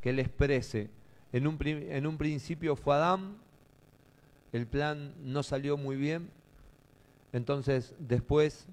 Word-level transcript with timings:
que 0.00 0.12
le 0.12 0.22
exprese. 0.22 0.90
En 1.32 1.46
un, 1.46 1.58
en 1.62 2.06
un 2.06 2.18
principio 2.18 2.76
fue 2.76 2.94
Adán, 2.94 3.36
el 4.52 4.66
plan 4.66 5.14
no 5.22 5.42
salió 5.42 5.76
muy 5.76 5.96
bien, 5.96 6.28
entonces 7.32 7.94
después 7.98 8.66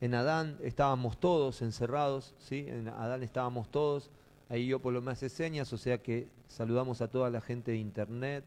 en 0.00 0.14
Adán 0.14 0.58
estábamos 0.62 1.18
todos 1.18 1.62
encerrados, 1.62 2.34
¿sí? 2.38 2.66
En 2.68 2.88
Adán 2.88 3.22
estábamos 3.22 3.68
todos, 3.68 4.10
ahí 4.48 4.66
yo 4.66 4.78
por 4.78 4.92
lo 4.92 5.10
hace 5.10 5.28
señas, 5.28 5.72
o 5.72 5.78
sea 5.78 5.98
que 5.98 6.28
saludamos 6.46 7.00
a 7.00 7.08
toda 7.08 7.30
la 7.30 7.40
gente 7.40 7.72
de 7.72 7.78
internet, 7.78 8.44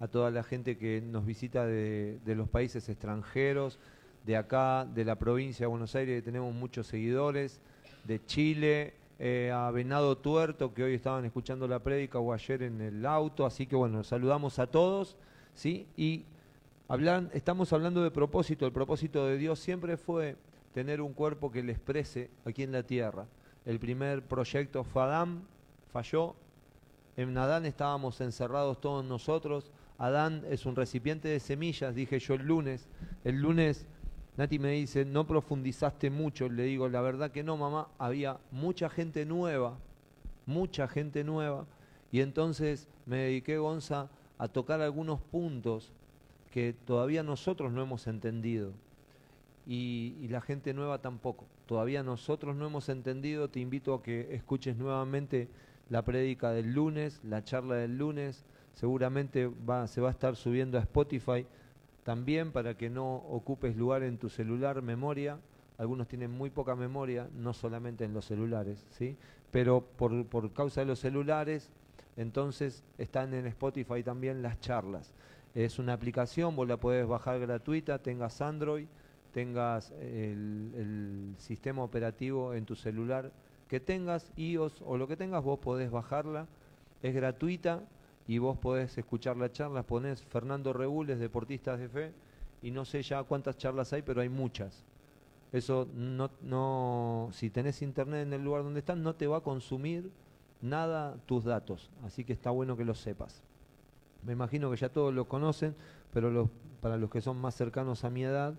a 0.00 0.08
toda 0.08 0.30
la 0.30 0.42
gente 0.42 0.78
que 0.78 1.02
nos 1.02 1.26
visita 1.26 1.66
de, 1.66 2.18
de 2.24 2.34
los 2.34 2.48
países 2.48 2.88
extranjeros, 2.88 3.78
de 4.24 4.36
acá, 4.36 4.86
de 4.86 5.04
la 5.04 5.16
provincia 5.16 5.64
de 5.64 5.68
Buenos 5.68 5.94
Aires, 5.94 6.18
que 6.18 6.22
tenemos 6.22 6.54
muchos 6.54 6.86
seguidores, 6.86 7.60
de 8.04 8.24
Chile, 8.24 8.94
eh, 9.18 9.50
a 9.52 9.70
Venado 9.72 10.16
Tuerto, 10.16 10.72
que 10.72 10.84
hoy 10.84 10.94
estaban 10.94 11.24
escuchando 11.24 11.66
la 11.66 11.80
prédica 11.80 12.18
o 12.18 12.32
ayer 12.32 12.62
en 12.62 12.80
el 12.80 13.04
auto, 13.04 13.44
así 13.44 13.66
que 13.66 13.74
bueno, 13.74 14.04
saludamos 14.04 14.58
a 14.58 14.68
todos, 14.68 15.16
¿sí? 15.54 15.88
Y 15.96 16.24
hablan, 16.86 17.30
estamos 17.32 17.72
hablando 17.72 18.02
de 18.04 18.12
propósito, 18.12 18.64
el 18.64 18.72
propósito 18.72 19.26
de 19.26 19.36
Dios 19.36 19.58
siempre 19.58 19.96
fue 19.96 20.36
tener 20.72 21.00
un 21.00 21.12
cuerpo 21.14 21.50
que 21.50 21.62
le 21.62 21.72
exprese 21.72 22.30
aquí 22.44 22.62
en 22.62 22.70
la 22.70 22.84
tierra. 22.84 23.26
El 23.64 23.80
primer 23.80 24.22
proyecto 24.22 24.86
Adán, 24.94 25.42
falló, 25.92 26.36
en 27.16 27.36
Adán 27.36 27.66
estábamos 27.66 28.20
encerrados 28.20 28.80
todos 28.80 29.04
nosotros, 29.04 29.72
Adán 29.98 30.44
es 30.48 30.64
un 30.64 30.76
recipiente 30.76 31.26
de 31.26 31.40
semillas, 31.40 31.96
dije 31.96 32.20
yo 32.20 32.34
el 32.34 32.46
lunes, 32.46 32.88
el 33.24 33.40
lunes 33.40 33.84
Nati 34.38 34.60
me 34.60 34.70
dice, 34.70 35.04
no 35.04 35.26
profundizaste 35.26 36.10
mucho. 36.10 36.48
Le 36.48 36.62
digo, 36.62 36.88
la 36.88 37.00
verdad 37.00 37.32
que 37.32 37.42
no, 37.42 37.56
mamá. 37.56 37.88
Había 37.98 38.38
mucha 38.52 38.88
gente 38.88 39.26
nueva, 39.26 39.76
mucha 40.46 40.86
gente 40.86 41.24
nueva. 41.24 41.66
Y 42.12 42.20
entonces 42.20 42.88
me 43.04 43.16
dediqué, 43.16 43.58
Gonza, 43.58 44.08
a 44.38 44.46
tocar 44.46 44.80
algunos 44.80 45.20
puntos 45.20 45.92
que 46.52 46.72
todavía 46.72 47.24
nosotros 47.24 47.72
no 47.72 47.82
hemos 47.82 48.06
entendido. 48.06 48.70
Y, 49.66 50.28
la 50.28 50.40
gente 50.40 50.72
nueva 50.72 50.98
tampoco. 50.98 51.46
Todavía 51.66 52.04
nosotros 52.04 52.54
no 52.54 52.64
hemos 52.64 52.88
entendido. 52.88 53.50
Te 53.50 53.58
invito 53.58 53.92
a 53.92 54.04
que 54.04 54.32
escuches 54.36 54.76
nuevamente 54.76 55.48
la 55.90 56.04
prédica 56.04 56.52
del 56.52 56.74
lunes, 56.74 57.20
la 57.24 57.42
charla 57.42 57.74
del 57.74 57.98
lunes. 57.98 58.44
Seguramente 58.74 59.48
va, 59.68 59.88
se 59.88 60.00
va 60.00 60.08
a 60.08 60.12
estar 60.12 60.36
subiendo 60.36 60.78
a 60.78 60.82
Spotify 60.82 61.44
también 62.04 62.52
para 62.52 62.76
que 62.76 62.90
no 62.90 63.16
ocupes 63.16 63.76
lugar 63.76 64.02
en 64.02 64.18
tu 64.18 64.28
celular, 64.28 64.82
memoria. 64.82 65.38
Algunos 65.76 66.08
tienen 66.08 66.30
muy 66.30 66.50
poca 66.50 66.74
memoria, 66.74 67.28
no 67.36 67.52
solamente 67.52 68.04
en 68.04 68.12
los 68.12 68.24
celulares, 68.24 68.84
¿sí? 68.90 69.16
Pero 69.50 69.82
por, 69.96 70.26
por 70.26 70.52
causa 70.52 70.80
de 70.80 70.86
los 70.86 70.98
celulares, 70.98 71.70
entonces 72.16 72.82
están 72.98 73.32
en 73.34 73.46
Spotify 73.46 74.02
también 74.02 74.42
las 74.42 74.60
charlas. 74.60 75.14
Es 75.54 75.78
una 75.78 75.92
aplicación, 75.92 76.56
vos 76.56 76.68
la 76.68 76.76
podés 76.76 77.06
bajar 77.06 77.38
gratuita, 77.38 77.98
tengas 77.98 78.40
Android, 78.40 78.86
tengas 79.32 79.92
el, 80.00 80.72
el, 80.76 81.34
sistema 81.38 81.82
operativo 81.82 82.54
en 82.54 82.64
tu 82.64 82.74
celular 82.74 83.32
que 83.68 83.80
tengas, 83.80 84.32
iOS 84.36 84.82
o 84.84 84.96
lo 84.96 85.06
que 85.06 85.16
tengas, 85.16 85.44
vos 85.44 85.58
podés 85.58 85.90
bajarla. 85.90 86.46
Es 87.02 87.14
gratuita, 87.14 87.82
y 88.28 88.36
vos 88.36 88.58
podés 88.58 88.96
escuchar 88.98 89.38
la 89.38 89.50
charla, 89.50 89.82
ponés 89.82 90.22
Fernando 90.22 90.74
Regules, 90.74 91.18
deportistas 91.18 91.80
de 91.80 91.88
fe, 91.88 92.12
y 92.60 92.70
no 92.70 92.84
sé 92.84 93.02
ya 93.02 93.22
cuántas 93.22 93.56
charlas 93.56 93.92
hay, 93.94 94.02
pero 94.02 94.20
hay 94.20 94.28
muchas. 94.28 94.84
Eso 95.50 95.88
no, 95.94 96.30
no, 96.42 97.30
si 97.32 97.48
tenés 97.48 97.80
internet 97.80 98.26
en 98.26 98.34
el 98.34 98.44
lugar 98.44 98.64
donde 98.64 98.80
estás, 98.80 98.98
no 98.98 99.14
te 99.14 99.26
va 99.26 99.38
a 99.38 99.40
consumir 99.40 100.12
nada 100.60 101.16
tus 101.24 101.44
datos, 101.44 101.90
así 102.04 102.22
que 102.22 102.34
está 102.34 102.50
bueno 102.50 102.76
que 102.76 102.84
lo 102.84 102.94
sepas. 102.94 103.42
Me 104.22 104.34
imagino 104.34 104.70
que 104.70 104.76
ya 104.76 104.90
todos 104.90 105.14
lo 105.14 105.26
conocen, 105.26 105.74
pero 106.12 106.30
los, 106.30 106.50
para 106.82 106.98
los 106.98 107.08
que 107.08 107.22
son 107.22 107.38
más 107.38 107.54
cercanos 107.54 108.04
a 108.04 108.10
mi 108.10 108.24
edad, 108.24 108.52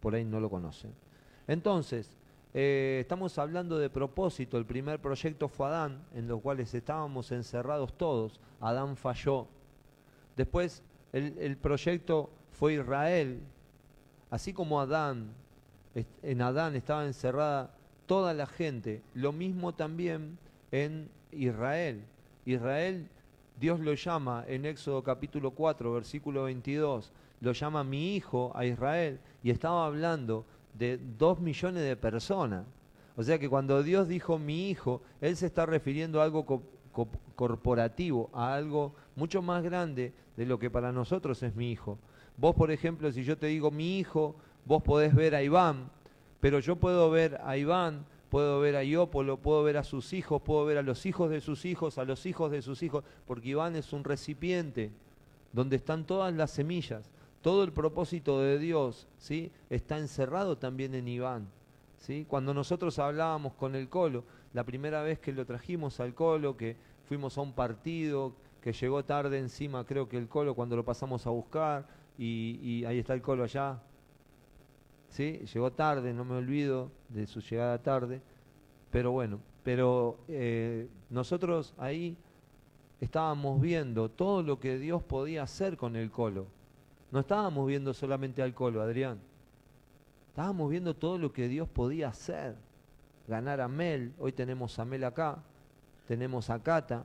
por 0.00 0.16
ahí 0.16 0.24
no 0.24 0.40
lo 0.40 0.50
conocen. 0.50 0.92
Entonces, 1.46 2.18
eh, 2.54 2.98
estamos 3.00 3.36
hablando 3.38 3.78
de 3.78 3.90
propósito. 3.90 4.56
El 4.56 4.64
primer 4.64 5.00
proyecto 5.00 5.48
fue 5.48 5.66
Adán, 5.66 6.04
en 6.14 6.28
los 6.28 6.40
cuales 6.40 6.72
estábamos 6.72 7.32
encerrados 7.32 7.92
todos. 7.98 8.40
Adán 8.60 8.96
falló. 8.96 9.48
Después 10.36 10.82
el, 11.12 11.36
el 11.38 11.56
proyecto 11.56 12.30
fue 12.52 12.74
Israel. 12.74 13.40
Así 14.30 14.52
como 14.52 14.80
Adán, 14.80 15.32
en 16.22 16.42
Adán 16.42 16.74
estaba 16.74 17.04
encerrada 17.04 17.74
toda 18.06 18.34
la 18.34 18.46
gente, 18.46 19.02
lo 19.14 19.32
mismo 19.32 19.74
también 19.74 20.38
en 20.72 21.08
Israel. 21.30 22.04
Israel, 22.44 23.08
Dios 23.58 23.80
lo 23.80 23.94
llama 23.94 24.44
en 24.46 24.66
Éxodo 24.66 25.02
capítulo 25.02 25.52
4, 25.52 25.92
versículo 25.92 26.44
22, 26.44 27.12
lo 27.40 27.52
llama 27.52 27.84
mi 27.84 28.16
hijo 28.16 28.52
a 28.54 28.64
Israel 28.64 29.20
y 29.42 29.50
estaba 29.50 29.86
hablando 29.86 30.44
de 30.74 30.98
dos 30.98 31.40
millones 31.40 31.84
de 31.84 31.96
personas. 31.96 32.66
O 33.16 33.22
sea 33.22 33.38
que 33.38 33.48
cuando 33.48 33.82
Dios 33.82 34.08
dijo 34.08 34.38
mi 34.38 34.70
hijo, 34.70 35.00
Él 35.20 35.36
se 35.36 35.46
está 35.46 35.66
refiriendo 35.66 36.20
a 36.20 36.24
algo 36.24 36.44
co 36.44 36.62
co 36.92 37.08
corporativo, 37.34 38.30
a 38.32 38.54
algo 38.54 38.94
mucho 39.16 39.42
más 39.42 39.62
grande 39.62 40.12
de 40.36 40.46
lo 40.46 40.58
que 40.58 40.70
para 40.70 40.92
nosotros 40.92 41.42
es 41.42 41.54
mi 41.54 41.72
hijo. 41.72 41.98
Vos, 42.36 42.54
por 42.54 42.70
ejemplo, 42.70 43.10
si 43.12 43.24
yo 43.24 43.36
te 43.36 43.46
digo 43.46 43.70
mi 43.70 43.98
hijo, 43.98 44.36
vos 44.64 44.82
podés 44.82 45.14
ver 45.14 45.34
a 45.34 45.42
Iván, 45.42 45.90
pero 46.40 46.60
yo 46.60 46.76
puedo 46.76 47.10
ver 47.10 47.40
a 47.44 47.56
Iván, 47.56 48.06
puedo 48.30 48.60
ver 48.60 48.76
a 48.76 48.84
Iópolo, 48.84 49.36
puedo 49.36 49.62
ver 49.62 49.76
a 49.76 49.84
sus 49.84 50.12
hijos, 50.12 50.42
puedo 50.42 50.64
ver 50.64 50.78
a 50.78 50.82
los 50.82 51.06
hijos 51.06 51.30
de 51.30 51.40
sus 51.40 51.64
hijos, 51.64 51.98
a 51.98 52.04
los 52.04 52.26
hijos 52.26 52.50
de 52.50 52.62
sus 52.62 52.82
hijos, 52.82 53.04
porque 53.26 53.50
Iván 53.50 53.76
es 53.76 53.92
un 53.92 54.04
recipiente 54.04 54.90
donde 55.52 55.76
están 55.76 56.04
todas 56.04 56.34
las 56.34 56.50
semillas 56.50 57.10
todo 57.44 57.62
el 57.62 57.72
propósito 57.72 58.40
de 58.40 58.58
Dios 58.58 59.06
¿sí? 59.18 59.52
está 59.68 59.98
encerrado 59.98 60.56
también 60.56 60.94
en 60.94 61.06
Iván. 61.06 61.46
¿sí? 61.98 62.24
Cuando 62.26 62.54
nosotros 62.54 62.98
hablábamos 62.98 63.52
con 63.52 63.74
el 63.74 63.90
Colo, 63.90 64.24
la 64.54 64.64
primera 64.64 65.02
vez 65.02 65.18
que 65.18 65.30
lo 65.30 65.44
trajimos 65.44 66.00
al 66.00 66.14
Colo, 66.14 66.56
que 66.56 66.78
fuimos 67.06 67.36
a 67.36 67.42
un 67.42 67.52
partido, 67.52 68.32
que 68.62 68.72
llegó 68.72 69.04
tarde 69.04 69.38
encima, 69.38 69.84
creo 69.84 70.08
que 70.08 70.16
el 70.16 70.26
Colo, 70.26 70.54
cuando 70.54 70.74
lo 70.74 70.86
pasamos 70.86 71.26
a 71.26 71.30
buscar, 71.30 71.86
y, 72.16 72.82
ahí 72.86 72.98
está 72.98 73.12
el 73.12 73.20
Colo 73.20 73.44
allá, 73.44 73.78
¿sí? 75.10 75.42
llegó 75.52 75.70
tarde, 75.70 76.14
no 76.14 76.24
me 76.24 76.36
olvido 76.36 76.90
de 77.10 77.26
su 77.26 77.42
llegada 77.42 77.76
tarde, 77.76 78.22
pero 78.90 79.12
bueno, 79.12 79.38
pero 79.62 80.16
eh, 80.28 80.88
nosotros 81.10 81.74
ahí 81.76 82.16
estábamos 83.02 83.60
viendo 83.60 84.08
todo 84.08 84.42
lo 84.42 84.58
que 84.58 84.78
Dios 84.78 85.02
podía 85.02 85.42
hacer 85.42 85.76
con 85.76 85.94
el 85.94 86.10
Colo. 86.10 86.46
No 87.14 87.20
estábamos 87.20 87.68
viendo 87.68 87.94
solamente 87.94 88.42
al 88.42 88.54
Colo, 88.54 88.82
Adrián. 88.82 89.20
Estábamos 90.30 90.68
viendo 90.68 90.96
todo 90.96 91.16
lo 91.16 91.32
que 91.32 91.46
Dios 91.46 91.68
podía 91.68 92.08
hacer. 92.08 92.56
Ganar 93.28 93.60
a 93.60 93.68
Mel, 93.68 94.12
hoy 94.18 94.32
tenemos 94.32 94.80
a 94.80 94.84
Mel 94.84 95.04
acá, 95.04 95.38
tenemos 96.08 96.50
a 96.50 96.60
Cata, 96.60 97.04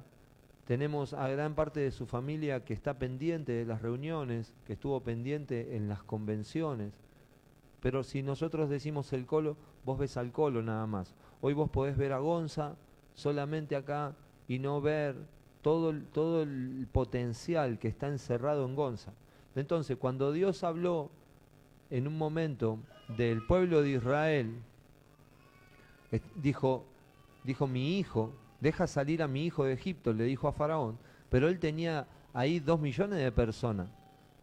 tenemos 0.66 1.14
a 1.14 1.28
gran 1.28 1.54
parte 1.54 1.82
de 1.82 1.92
su 1.92 2.08
familia 2.08 2.66
que 2.66 2.74
está 2.74 2.98
pendiente 2.98 3.52
de 3.52 3.66
las 3.66 3.84
reuniones, 3.84 4.52
que 4.66 4.74
estuvo 4.74 5.00
pendiente 5.00 5.76
en 5.76 5.88
las 5.88 6.02
convenciones. 6.02 6.92
Pero 7.80 8.02
si 8.04 8.24
nosotros 8.24 8.68
decimos 8.68 9.14
el 9.14 9.28
Colo, 9.28 9.58
vos 9.86 10.00
ves 10.00 10.18
al 10.18 10.32
Colo 10.32 10.64
nada 10.64 10.88
más. 10.88 11.14
Hoy 11.40 11.54
vos 11.54 11.70
podés 11.70 11.96
ver 11.96 12.14
a 12.14 12.18
Gonza 12.18 12.76
solamente 13.14 13.76
acá 13.76 14.16
y 14.48 14.58
no 14.58 14.82
ver 14.82 15.16
todo, 15.62 15.94
todo 16.12 16.42
el 16.42 16.88
potencial 16.92 17.78
que 17.78 17.90
está 17.90 18.08
encerrado 18.08 18.66
en 18.66 18.74
Gonza. 18.74 19.14
Entonces, 19.56 19.98
cuando 19.98 20.32
Dios 20.32 20.64
habló 20.64 21.10
en 21.90 22.08
un 22.08 22.18
momento 22.18 22.80
del 23.18 23.46
pueblo 23.46 23.82
de 23.82 23.92
Israel, 23.92 24.56
dijo, 26.36 26.86
dijo 27.44 27.68
mi 27.68 27.98
hijo, 27.98 28.32
deja 28.60 28.88
salir 28.88 29.24
a 29.24 29.28
mi 29.28 29.46
hijo 29.46 29.64
de 29.64 29.74
Egipto, 29.74 30.14
le 30.14 30.26
dijo 30.26 30.48
a 30.48 30.54
Faraón, 30.54 30.98
pero 31.30 31.48
él 31.48 31.60
tenía 31.60 32.08
ahí 32.34 32.60
dos 32.60 32.80
millones 32.80 33.20
de 33.20 33.32
personas. 33.32 33.90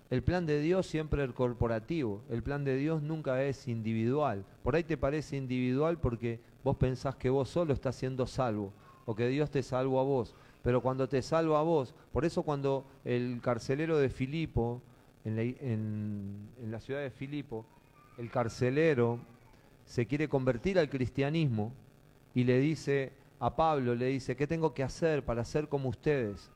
El 0.08 0.22
plan 0.22 0.46
de 0.46 0.60
Dios 0.60 0.86
siempre 0.86 1.24
es 1.24 1.32
corporativo, 1.32 2.22
el 2.30 2.42
plan 2.42 2.62
de 2.64 2.76
Dios 2.76 3.02
nunca 3.02 3.42
es 3.42 3.66
individual. 3.66 4.44
Por 4.62 4.76
ahí 4.76 4.84
te 4.84 4.96
parece 4.96 5.36
individual 5.36 5.98
porque 5.98 6.38
vos 6.62 6.76
pensás 6.76 7.16
que 7.16 7.28
vos 7.28 7.48
solo 7.48 7.72
estás 7.72 7.96
siendo 7.96 8.26
salvo 8.26 8.72
o 9.04 9.16
que 9.16 9.26
Dios 9.26 9.50
te 9.50 9.64
salvó 9.64 9.98
a 9.98 10.04
vos. 10.04 10.34
Pero 10.62 10.80
cuando 10.80 11.08
te 11.08 11.22
salva 11.22 11.58
a 11.58 11.62
vos, 11.62 11.92
por 12.12 12.24
eso 12.24 12.44
cuando 12.44 12.84
el 13.04 13.40
carcelero 13.42 13.98
de 13.98 14.08
Filipo 14.08 14.80
en 15.26 16.70
la, 16.70 16.80
ciudad 16.80 17.00
de 17.00 17.10
Filipo, 17.10 17.66
el 18.16 18.30
carcelero 18.30 19.18
se 19.84 20.06
quiere 20.06 20.28
convertir 20.28 20.78
al 20.78 20.88
cristianismo 20.88 21.72
y 22.34 22.44
le 22.44 22.60
dice 22.60 23.12
a 23.40 23.54
Pablo, 23.54 23.94
le 23.94 24.06
dice, 24.06 24.36
¿qué 24.36 24.46
tengo 24.46 24.72
que 24.72 24.82
hacer 24.82 25.24
para 25.24 25.44
ser 25.44 25.68
como 25.68 25.88
ustedes? 25.88 26.50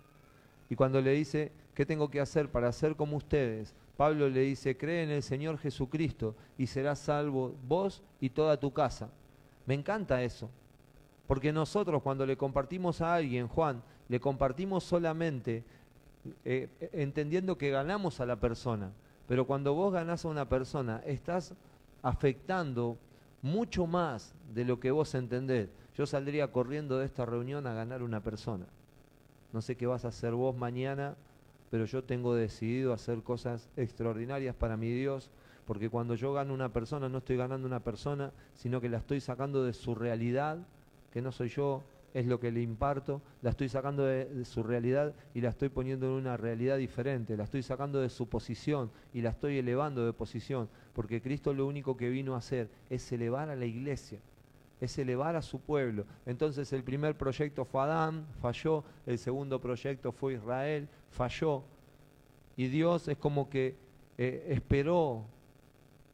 Y 0.68 0.76
cuando 0.76 1.00
le 1.00 1.12
dice, 1.12 1.50
¿qué 1.74 1.84
tengo 1.84 2.10
que 2.10 2.20
hacer 2.20 2.48
para 2.48 2.70
ser 2.72 2.94
como 2.94 3.16
ustedes? 3.16 3.74
Pablo 3.96 4.28
le 4.28 4.40
dice, 4.40 4.76
cree 4.76 5.02
en 5.02 5.10
el 5.10 5.22
Señor 5.22 5.58
Jesucristo 5.58 6.36
y 6.56 6.66
serás 6.66 7.00
salvo 7.00 7.54
vos 7.66 8.02
y 8.20 8.30
toda 8.30 8.58
tu 8.58 8.72
casa. 8.72 9.10
Me 9.66 9.74
encanta 9.74 10.22
eso, 10.22 10.48
Porque 11.26 11.52
nosotros 11.52 12.02
cuando 12.02 12.24
le 12.26 12.36
compartimos 12.36 13.00
a 13.00 13.14
alguien, 13.14 13.46
Juan, 13.46 13.82
le 14.08 14.18
compartimos 14.18 14.82
solamente 14.82 15.64
eh, 16.44 16.68
entendiendo 16.92 17.56
que 17.56 17.70
ganamos 17.70 18.20
a 18.20 18.26
la 18.26 18.36
persona. 18.36 18.90
Pero 19.26 19.46
cuando 19.46 19.74
vos 19.74 19.92
ganás 19.92 20.24
a 20.24 20.28
una 20.28 20.48
persona, 20.48 21.02
estás 21.06 21.54
afectando 22.02 22.98
mucho 23.42 23.86
más 23.86 24.34
de 24.54 24.64
lo 24.64 24.80
que 24.80 24.90
vos 24.90 25.14
entendés. 25.14 25.68
Yo 25.96 26.06
saldría 26.06 26.50
corriendo 26.50 26.98
de 26.98 27.06
esta 27.06 27.26
reunión 27.26 27.66
a 27.66 27.74
ganar 27.74 28.02
una 28.02 28.22
persona. 28.22 28.66
No 29.52 29.60
sé 29.60 29.76
qué 29.76 29.86
vas 29.86 30.04
a 30.04 30.08
hacer 30.08 30.32
vos 30.32 30.56
mañana, 30.56 31.16
pero 31.70 31.84
yo 31.84 32.04
tengo 32.04 32.34
decidido 32.34 32.92
hacer 32.92 33.22
cosas 33.22 33.68
extraordinarias 33.76 34.54
para 34.54 34.76
mi 34.76 34.90
Dios, 34.90 35.30
porque 35.66 35.88
cuando 35.88 36.14
yo 36.14 36.32
gano 36.32 36.52
una 36.52 36.72
persona, 36.72 37.08
no 37.08 37.18
estoy 37.18 37.36
ganando 37.36 37.66
una 37.66 37.80
persona, 37.80 38.32
sino 38.54 38.80
que 38.80 38.88
la 38.88 38.98
estoy 38.98 39.20
sacando 39.20 39.64
de 39.64 39.72
su 39.72 39.94
realidad, 39.94 40.58
que 41.12 41.22
no 41.22 41.32
soy 41.32 41.48
yo, 41.48 41.82
es 42.14 42.26
lo 42.26 42.40
que 42.40 42.50
le 42.50 42.62
imparto, 42.62 43.22
la 43.42 43.50
estoy 43.50 43.68
sacando 43.68 44.04
de, 44.04 44.44
su 44.44 44.62
realidad 44.62 45.14
y 45.34 45.40
la 45.40 45.50
estoy 45.50 45.68
poniendo 45.68 46.06
en 46.06 46.12
una 46.12 46.36
realidad 46.36 46.76
diferente, 46.76 47.36
la 47.36 47.44
estoy 47.44 47.62
sacando 47.62 48.00
de 48.00 48.10
su 48.10 48.28
posición 48.28 48.90
y 49.12 49.20
la 49.20 49.30
estoy 49.30 49.58
elevando 49.58 50.04
de 50.04 50.12
posición, 50.12 50.68
porque 50.92 51.22
Cristo 51.22 51.54
lo 51.54 51.66
único 51.66 51.96
que 51.96 52.08
vino 52.08 52.34
a 52.34 52.38
hacer 52.38 52.68
es 52.88 53.10
elevar 53.12 53.48
a 53.50 53.56
la 53.56 53.64
iglesia, 53.64 54.20
es 54.80 54.98
elevar 54.98 55.36
a 55.36 55.42
su 55.42 55.60
pueblo. 55.60 56.04
Entonces 56.26 56.72
el 56.72 56.82
primer 56.82 57.16
proyecto 57.16 57.64
fue 57.64 57.82
Adán, 57.82 58.26
falló, 58.40 58.84
el 59.06 59.18
segundo 59.18 59.60
proyecto 59.60 60.10
fue 60.12 60.34
Israel, 60.34 60.88
falló, 61.10 61.62
y 62.56 62.68
Dios 62.68 63.08
es 63.08 63.16
como 63.16 63.48
que 63.48 63.76
eh, 64.18 64.46
esperó, 64.50 65.24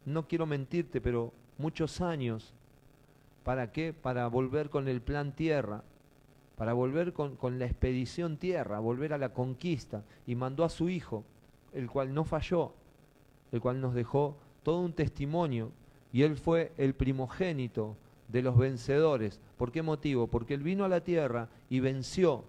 no 0.05 0.29
quiero 0.29 0.47
mentirte, 0.47 1.01
pero 1.01 1.33
muchos 1.59 2.01
años 2.01 2.55
¿Para 3.47 3.71
qué? 3.71 3.93
Para 3.93 4.27
volver 4.27 4.71
con 4.71 4.89
el 4.89 5.01
plan 5.01 5.31
tierra, 5.31 5.85
para 6.57 6.73
volver 6.73 7.13
con, 7.13 7.61
la 7.61 7.65
expedición 7.65 8.39
tierra, 8.39 8.81
volver 8.81 9.13
a 9.13 9.19
la 9.19 9.33
conquista. 9.33 10.03
Y 10.27 10.35
mandó 10.35 10.65
a 10.65 10.69
su 10.69 10.89
hijo, 10.89 11.23
el 11.73 11.89
cual 11.89 12.13
no 12.13 12.25
falló, 12.25 12.73
el 13.53 13.61
cual 13.61 13.81
nos 13.81 13.95
dejó 13.95 14.37
todo 14.65 14.81
un 14.81 14.95
testimonio. 14.95 15.71
Y 16.13 16.25
él 16.25 16.37
fue 16.37 16.73
el 16.77 16.95
primogénito 16.95 17.97
de 18.27 18.43
los 18.43 18.59
vencedores. 18.59 19.41
¿Por 19.57 19.71
qué 19.71 19.81
motivo? 19.81 20.27
Porque 20.27 20.55
él 20.55 20.65
vino 20.65 20.85
a 20.85 20.89
la 20.89 21.05
tierra 21.05 21.49
y 21.71 21.79
venció 21.79 22.43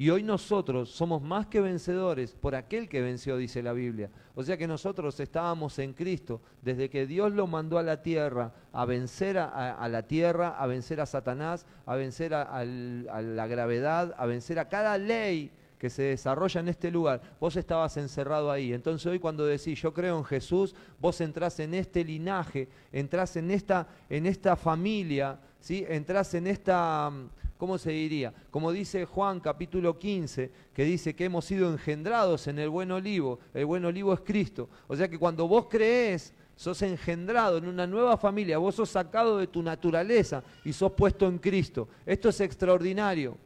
y 0.00 0.08
hoy 0.08 0.22
nosotros 0.22 0.88
somos 0.88 1.20
más 1.20 1.46
que 1.48 1.60
vencedores 1.60 2.32
por 2.32 2.54
aquel 2.54 2.88
que 2.88 3.02
venció, 3.02 3.36
dice 3.36 3.62
la 3.62 3.74
Biblia. 3.74 4.08
O 4.34 4.42
sea 4.42 4.56
que 4.56 4.66
nosotros 4.66 5.20
estábamos 5.20 5.78
en 5.78 5.92
Cristo 5.92 6.40
desde 6.62 6.88
que 6.88 7.06
Dios 7.06 7.32
lo 7.32 7.46
mandó 7.46 7.76
a 7.76 7.82
la 7.82 8.00
tierra 8.00 8.54
a 8.72 8.86
vencer 8.86 9.36
a, 9.36 9.86
la 9.90 10.02
tierra, 10.04 10.56
a 10.58 10.66
vencer 10.66 11.02
a 11.02 11.04
Satanás, 11.04 11.66
a 11.84 11.96
vencer 11.96 12.32
a, 12.32 12.64
la 12.64 13.46
gravedad, 13.46 14.14
a 14.16 14.24
vencer 14.24 14.58
a 14.58 14.70
cada 14.70 14.96
ley 14.96 15.50
que 15.78 15.90
se 15.90 16.04
desarrolla 16.04 16.62
en 16.62 16.68
este 16.68 16.90
lugar, 16.90 17.20
vos 17.38 17.56
estabas 17.56 17.94
encerrado 17.98 18.50
ahí. 18.50 18.72
Entonces 18.72 19.04
hoy 19.04 19.18
cuando 19.18 19.44
decís 19.44 19.82
yo 19.82 19.92
creo 19.92 20.16
en 20.16 20.24
Jesús, 20.24 20.74
vos 20.98 21.20
entrás 21.20 21.60
en 21.60 21.74
este 21.74 22.02
linaje, 22.04 22.70
entrás 22.90 23.36
en 23.36 23.50
esta, 23.50 23.86
en 24.08 24.24
esta 24.24 24.56
familia, 24.56 25.38
¿sí? 25.60 25.84
entrás 25.86 26.32
en 26.32 26.46
esta 26.46 27.12
¿cómo 27.60 27.76
se 27.76 27.90
diría? 27.90 28.32
Como 28.50 28.72
dice 28.72 29.04
Juan 29.04 29.38
capítulo 29.38 29.98
15, 29.98 30.50
que 30.72 30.82
dice 30.82 31.14
que 31.14 31.26
hemos 31.26 31.44
sido 31.44 31.70
engendrados 31.70 32.46
en 32.46 32.58
el 32.58 32.70
buen 32.70 32.90
olivo, 32.90 33.38
el 33.52 33.66
buen 33.66 33.84
olivo 33.84 34.14
es 34.14 34.20
Cristo. 34.20 34.70
O 34.88 34.96
sea 34.96 35.08
que 35.08 35.18
cuando 35.18 35.46
vos 35.46 35.66
crees, 35.68 36.32
sos 36.56 36.80
engendrado 36.80 37.58
en 37.58 37.68
una 37.68 37.86
nueva 37.86 38.16
familia, 38.16 38.56
vos 38.56 38.76
sos 38.76 38.88
sacado 38.88 39.36
de 39.36 39.46
tu 39.46 39.62
naturaleza 39.62 40.42
y 40.64 40.72
sos 40.72 40.92
puesto 40.92 41.28
en 41.28 41.38
Cristo. 41.38 41.86
Esto 42.06 42.30
es 42.30 42.40
extraordinario. 42.40 43.36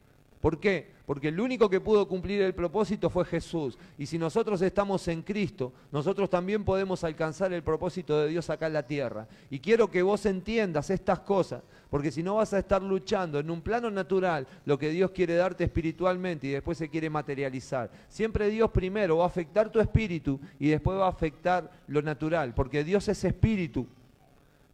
¿Por 0.40 0.60
qué? 0.60 0.94
Porque 1.06 1.28
el 1.28 1.38
único 1.38 1.68
que 1.68 1.80
pudo 1.80 2.08
cumplir 2.08 2.40
el 2.40 2.54
propósito 2.54 3.10
fue 3.10 3.26
Jesús. 3.26 3.78
Y 3.98 4.06
si 4.06 4.18
nosotros 4.18 4.62
estamos 4.62 5.06
en 5.08 5.20
Cristo, 5.22 5.72
nosotros 5.92 6.30
también 6.30 6.64
podemos 6.64 7.04
alcanzar 7.04 7.52
el 7.52 7.62
propósito 7.62 8.20
de 8.20 8.28
Dios 8.28 8.48
acá 8.48 8.68
en 8.68 8.72
la 8.72 8.86
tierra. 8.86 9.28
Y 9.50 9.58
quiero 9.58 9.90
que 9.90 10.02
vos 10.02 10.24
entiendas 10.24 10.88
estas 10.88 11.20
cosas, 11.20 11.62
porque 11.90 12.10
si 12.10 12.22
no 12.22 12.36
vas 12.36 12.54
a 12.54 12.58
estar 12.58 12.82
luchando 12.82 13.38
en 13.38 13.50
un 13.50 13.60
plano 13.60 13.90
natural 13.90 14.46
lo 14.64 14.78
que 14.78 14.88
Dios 14.88 15.10
quiere 15.10 15.34
darte 15.34 15.64
espiritualmente 15.64 16.46
y 16.46 16.50
después 16.50 16.78
se 16.78 16.88
quiere 16.88 17.10
materializar. 17.10 17.90
Siempre 18.08 18.48
Dios 18.48 18.70
primero 18.70 19.18
va 19.18 19.24
a 19.24 19.28
afectar 19.28 19.70
tu 19.70 19.80
espíritu 19.80 20.40
y 20.58 20.70
después 20.70 20.98
va 20.98 21.06
a 21.06 21.10
afectar 21.10 21.70
lo 21.86 22.00
natural, 22.00 22.54
porque 22.54 22.82
Dios 22.82 23.06
es 23.08 23.22
espíritu 23.24 23.86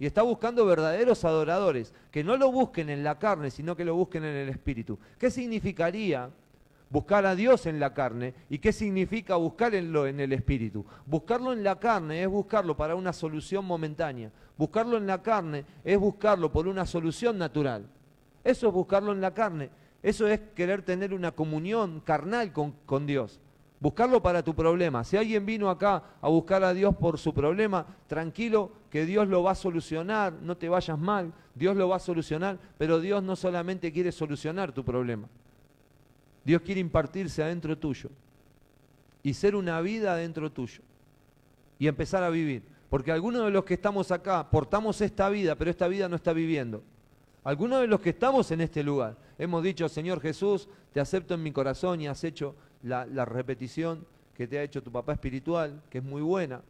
y 0.00 0.06
está 0.06 0.23
buscando 0.23 0.64
verdaderos 0.64 1.26
adoradores, 1.26 1.93
que 2.11 2.25
no 2.25 2.38
lo 2.38 2.50
busquen 2.50 2.88
en 2.88 3.05
la 3.05 3.19
carne, 3.19 3.50
sino 3.50 3.76
que 3.76 3.85
lo 3.85 3.94
busquen 3.94 4.25
en 4.25 4.35
el 4.35 4.49
espíritu. 4.49 4.99
¿Qué 5.19 5.31
significaría 5.31 6.31
buscar 6.88 7.26
a 7.26 7.37
Dios 7.37 7.67
en 7.67 7.79
la 7.79 7.93
carne 7.93 8.32
y 8.49 8.58
qué 8.58 8.73
significa 8.73 9.37
buscarlo 9.37 10.06
en 10.06 10.19
el 10.19 10.32
espíritu? 10.32 10.87
Buscarlo 11.05 11.52
en 11.52 11.62
la 11.62 11.79
carne 11.79 12.23
es 12.23 12.29
buscarlo 12.29 12.75
para 12.79 12.94
una 12.94 13.12
solución 13.12 13.67
momentánea. 13.67 14.32
Buscarlo 14.56 14.97
en 14.97 15.06
la 15.06 15.23
carne 15.23 15.67
es 15.85 15.99
buscarlo 15.99 16.50
por 16.50 16.67
una 16.67 16.87
solución 16.87 17.37
natural. 17.37 17.87
Eso 18.43 18.69
es 18.69 18.73
buscarlo 18.73 19.12
en 19.12 19.20
la 19.20 19.35
carne. 19.35 19.69
Eso 20.02 20.26
es 20.26 20.41
querer 20.56 20.81
tener 20.81 21.12
una 21.12 21.32
comunión 21.32 22.00
carnal 22.00 22.55
con, 22.55 22.73
con 22.87 23.06
Dios. 23.06 23.38
Buscarlo 23.81 24.23
para 24.23 24.43
tu 24.43 24.55
problema. 24.55 25.03
Si 25.05 25.17
alguien 25.17 25.47
vino 25.47 25.71
acá 25.71 26.05
a 26.21 26.29
buscar 26.29 26.62
a 26.62 26.75
Dios 26.75 26.94
por 26.94 27.19
su 27.19 27.32
problema, 27.32 27.87
tranquilo 28.06 28.71
que 28.91 29.06
Dios 29.06 29.27
lo 29.27 29.43
va 29.43 29.53
a 29.53 29.55
solucionar, 29.55 30.35
no 30.35 30.55
te 30.55 30.69
vayas 30.69 30.99
mal, 30.99 31.32
Dios 31.55 31.75
lo 31.75 31.88
va 31.88 31.97
a 31.97 32.00
solucionar, 32.00 32.59
pero 32.77 33.00
Dios 33.00 33.23
no 33.23 33.37
solamente 33.37 33.91
quiere 33.91 34.12
solucionar 34.12 34.73
tu 34.73 34.85
problema. 34.85 35.29
Dios 36.44 36.61
quiere 36.61 36.81
impartirse 36.81 37.43
adentro 37.43 37.77
tuyo 37.79 38.11
y 39.23 39.32
ser 39.32 39.56
una 39.56 39.81
vida 39.81 40.12
adentro 40.12 40.53
tuyo 40.53 40.83
y 41.79 41.87
empezar 41.87 42.23
a 42.23 42.29
vivir. 42.29 42.62
Porque 42.91 43.12
algunos 43.12 43.47
de 43.47 43.50
los 43.50 43.65
que 43.65 43.75
estamos 43.75 44.11
acá 44.11 44.50
portamos 44.50 45.00
esta 45.00 45.31
vida, 45.31 45.55
pero 45.55 45.71
esta 45.71 45.88
vida 45.88 46.06
no 46.06 46.17
está 46.17 46.35
viviendo. 46.35 46.83
Algunos 47.44 47.81
de 47.81 47.87
los 47.87 48.00
que 48.00 48.11
estamos 48.11 48.50
en 48.50 48.61
este 48.61 48.83
lugar 48.83 49.17
hemos 49.38 49.62
dicho, 49.62 49.88
Señor 49.88 50.21
Jesús, 50.21 50.69
te 50.93 51.00
acepto 51.00 51.33
en 51.33 51.43
mi 51.43 51.53
corazón 51.53 52.00
y 52.03 52.09
has 52.09 52.23
hecho 52.25 52.55
la, 52.82 53.25
repetición 53.25 54.06
que 54.35 54.47
te 54.47 54.59
ha 54.59 54.62
hecho 54.62 54.82
tu 54.82 54.91
papá 54.91 55.12
espiritual, 55.12 55.82
que 55.91 55.99
es 55.99 56.05
muy 56.05 56.23
buena. 56.23 56.62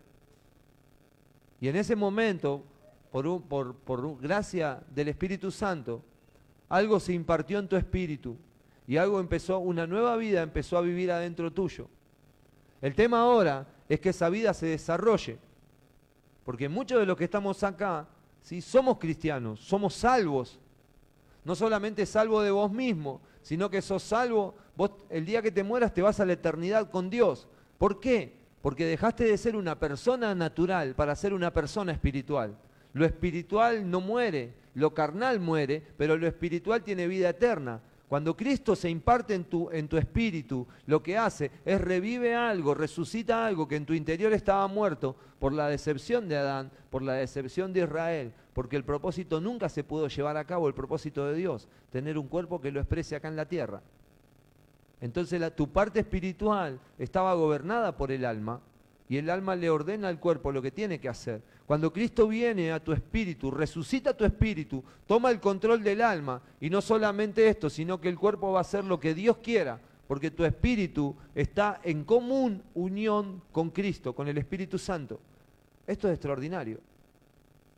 Y 1.60 1.68
en 1.68 1.76
ese 1.76 1.94
momento, 1.94 2.64
por, 3.12 3.42
por, 3.42 4.20
gracia 4.20 4.82
del 4.94 5.08
Espíritu 5.08 5.50
Santo, 5.50 6.02
algo 6.68 6.98
se 7.00 7.12
impartió 7.12 7.58
en 7.58 7.68
tu 7.68 7.76
espíritu 7.76 8.36
y 8.86 8.96
algo 8.96 9.20
empezó, 9.20 9.58
una 9.58 9.86
nueva 9.86 10.16
vida 10.16 10.42
empezó 10.42 10.78
a 10.78 10.82
vivir 10.82 11.10
adentro 11.12 11.52
tuyo. 11.52 11.88
El 12.80 12.94
tema 12.94 13.20
ahora 13.20 13.66
es 13.88 14.00
que 14.00 14.10
esa 14.10 14.28
vida 14.28 14.54
se 14.54 14.66
desarrolle, 14.66 15.38
porque 16.44 16.68
muchos 16.68 16.98
de 16.98 17.06
los 17.06 17.16
que 17.16 17.24
estamos 17.24 17.62
acá, 17.62 18.08
¿sí? 18.40 18.60
somos 18.60 18.98
cristianos, 18.98 19.60
somos 19.60 19.94
salvos, 19.94 20.58
no 21.44 21.54
solamente 21.54 22.06
salvo 22.06 22.42
de 22.42 22.50
vos 22.50 22.70
mismo, 22.72 23.20
sino 23.42 23.70
que 23.70 23.82
sos 23.82 24.02
salvo, 24.02 24.54
vos 24.76 24.92
el 25.08 25.24
día 25.24 25.42
que 25.42 25.50
te 25.50 25.62
mueras 25.62 25.94
te 25.94 26.02
vas 26.02 26.20
a 26.20 26.26
la 26.26 26.34
eternidad 26.34 26.90
con 26.90 27.10
Dios. 27.10 27.48
¿Por 27.78 28.00
qué? 28.00 28.36
Porque 28.62 28.84
dejaste 28.84 29.24
de 29.24 29.38
ser 29.38 29.56
una 29.56 29.78
persona 29.78 30.34
natural 30.34 30.94
para 30.94 31.16
ser 31.16 31.32
una 31.32 31.52
persona 31.52 31.92
espiritual. 31.92 32.56
Lo 32.92 33.04
espiritual 33.04 33.88
no 33.88 34.00
muere, 34.00 34.52
lo 34.74 34.92
carnal 34.92 35.40
muere, 35.40 35.82
pero 35.96 36.16
lo 36.16 36.26
espiritual 36.26 36.82
tiene 36.82 37.06
vida 37.06 37.30
eterna. 37.30 37.80
Cuando 38.08 38.36
Cristo 38.36 38.74
se 38.74 38.90
imparte 38.90 39.34
en 39.34 39.44
tu, 39.44 39.70
en 39.70 39.86
tu 39.86 39.96
espíritu, 39.96 40.66
lo 40.86 41.00
que 41.00 41.16
hace 41.16 41.52
es 41.64 41.80
revive 41.80 42.34
algo, 42.34 42.74
resucita 42.74 43.46
algo 43.46 43.68
que 43.68 43.76
en 43.76 43.86
tu 43.86 43.94
interior 43.94 44.32
estaba 44.32 44.66
muerto 44.66 45.14
por 45.38 45.52
la 45.52 45.68
decepción 45.68 46.28
de 46.28 46.36
Adán, 46.36 46.72
por 46.90 47.02
la 47.02 47.12
decepción 47.12 47.72
de 47.72 47.82
Israel, 47.82 48.32
porque 48.60 48.76
el 48.76 48.84
propósito 48.84 49.40
nunca 49.40 49.70
se 49.70 49.84
pudo 49.84 50.06
llevar 50.08 50.36
a 50.36 50.44
cabo, 50.44 50.68
el 50.68 50.74
propósito 50.74 51.24
de 51.24 51.34
Dios, 51.34 51.66
tener 51.90 52.18
un 52.18 52.28
cuerpo 52.28 52.60
que 52.60 52.70
lo 52.70 52.78
exprese 52.78 53.16
acá 53.16 53.28
en 53.28 53.36
la 53.36 53.46
tierra. 53.46 53.80
Entonces 55.00 55.40
tu 55.56 55.70
parte 55.70 56.00
espiritual 56.00 56.78
estaba 56.98 57.32
gobernada 57.32 57.96
por 57.96 58.12
el 58.12 58.22
alma 58.22 58.60
y 59.08 59.16
el 59.16 59.30
alma 59.30 59.56
le 59.56 59.70
ordena 59.70 60.08
al 60.08 60.20
cuerpo 60.20 60.52
lo 60.52 60.60
que 60.60 60.70
tiene 60.70 61.00
que 61.00 61.08
hacer. 61.08 61.40
Cuando 61.64 61.90
Cristo 61.90 62.28
viene 62.28 62.70
a 62.70 62.84
tu 62.84 62.92
espíritu, 62.92 63.50
resucita 63.50 64.14
tu 64.14 64.26
espíritu, 64.26 64.84
toma 65.06 65.30
el 65.30 65.40
control 65.40 65.82
del 65.82 66.02
alma 66.02 66.42
y 66.60 66.68
no 66.68 66.82
solamente 66.82 67.48
esto, 67.48 67.70
sino 67.70 67.98
que 67.98 68.10
el 68.10 68.18
cuerpo 68.18 68.52
va 68.52 68.58
a 68.58 68.60
hacer 68.60 68.84
lo 68.84 69.00
que 69.00 69.14
Dios 69.14 69.38
quiera, 69.38 69.80
porque 70.06 70.30
tu 70.30 70.44
espíritu 70.44 71.16
está 71.34 71.80
en 71.82 72.04
común 72.04 72.62
unión 72.74 73.40
con 73.52 73.70
Cristo, 73.70 74.14
con 74.14 74.28
el 74.28 74.36
Espíritu 74.36 74.76
Santo. 74.76 75.18
Esto 75.86 76.08
es 76.08 76.12
extraordinario. 76.12 76.89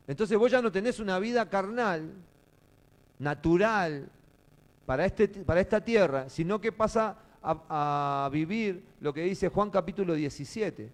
Entonces 0.07 0.37
vos 0.37 0.51
ya 0.51 0.61
no 0.61 0.71
tenés 0.71 0.99
una 0.99 1.19
vida 1.19 1.49
carnal, 1.49 2.11
natural, 3.19 4.09
para, 4.85 5.05
este, 5.05 5.27
para 5.27 5.61
esta 5.61 5.81
tierra, 5.81 6.29
sino 6.29 6.59
que 6.59 6.71
pasa 6.71 7.17
a, 7.41 8.25
a 8.25 8.29
vivir 8.29 8.83
lo 8.99 9.13
que 9.13 9.23
dice 9.23 9.49
Juan 9.49 9.69
capítulo 9.69 10.13
17. 10.13 10.91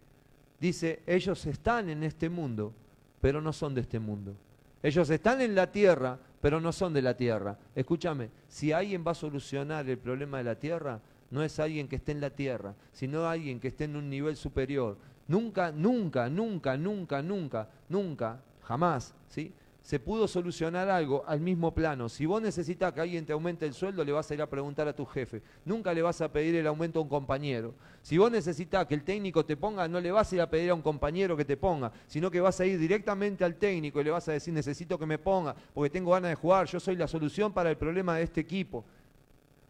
Dice, 0.60 1.02
ellos 1.08 1.46
están 1.46 1.90
en 1.90 2.04
este 2.04 2.30
mundo, 2.30 2.74
pero 3.22 3.42
no 3.42 3.54
son 3.54 3.74
de 3.74 3.82
este 3.82 4.00
mundo. 4.00 4.36
Ellos 4.84 5.10
están 5.10 5.42
en 5.42 5.56
la 5.56 5.72
tierra, 5.72 6.20
pero 6.42 6.60
no 6.62 6.72
son 6.72 6.94
de 6.94 7.02
la 7.02 7.16
tierra. 7.16 7.58
Escúchame, 7.76 8.30
si 8.48 8.72
alguien 8.72 9.04
va 9.06 9.12
a 9.12 9.16
solucionar 9.16 9.90
el 9.90 9.98
problema 9.98 10.38
de 10.38 10.44
la 10.44 10.56
tierra, 10.56 11.00
no 11.32 11.44
es 11.44 11.60
alguien 11.60 11.88
que 11.88 11.98
esté 11.98 12.12
en 12.12 12.22
la 12.22 12.30
tierra, 12.30 12.74
sino 12.92 13.28
alguien 13.28 13.60
que 13.60 13.70
esté 13.70 13.86
en 13.86 13.96
un 13.96 14.10
nivel 14.10 14.36
superior. 14.36 14.98
Nunca, 15.28 15.72
nunca, 15.72 16.30
nunca, 16.30 16.76
nunca, 16.76 17.22
nunca, 17.22 17.70
nunca, 17.88 18.40
jamás, 18.70 19.16
¿sí? 19.30 19.52
se 19.82 20.00
pudo 20.00 20.28
solucionar 20.28 20.88
algo 20.88 21.24
al 21.26 21.40
mismo 21.40 21.74
plano. 21.74 22.08
Si 22.08 22.28
vos 22.28 22.40
necesitas 22.40 22.94
que 22.94 23.02
alguien 23.02 23.26
te 23.26 23.34
aumente 23.34 23.66
el 23.66 23.74
sueldo, 23.74 24.04
le 24.04 24.12
vas 24.12 24.30
a 24.30 24.36
ir 24.36 24.42
a 24.44 24.48
preguntar 24.48 24.88
a 24.88 24.96
tu 24.96 25.04
jefe. 25.08 25.42
Nunca 25.66 25.92
le 25.92 26.04
vas 26.04 26.22
a 26.22 26.32
pedir 26.32 26.54
el 26.54 26.68
aumento 26.68 27.00
a 27.00 27.02
un 27.02 27.10
compañero. 27.10 27.74
Si 28.04 28.16
vos 28.20 28.30
necesitas 28.32 28.86
que 28.86 28.94
el 28.94 29.04
técnico 29.04 29.44
te 29.44 29.58
ponga, 29.58 29.88
no 29.88 30.00
le 30.00 30.12
vas 30.12 30.32
a 30.32 30.36
ir 30.36 30.42
a 30.42 30.50
pedir 30.52 30.70
a 30.70 30.76
un 30.76 30.84
compañero 30.84 31.36
que 31.36 31.44
te 31.44 31.58
ponga, 31.58 31.92
sino 32.06 32.30
que 32.30 32.40
vas 32.40 32.60
a 32.60 32.68
ir 32.68 32.78
directamente 32.78 33.44
al 33.44 33.56
técnico 33.56 34.00
y 34.00 34.04
le 34.04 34.12
vas 34.12 34.30
a 34.30 34.34
decir, 34.34 34.54
necesito 34.54 35.00
que 35.00 35.08
me 35.08 35.18
ponga, 35.18 35.56
porque 35.74 35.90
tengo 35.90 36.12
ganas 36.12 36.30
de 36.30 36.36
jugar, 36.36 36.68
yo 36.68 36.80
soy 36.80 36.96
la 36.96 37.08
solución 37.08 37.52
para 37.52 37.72
el 37.72 37.78
problema 37.78 38.16
de 38.16 38.22
este 38.22 38.42
equipo. 38.42 38.86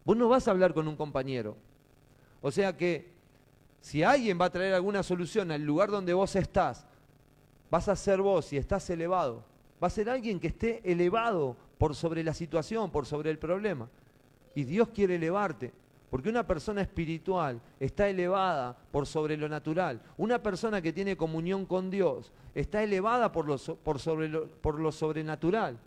Vos 0.04 0.18
no 0.18 0.28
vas 0.28 0.46
a 0.46 0.50
hablar 0.50 0.74
con 0.74 0.86
un 0.86 0.96
compañero. 0.96 1.56
O 2.42 2.50
sea 2.50 2.76
que 2.76 3.08
si 3.80 4.02
alguien 4.02 4.38
va 4.38 4.44
a 4.44 4.50
traer 4.50 4.74
alguna 4.74 5.02
solución 5.02 5.50
al 5.50 5.62
lugar 5.62 5.90
donde 5.90 6.12
vos 6.12 6.36
estás, 6.36 6.84
vas 7.70 7.88
a 7.88 7.96
ser 7.96 8.20
vos 8.20 8.52
y 8.52 8.56
estás 8.56 8.88
elevado 8.90 9.44
va 9.82 9.86
a 9.86 9.90
ser 9.90 10.10
alguien 10.10 10.38
que 10.38 10.48
esté 10.48 10.80
elevado 10.84 11.56
por 11.78 11.94
sobre 11.94 12.22
la 12.22 12.34
situación, 12.34 12.90
por 12.90 13.06
sobre 13.06 13.30
el 13.30 13.38
problema. 13.38 13.88
Y 14.54 14.64
Dios 14.64 14.88
quiere 14.88 15.16
elevarte, 15.16 15.72
porque 16.10 16.28
una 16.28 16.46
persona 16.46 16.82
espiritual 16.82 17.60
está 17.78 18.08
elevada 18.08 18.76
por 18.90 19.06
sobre 19.06 19.36
lo 19.36 19.48
natural. 19.48 20.00
Una 20.18 20.42
persona 20.42 20.82
que 20.82 20.92
tiene 20.92 21.16
comunión 21.16 21.64
con 21.64 21.90
Dios 21.90 22.30
está 22.54 22.82
elevada 22.82 23.32
por 23.32 23.46
lo, 23.46 23.56
por 23.56 23.98
sobre 23.98 24.28
lo, 24.28 24.46
por 24.46 24.78
lo 24.78 24.92
sobrenatural. 24.92 25.78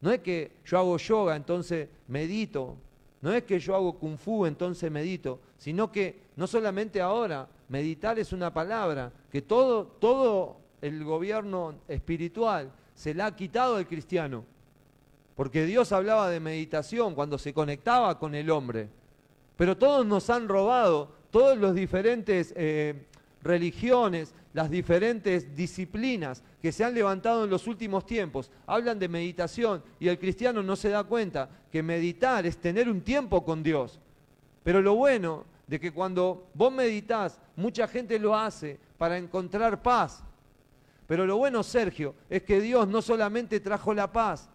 No 0.00 0.10
es 0.10 0.20
que 0.20 0.52
yo 0.64 0.78
hago 0.78 0.96
yoga, 0.96 1.36
entonces 1.36 1.88
medito. 2.08 2.76
No 3.20 3.34
es 3.34 3.42
que 3.42 3.58
yo 3.58 3.74
hago 3.74 3.98
kung 3.98 4.16
fu, 4.16 4.46
entonces 4.46 4.90
medito. 4.90 5.40
Sino 5.58 5.92
que 5.92 6.20
no 6.36 6.46
solamente 6.46 7.02
ahora, 7.02 7.46
meditar 7.68 8.18
es 8.18 8.32
una 8.32 8.54
palabra 8.54 9.12
que 9.30 9.42
todo, 9.42 9.84
todo 9.84 10.59
el 10.80 11.04
gobierno 11.04 11.74
espiritual 11.88 12.72
se 12.94 13.14
la 13.14 13.26
ha 13.26 13.36
quitado 13.36 13.76
al 13.76 13.86
cristiano. 13.86 14.44
Porque 15.34 15.64
Dios 15.64 15.92
hablaba 15.92 16.28
de 16.28 16.40
meditación 16.40 17.14
cuando 17.14 17.38
se 17.38 17.54
conectaba 17.54 18.18
con 18.18 18.34
el 18.34 18.50
hombre. 18.50 18.88
Pero 19.56 19.76
todos 19.76 20.04
nos 20.04 20.28
han 20.30 20.48
robado, 20.48 21.10
todas 21.30 21.56
las 21.58 21.74
diferentes 21.74 22.52
eh, 22.56 23.06
religiones, 23.42 24.34
las 24.52 24.70
diferentes 24.70 25.54
disciplinas 25.54 26.42
que 26.60 26.72
se 26.72 26.84
han 26.84 26.94
levantado 26.94 27.44
en 27.44 27.50
los 27.50 27.66
últimos 27.66 28.04
tiempos, 28.04 28.50
hablan 28.66 28.98
de 28.98 29.08
meditación 29.08 29.82
y 29.98 30.08
el 30.08 30.18
cristiano 30.18 30.62
no 30.62 30.76
se 30.76 30.90
da 30.90 31.04
cuenta 31.04 31.48
que 31.70 31.82
meditar 31.82 32.44
es 32.46 32.58
tener 32.58 32.88
un 32.88 33.00
tiempo 33.00 33.44
con 33.44 33.62
Dios. 33.62 33.98
Pero 34.62 34.82
lo 34.82 34.94
bueno 34.94 35.44
de 35.66 35.78
que 35.78 35.92
cuando 35.92 36.48
vos 36.52 36.72
meditas, 36.72 37.40
mucha 37.56 37.86
gente 37.86 38.18
lo 38.18 38.36
hace 38.36 38.78
para 38.98 39.16
encontrar 39.16 39.80
paz, 39.80 40.22
pero 41.10 41.26
lo 41.26 41.38
bueno, 41.38 41.64
Sergio, 41.64 42.14
es 42.28 42.44
que 42.44 42.60
Dios 42.60 42.86
no 42.86 43.02
solamente 43.02 43.58
trajo 43.58 43.92
la 43.92 44.12
paz, 44.12 44.48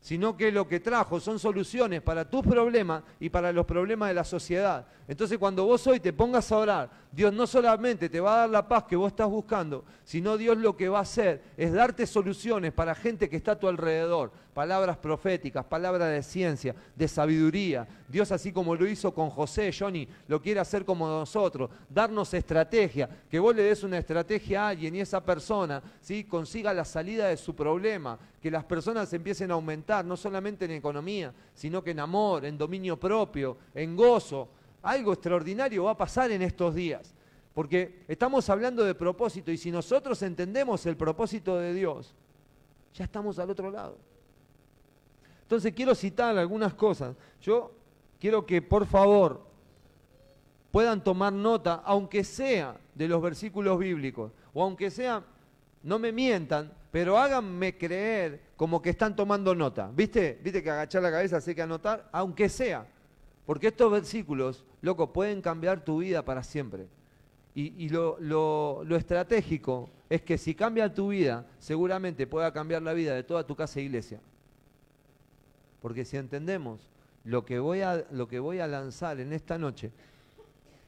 sino 0.00 0.34
que 0.34 0.50
lo 0.50 0.66
que 0.66 0.80
trajo 0.80 1.20
son 1.20 1.38
soluciones 1.38 2.00
para 2.00 2.30
tus 2.30 2.46
problemas 2.46 3.02
y 3.20 3.28
para 3.28 3.52
los 3.52 3.66
problemas 3.66 4.08
de 4.08 4.14
la 4.14 4.24
sociedad. 4.24 4.86
Entonces 5.08 5.38
cuando 5.38 5.64
vos 5.64 5.86
hoy 5.86 6.00
te 6.00 6.12
pongas 6.12 6.50
a 6.50 6.58
orar, 6.58 6.90
Dios 7.12 7.32
no 7.32 7.46
solamente 7.46 8.08
te 8.08 8.20
va 8.20 8.34
a 8.34 8.38
dar 8.40 8.50
la 8.50 8.66
paz 8.66 8.84
que 8.84 8.96
vos 8.96 9.08
estás 9.08 9.28
buscando, 9.28 9.84
sino 10.04 10.36
Dios 10.36 10.58
lo 10.58 10.76
que 10.76 10.88
va 10.88 10.98
a 10.98 11.02
hacer 11.02 11.42
es 11.56 11.72
darte 11.72 12.06
soluciones 12.06 12.72
para 12.72 12.94
gente 12.94 13.28
que 13.28 13.36
está 13.36 13.52
a 13.52 13.58
tu 13.58 13.68
alrededor, 13.68 14.32
palabras 14.52 14.96
proféticas, 14.96 15.64
palabras 15.64 16.10
de 16.10 16.22
ciencia, 16.24 16.74
de 16.96 17.06
sabiduría. 17.06 17.86
Dios 18.08 18.32
así 18.32 18.52
como 18.52 18.74
lo 18.74 18.86
hizo 18.86 19.14
con 19.14 19.30
José, 19.30 19.70
Johnny, 19.72 20.08
lo 20.26 20.42
quiere 20.42 20.58
hacer 20.58 20.84
como 20.84 21.06
nosotros, 21.06 21.70
darnos 21.88 22.34
estrategia, 22.34 23.08
que 23.30 23.38
vos 23.38 23.54
le 23.54 23.62
des 23.62 23.84
una 23.84 23.98
estrategia 23.98 24.64
a 24.64 24.68
alguien 24.70 24.96
y 24.96 25.00
esa 25.00 25.24
persona 25.24 25.80
¿sí? 26.00 26.24
consiga 26.24 26.74
la 26.74 26.84
salida 26.84 27.28
de 27.28 27.36
su 27.36 27.54
problema, 27.54 28.18
que 28.42 28.50
las 28.50 28.64
personas 28.64 29.12
empiecen 29.12 29.52
a 29.52 29.54
aumentar, 29.54 30.04
no 30.04 30.16
solamente 30.16 30.64
en 30.64 30.72
economía, 30.72 31.32
sino 31.54 31.82
que 31.82 31.92
en 31.92 32.00
amor, 32.00 32.44
en 32.44 32.58
dominio 32.58 32.98
propio, 32.98 33.56
en 33.72 33.94
gozo 33.94 34.48
algo 34.82 35.12
extraordinario 35.12 35.84
va 35.84 35.92
a 35.92 35.96
pasar 35.96 36.30
en 36.30 36.42
estos 36.42 36.74
días. 36.74 37.14
Porque 37.54 38.04
estamos 38.06 38.50
hablando 38.50 38.84
de 38.84 38.94
propósito 38.94 39.50
y 39.50 39.56
si 39.56 39.70
nosotros 39.70 40.20
entendemos 40.22 40.84
el 40.86 40.96
propósito 40.96 41.58
de 41.58 41.72
Dios, 41.72 42.14
ya 42.92 43.04
estamos 43.04 43.38
al 43.38 43.50
otro 43.50 43.70
lado. 43.70 43.96
Entonces 45.42 45.72
quiero 45.72 45.94
citar 45.94 46.36
algunas 46.36 46.74
cosas. 46.74 47.16
Yo 47.40 47.72
quiero 48.18 48.44
que 48.44 48.60
por 48.60 48.84
favor 48.86 49.46
puedan 50.70 51.02
tomar 51.02 51.32
nota, 51.32 51.82
aunque 51.84 52.24
sea 52.24 52.76
de 52.94 53.08
los 53.08 53.22
versículos 53.22 53.78
bíblicos, 53.78 54.32
o 54.52 54.62
aunque 54.62 54.90
sea, 54.90 55.24
no 55.82 55.98
me 55.98 56.12
mientan, 56.12 56.72
pero 56.90 57.16
háganme 57.16 57.78
creer 57.78 58.42
como 58.56 58.82
que 58.82 58.90
están 58.90 59.14
tomando 59.14 59.54
nota. 59.54 59.90
¿Viste? 59.94 60.38
¿Viste 60.42 60.62
que 60.62 60.70
agachar 60.70 61.02
la 61.02 61.10
cabeza 61.10 61.36
hace 61.38 61.54
que 61.54 61.62
anotar? 61.62 62.08
Aunque 62.12 62.48
sea. 62.48 62.86
Porque 63.46 63.68
estos 63.68 63.90
versículos, 63.90 64.64
loco, 64.82 65.12
pueden 65.12 65.40
cambiar 65.40 65.84
tu 65.84 65.98
vida 65.98 66.24
para 66.24 66.42
siempre. 66.42 66.88
Y, 67.54 67.88
lo, 67.88 68.84
estratégico 68.96 69.88
es 70.10 70.20
que 70.20 70.36
si 70.36 70.54
cambia 70.54 70.92
tu 70.92 71.08
vida, 71.08 71.46
seguramente 71.58 72.26
pueda 72.26 72.52
cambiar 72.52 72.82
la 72.82 72.92
vida 72.92 73.14
de 73.14 73.22
toda 73.22 73.46
tu 73.46 73.56
casa 73.56 73.80
e 73.80 73.84
iglesia. 73.84 74.20
Porque 75.80 76.04
si 76.04 76.18
entendemos 76.18 76.90
lo 77.24 77.46
que 77.46 77.58
voy 77.58 77.80
a, 77.80 78.04
lo 78.10 78.28
que 78.28 78.40
voy 78.40 78.58
a 78.58 78.66
lanzar 78.66 79.20
en 79.20 79.32
esta 79.32 79.56
noche, 79.56 79.90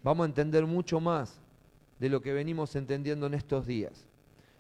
vamos 0.03 0.25
a 0.25 0.29
entender 0.29 0.67
mucho 0.67 1.01
más 1.01 1.41
de 1.99 2.11
lo 2.11 2.21
que 2.21 2.35
venimos 2.35 2.77
entendiendo 2.77 3.27
en 3.27 3.35
estos 3.35 3.67
días. 3.67 4.05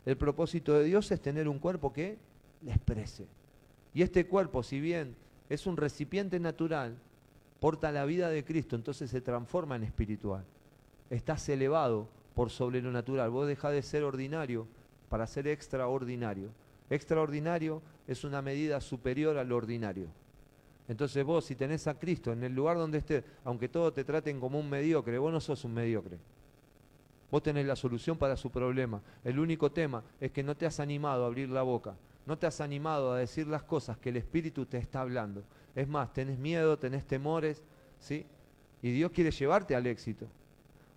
El 0.07 0.17
propósito 0.17 0.73
de 0.73 0.85
Dios 0.85 1.11
es 1.11 1.21
tener 1.21 1.47
un 1.47 1.59
cuerpo 1.59 1.93
que 1.93 2.17
le 2.63 2.73
exprese. 2.73 3.27
Y 3.93 4.01
este 4.01 4.27
cuerpo, 4.27 4.63
si 4.63 4.81
bien 4.81 5.15
es 5.51 5.67
un 5.67 5.77
recipiente 5.77 6.41
natural, 6.41 6.97
porta 7.61 7.93
la 7.93 8.05
vida 8.05 8.31
de 8.31 8.45
Cristo, 8.45 8.77
entonces 8.77 9.11
se 9.11 9.21
transforma 9.21 9.77
en 9.77 9.85
espiritual. 9.85 10.45
Estás 11.11 11.49
elevado 11.49 12.09
por 12.35 12.51
sobre 12.51 12.81
lo 12.83 12.91
natural. 12.93 13.31
Vos 13.31 13.49
dejás 13.49 13.73
de 13.73 13.83
ser 13.83 14.05
ordinario 14.05 14.67
para 15.09 15.27
ser 15.27 15.49
extraordinario. 15.49 16.51
Extraordinario 16.91 17.83
es 18.07 18.25
una 18.25 18.43
medida 18.43 18.81
superior 18.81 19.37
al 19.39 19.53
ordinario. 19.53 20.07
Entonces 20.89 21.25
vos, 21.25 21.45
si 21.45 21.55
tenés 21.55 21.87
a 21.87 21.99
Cristo 21.99 22.33
en 22.33 22.43
el 22.45 22.55
lugar 22.55 22.79
donde 22.79 22.99
estés, 22.99 23.25
aunque 23.45 23.69
todos 23.69 23.93
te 23.93 24.05
traten 24.05 24.41
como 24.41 24.59
un 24.59 24.71
mediocre, 24.71 25.19
vos 25.19 25.33
no 25.33 25.41
sos 25.41 25.65
un 25.65 25.75
mediocre. 25.75 26.19
Vos 27.31 27.43
tenés 27.43 27.67
la 27.67 27.77
solución 27.77 28.17
para 28.17 28.37
su 28.37 28.51
problema. 28.51 29.03
El 29.23 29.39
único 29.39 29.71
tema 29.71 30.03
es 30.19 30.33
que 30.33 30.43
no 30.43 30.57
te 30.57 30.65
has 30.65 30.81
animado 30.81 31.25
a 31.25 31.27
abrir 31.27 31.51
la 31.51 31.63
boca. 31.63 31.95
No 32.25 32.39
te 32.39 32.47
has 32.47 32.61
animado 32.61 33.13
a 33.13 33.19
decir 33.19 33.47
las 33.47 33.63
cosas 33.63 33.99
que 33.99 34.09
el 34.09 34.17
Espíritu 34.17 34.65
te 34.65 34.79
está 34.79 35.03
hablando. 35.03 35.43
Es 35.75 35.89
más, 35.89 36.13
tenés 36.13 36.39
miedo, 36.39 36.79
tenés 36.79 37.07
temores, 37.07 37.63
¿sí? 37.99 38.27
Y 38.83 38.93
Dios 38.93 39.11
quiere 39.13 39.31
llevarte 39.31 39.75
al 39.75 39.87
éxito. 39.87 40.27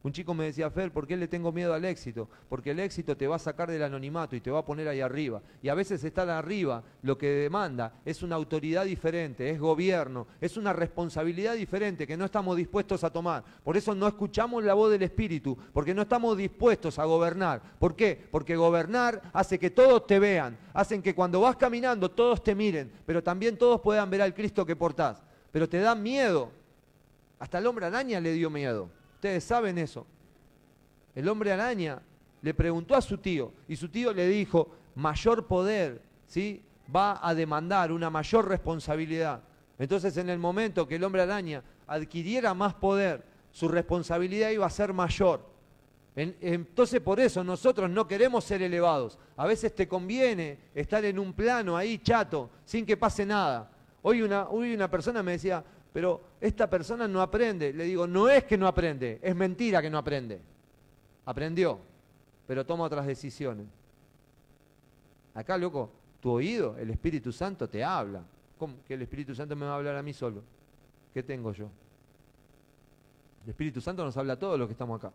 Un 0.04 0.12
chico 0.12 0.34
me 0.34 0.46
decía, 0.46 0.72
Fer, 0.72 0.92
¿por 0.92 1.06
qué 1.06 1.16
le 1.16 1.28
tengo 1.28 1.52
miedo 1.52 1.76
al 1.76 1.86
éxito? 1.86 2.28
Porque 2.50 2.72
el 2.72 2.80
éxito 2.80 3.16
te 3.16 3.28
va 3.28 3.36
a 3.36 3.40
sacar 3.40 3.70
del 3.70 3.84
anonimato 3.84 4.36
y 4.36 4.42
te 4.42 4.50
va 4.50 4.60
a 4.60 4.66
poner 4.66 4.88
ahí 4.88 5.00
arriba. 5.00 5.44
Y 5.62 5.70
a 5.70 5.76
veces 5.76 6.04
estar 6.04 6.28
arriba 6.28 6.84
lo 7.04 7.20
que 7.20 7.28
demanda 7.28 7.94
es 8.04 8.24
una 8.24 8.36
autoridad 8.36 8.86
diferente, 8.86 9.52
es 9.52 9.60
gobierno, 9.60 10.26
es 10.40 10.58
una 10.58 10.74
responsabilidad 10.74 11.54
diferente 11.54 12.08
que 12.08 12.18
no 12.18 12.26
estamos 12.26 12.58
dispuestos 12.58 13.04
a 13.04 13.12
tomar. 13.12 13.44
Por 13.64 13.78
eso 13.78 13.94
no 13.94 14.08
escuchamos 14.08 14.64
la 14.64 14.74
voz 14.74 14.90
del 14.90 15.04
Espíritu, 15.04 15.56
porque 15.72 15.94
no 15.94 16.02
estamos 16.02 16.36
dispuestos 16.36 16.98
a 16.98 17.06
gobernar. 17.06 17.62
¿Por 17.78 17.96
qué? 17.96 18.28
Porque 18.32 18.56
gobernar 18.56 19.22
hace 19.34 19.60
que 19.60 19.70
todos 19.70 20.08
te 20.08 20.18
vean, 20.18 20.58
hacen 20.74 21.04
que 21.04 21.14
cuando 21.14 21.42
vas 21.42 21.58
caminando 21.58 22.10
todos 22.10 22.44
te 22.44 22.56
miren, 22.56 22.92
pero 23.06 23.22
también 23.22 23.56
todos 23.56 23.80
puedan 23.82 24.10
ver 24.10 24.24
al 24.24 24.34
Cristo 24.34 24.66
que 24.66 24.76
portás. 24.76 25.22
Pero 25.52 25.70
te 25.70 25.80
da 25.80 25.94
miedo. 25.94 26.52
Hasta 27.38 27.60
el 27.60 27.68
hombre 27.68 27.86
araña 27.86 28.20
le 28.20 28.34
dio 28.34 28.50
miedo. 28.50 28.90
Ustedes 29.22 29.44
saben 29.44 29.78
eso. 29.78 30.08
El 31.14 31.30
hombre 31.30 31.52
araña 31.52 32.02
le 32.42 32.56
preguntó 32.56 32.96
a 32.96 33.02
su 33.04 33.20
tío 33.20 33.54
y 33.68 33.76
su 33.76 33.88
tío 33.88 34.12
le 34.14 34.28
dijo, 34.28 34.72
mayor 34.96 35.46
poder, 35.46 36.02
¿sí? 36.26 36.64
Va 36.94 37.20
a 37.22 37.36
demandar 37.36 37.92
una 37.92 38.10
mayor 38.10 38.48
responsabilidad. 38.48 39.44
Entonces 39.78 40.18
en 40.18 40.28
el 40.32 40.40
momento 40.40 40.88
que 40.88 40.96
el 40.96 41.04
hombre 41.04 41.22
araña 41.22 41.62
adquiriera 41.86 42.56
más 42.56 42.74
poder, 42.74 43.24
su 43.52 43.68
responsabilidad 43.68 44.50
iba 44.50 44.66
a 44.66 44.72
ser 44.72 44.92
mayor. 44.92 45.46
Entonces 46.16 47.00
por 47.00 47.20
eso 47.20 47.44
nosotros 47.44 47.92
no 47.92 48.08
queremos 48.08 48.44
ser 48.44 48.64
elevados. 48.64 49.20
A 49.38 49.46
veces 49.46 49.76
te 49.76 49.88
conviene 49.88 50.58
estar 50.74 51.06
en 51.06 51.20
un 51.20 51.32
plano 51.32 51.78
ahí 51.78 52.00
chato, 52.00 52.50
sin 52.66 52.88
que 52.88 52.98
pase 52.98 53.24
nada. 53.24 53.70
Hoy 54.02 54.24
una, 54.24 54.50
hoy 54.50 54.74
una 54.74 54.90
persona 54.90 55.22
me 55.22 55.34
decía, 55.34 55.64
pero 55.94 56.22
esta 56.40 56.70
persona 56.70 57.08
no 57.08 57.22
aprende. 57.22 57.74
Le 57.74 57.84
digo, 57.84 58.08
no 58.08 58.30
es 58.30 58.44
que 58.46 58.58
no 58.58 58.68
aprende, 58.68 59.20
es 59.22 59.36
mentira 59.36 59.82
que 59.82 59.90
no 59.90 59.98
aprende. 59.98 60.42
Aprendió, 61.26 61.80
pero 62.48 62.66
toma 62.66 62.86
otras 62.86 63.06
decisiones. 63.06 63.68
Acá, 65.34 65.58
loco, 65.58 65.92
tu 66.20 66.32
oído, 66.32 66.78
el 66.78 66.90
Espíritu 66.90 67.32
Santo 67.32 67.70
te 67.70 67.84
habla. 67.84 68.24
¿Cómo? 68.58 68.76
Que 68.88 68.94
el 68.94 69.02
Espíritu 69.02 69.34
Santo 69.34 69.56
me 69.56 69.66
va 69.66 69.74
a 69.74 69.76
hablar 69.76 69.96
a 69.96 70.04
mí 70.04 70.14
solo. 70.14 70.44
¿Qué 71.14 71.24
tengo 71.24 71.52
yo? 71.52 71.70
El 73.44 73.50
Espíritu 73.50 73.82
Santo 73.82 74.04
nos 74.04 74.16
habla 74.18 74.34
a 74.34 74.40
todos 74.40 74.58
los 74.58 74.68
que 74.68 74.74
estamos 74.74 75.00
acá. 75.00 75.14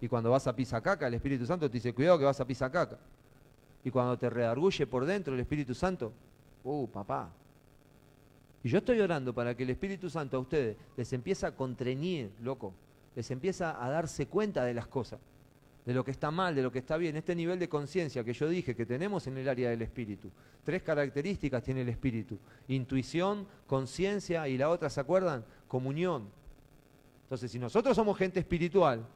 Y 0.00 0.08
cuando 0.08 0.30
vas 0.30 0.46
a 0.46 0.82
caca, 0.82 1.06
el 1.06 1.14
Espíritu 1.14 1.46
Santo 1.46 1.68
te 1.68 1.74
dice, 1.74 1.94
cuidado 1.94 2.18
que 2.18 2.24
vas 2.24 2.40
a 2.40 2.70
caca. 2.70 2.98
Y 3.82 3.90
cuando 3.90 4.18
te 4.18 4.28
redarguye 4.28 4.86
por 4.86 5.04
dentro 5.04 5.34
el 5.34 5.40
Espíritu 5.40 5.74
Santo, 5.74 6.12
uh, 6.62 6.86
papá. 6.88 7.30
Y 8.64 8.70
yo 8.70 8.78
estoy 8.78 8.98
orando 8.98 9.32
para 9.32 9.54
que 9.54 9.62
el 9.62 9.70
Espíritu 9.70 10.10
Santo 10.10 10.36
a 10.36 10.40
ustedes 10.40 10.76
les 10.96 11.12
empiece 11.12 11.46
a 11.46 11.54
contrañir, 11.54 12.32
loco. 12.42 12.74
Les 13.14 13.30
empieza 13.30 13.84
a 13.84 13.88
darse 13.90 14.26
cuenta 14.26 14.64
de 14.64 14.74
las 14.74 14.88
cosas 14.88 15.20
de 15.84 15.92
lo 15.92 16.04
que 16.04 16.10
está 16.10 16.30
mal, 16.30 16.54
de 16.54 16.62
lo 16.62 16.72
que 16.72 16.78
está 16.78 16.96
bien, 16.96 17.16
este 17.16 17.34
nivel 17.34 17.58
de 17.58 17.68
conciencia 17.68 18.24
que 18.24 18.32
yo 18.32 18.48
dije 18.48 18.74
que 18.74 18.86
tenemos 18.86 19.26
en 19.26 19.36
el 19.36 19.48
área 19.48 19.68
del 19.68 19.82
espíritu. 19.82 20.30
Tres 20.64 20.82
características 20.82 21.62
tiene 21.62 21.82
el 21.82 21.90
espíritu, 21.90 22.38
intuición, 22.68 23.46
conciencia 23.66 24.48
y 24.48 24.56
la 24.56 24.70
otra, 24.70 24.88
¿se 24.88 25.00
acuerdan? 25.00 25.44
Comunión. 25.68 26.28
Entonces, 27.24 27.50
si 27.50 27.58
nosotros 27.58 27.94
somos 27.94 28.16
gente 28.16 28.40
espiritual, 28.40 29.06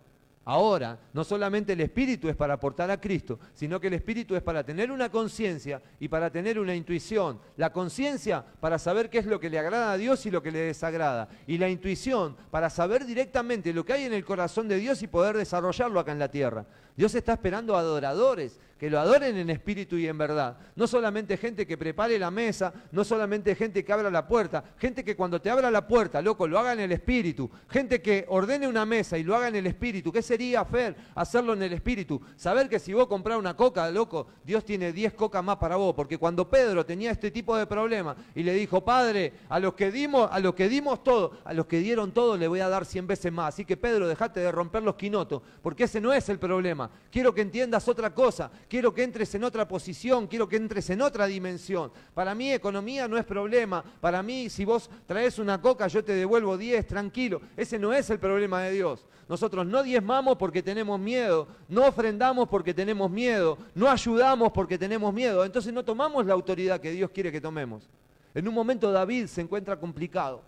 Ahora, 0.51 0.99
no 1.13 1.25
solamente 1.25 1.75
el 1.75 1.81
espíritu 1.83 2.27
es 2.31 2.35
para 2.35 2.55
aportar 2.55 2.91
a 2.91 2.99
Cristo, 2.99 3.39
sino 3.53 3.79
que 3.79 3.89
el 3.89 3.93
espíritu 3.93 4.35
es 4.35 4.41
para 4.41 4.65
tener 4.65 4.91
una 4.91 5.11
conciencia 5.11 5.83
y 6.01 6.09
para 6.09 6.31
tener 6.31 6.59
una 6.59 6.75
intuición. 6.75 7.39
La 7.59 7.71
conciencia 7.71 8.43
para 8.59 8.79
saber 8.79 9.11
qué 9.11 9.19
es 9.19 9.27
lo 9.27 9.39
que 9.41 9.51
le 9.51 9.59
agrada 9.59 9.93
a 9.93 9.99
Dios 9.99 10.25
y 10.25 10.31
lo 10.31 10.43
que 10.43 10.51
le 10.51 10.61
desagrada. 10.61 11.29
Y 11.47 11.59
la 11.59 11.69
intuición 11.69 12.35
para 12.51 12.71
saber 12.71 13.05
directamente 13.05 13.75
lo 13.75 13.85
que 13.85 13.93
hay 13.93 14.05
en 14.05 14.15
el 14.15 14.25
corazón 14.25 14.69
de 14.69 14.79
Dios 14.79 15.03
y 15.03 15.07
poder 15.07 15.37
desarrollarlo 15.37 16.01
acá 16.01 16.13
en 16.13 16.19
la 16.19 16.31
tierra. 16.31 16.65
Dios 16.99 17.15
está 17.15 17.35
esperando 17.35 17.77
adoradores 17.77 18.59
que 18.79 18.89
lo 18.89 19.01
adoren 19.01 19.37
en 19.37 19.51
espíritu 19.51 19.97
y 19.97 20.07
en 20.07 20.17
verdad. 20.17 20.57
No 20.77 20.87
solamente 20.87 21.37
gente 21.37 21.67
que 21.67 21.77
prepare 21.77 22.19
la 22.19 22.31
mesa, 22.31 22.73
no 22.93 23.05
solamente 23.05 23.55
gente 23.57 23.85
que 23.85 23.93
abra 23.93 24.11
la 24.11 24.27
puerta, 24.27 24.65
gente 24.79 25.05
que 25.05 25.17
cuando 25.17 25.41
te 25.41 25.51
abra 25.51 25.71
la 25.71 25.87
puerta, 25.87 26.23
loco, 26.23 26.47
lo 26.47 26.59
haga 26.59 26.73
en 26.73 26.81
el 26.81 26.93
espíritu, 26.93 27.51
gente 27.69 28.01
que 28.01 28.25
ordene 28.29 28.69
una 28.69 28.87
mesa 28.87 29.19
y 29.19 29.25
lo 29.25 29.35
haga 29.35 29.49
en 29.49 29.57
el 29.57 29.67
espíritu. 29.67 30.13
¿Qué 30.13 30.23
sería, 30.23 30.65
Fer, 30.65 30.97
hacerlo 31.17 31.55
en 31.55 31.63
el 31.63 31.73
espíritu? 31.73 32.21
Saber 32.37 32.69
que 32.69 32.79
si 32.79 32.93
vos 32.93 33.09
compras 33.09 33.39
una 33.39 33.57
coca, 33.57 33.91
loco, 33.91 34.29
Dios 34.45 34.65
tiene 34.65 34.93
10 34.93 35.15
cocas 35.15 35.43
más 35.43 35.57
para 35.57 35.77
vos, 35.77 35.95
porque 35.95 36.19
cuando 36.19 36.49
Pedro 36.49 36.87
tenía 36.87 37.11
este 37.11 37.31
tipo 37.33 37.57
de 37.57 37.67
problema 37.67 38.17
y 38.35 38.45
le 38.45 38.55
dijo, 38.55 38.85
Padre, 38.85 39.33
a 39.49 39.59
los 39.59 39.75
que 39.75 39.91
dimos, 39.91 40.29
a 40.31 40.39
los 40.39 40.55
que 40.55 40.69
dimos 40.69 41.03
todo, 41.03 41.39
a 41.45 41.53
los 41.53 41.67
que 41.67 41.81
dieron 41.81 42.13
todo 42.13 42.37
le 42.37 42.47
voy 42.47 42.61
a 42.61 42.69
dar 42.69 42.85
100 42.85 43.09
veces 43.09 43.33
más. 43.33 43.55
Así 43.55 43.65
que 43.65 43.77
Pedro, 43.77 44.07
dejate 44.07 44.39
de 44.39 44.53
romper 44.53 44.85
los 44.85 44.95
quinotos, 44.95 45.43
porque 45.63 45.85
ese 45.85 46.01
no 46.01 46.13
es 46.13 46.29
el 46.29 46.39
problema. 46.39 46.88
Quiero 47.11 47.35
que 47.35 47.41
entiendas 47.41 47.89
otra 47.89 48.15
cosa 48.15 48.51
quiero 48.69 48.93
que 48.93 49.03
entres 49.03 49.35
en 49.35 49.45
otra 49.45 49.67
posición, 49.67 50.27
quiero 50.27 50.49
que 50.49 50.57
entres 50.57 50.91
en 50.91 51.03
otra 51.03 51.27
dimensión. 51.27 51.91
Para 52.15 52.35
mí 52.35 52.53
economía 52.53 53.09
no 53.09 53.17
es 53.17 53.25
problema, 53.25 53.83
para 54.01 54.23
mí 54.23 54.49
si 54.51 54.65
vos 54.65 54.89
traes 55.07 55.39
una 55.39 55.61
coca 55.61 55.89
yo 55.89 56.05
te 56.05 56.13
devuelvo 56.13 56.57
10, 56.57 56.87
tranquilo. 56.87 57.41
Ese 57.57 57.79
no 57.79 57.93
es 57.93 58.11
el 58.11 58.19
problema 58.19 58.63
de 58.63 58.73
Dios. 58.73 59.07
Nosotros 59.29 59.67
no 59.67 59.83
diezmamos 59.83 60.37
porque 60.37 60.63
tenemos 60.63 60.99
miedo, 60.99 61.49
no 61.69 61.87
ofrendamos 61.87 62.49
porque 62.49 62.73
tenemos 62.73 63.11
miedo, 63.11 63.59
no 63.75 63.91
ayudamos 63.91 64.53
porque 64.53 64.79
tenemos 64.79 65.13
miedo. 65.13 65.45
Entonces 65.45 65.73
no 65.73 65.85
tomamos 65.85 66.25
la 66.27 66.35
autoridad 66.35 66.81
que 66.81 66.93
Dios 66.93 67.11
quiere 67.11 67.33
que 67.33 67.41
tomemos. 67.41 67.89
En 68.35 68.47
un 68.47 68.55
momento 68.55 68.93
David 68.93 69.27
se 69.27 69.41
encuentra 69.41 69.79
complicado, 69.79 70.43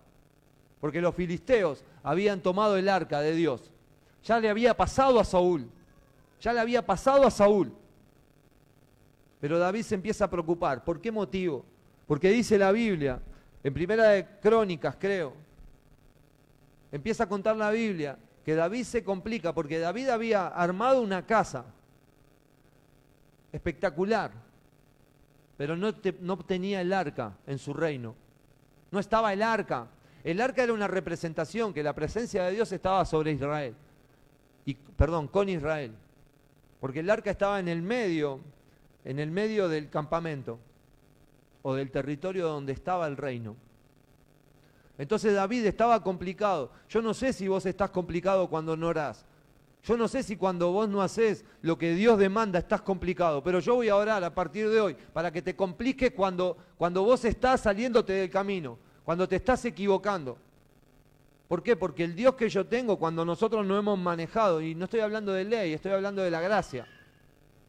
porque 0.79 1.01
los 1.01 1.13
filisteos 1.13 1.83
habían 2.03 2.41
tomado 2.41 2.77
el 2.77 2.87
arca 2.87 3.21
de 3.21 3.33
Dios. 3.33 3.71
Ya 4.23 4.39
le 4.39 4.49
había 4.49 4.77
pasado 4.77 5.19
a 5.19 5.25
Saúl, 5.25 5.67
ya 6.41 6.51
le 6.51 6.59
había 6.59 6.85
pasado 6.85 7.25
a 7.25 7.31
Saúl. 7.31 7.71
Pero 9.39 9.59
David 9.59 9.83
se 9.83 9.95
empieza 9.95 10.25
a 10.25 10.29
preocupar. 10.29 10.83
¿Por 10.83 10.99
qué 10.99 11.11
motivo? 11.11 11.63
Porque 12.07 12.29
dice 12.29 12.57
la 12.57 12.71
Biblia, 12.71 13.19
en 13.63 13.73
Primera 13.73 14.09
de 14.09 14.25
Crónicas 14.41 14.97
creo, 14.99 15.33
empieza 16.91 17.23
a 17.23 17.29
contar 17.29 17.55
la 17.55 17.69
Biblia, 17.69 18.17
que 18.43 18.55
David 18.55 18.83
se 18.83 19.03
complica 19.03 19.53
porque 19.53 19.79
David 19.79 20.09
había 20.09 20.47
armado 20.47 21.01
una 21.01 21.25
casa 21.25 21.65
espectacular, 23.51 24.31
pero 25.57 25.77
no, 25.77 25.93
no 26.21 26.37
tenía 26.39 26.81
el 26.81 26.91
arca 26.91 27.37
en 27.45 27.59
su 27.59 27.73
reino. 27.73 28.15
No 28.89 28.99
estaba 28.99 29.31
el 29.31 29.43
arca. 29.43 29.87
El 30.23 30.41
arca 30.41 30.63
era 30.63 30.73
una 30.73 30.87
representación 30.87 31.73
que 31.73 31.83
la 31.83 31.93
presencia 31.93 32.43
de 32.43 32.51
Dios 32.51 32.71
estaba 32.71 33.05
sobre 33.05 33.31
Israel. 33.31 33.75
Y, 34.65 34.73
perdón, 34.73 35.27
con 35.27 35.49
Israel. 35.49 35.93
Porque 36.81 36.99
el 36.99 37.09
arca 37.09 37.31
estaba 37.31 37.61
en 37.61 37.69
el 37.69 37.81
medio 37.81 38.41
en 39.05 39.19
el 39.19 39.31
medio 39.31 39.67
del 39.67 39.89
campamento 39.89 40.59
o 41.61 41.73
del 41.75 41.91
territorio 41.91 42.47
donde 42.47 42.73
estaba 42.73 43.07
el 43.07 43.17
reino. 43.17 43.55
Entonces 44.97 45.33
David 45.33 45.65
estaba 45.65 46.03
complicado. 46.03 46.71
Yo 46.89 47.01
no 47.01 47.13
sé 47.13 47.33
si 47.33 47.47
vos 47.47 47.65
estás 47.65 47.89
complicado 47.89 48.49
cuando 48.49 48.77
no 48.77 48.87
orás. 48.87 49.25
Yo 49.83 49.97
no 49.97 50.07
sé 50.07 50.21
si 50.21 50.37
cuando 50.37 50.71
vos 50.71 50.87
no 50.87 51.01
haces 51.01 51.43
lo 51.63 51.75
que 51.77 51.95
Dios 51.95 52.19
demanda 52.19 52.59
estás 52.59 52.81
complicado, 52.81 53.41
pero 53.41 53.59
yo 53.59 53.73
voy 53.75 53.89
a 53.89 53.95
orar 53.95 54.23
a 54.23 54.33
partir 54.33 54.69
de 54.69 54.79
hoy 54.79 54.95
para 55.11 55.31
que 55.31 55.41
te 55.41 55.55
compliques 55.55 56.11
cuando, 56.11 56.55
cuando 56.77 57.03
vos 57.03 57.25
estás 57.25 57.61
saliéndote 57.61 58.13
del 58.13 58.29
camino, 58.29 58.77
cuando 59.03 59.27
te 59.27 59.37
estás 59.37 59.65
equivocando. 59.65 60.37
¿Por 61.51 61.61
qué? 61.61 61.75
Porque 61.75 62.05
el 62.05 62.15
Dios 62.15 62.35
que 62.35 62.47
yo 62.47 62.65
tengo 62.65 62.97
cuando 62.97 63.25
nosotros 63.25 63.65
no 63.65 63.77
hemos 63.77 63.99
manejado, 63.99 64.61
y 64.61 64.73
no 64.73 64.85
estoy 64.85 65.01
hablando 65.01 65.33
de 65.33 65.43
ley, 65.43 65.73
estoy 65.73 65.91
hablando 65.91 66.21
de 66.21 66.31
la 66.31 66.39
gracia, 66.39 66.87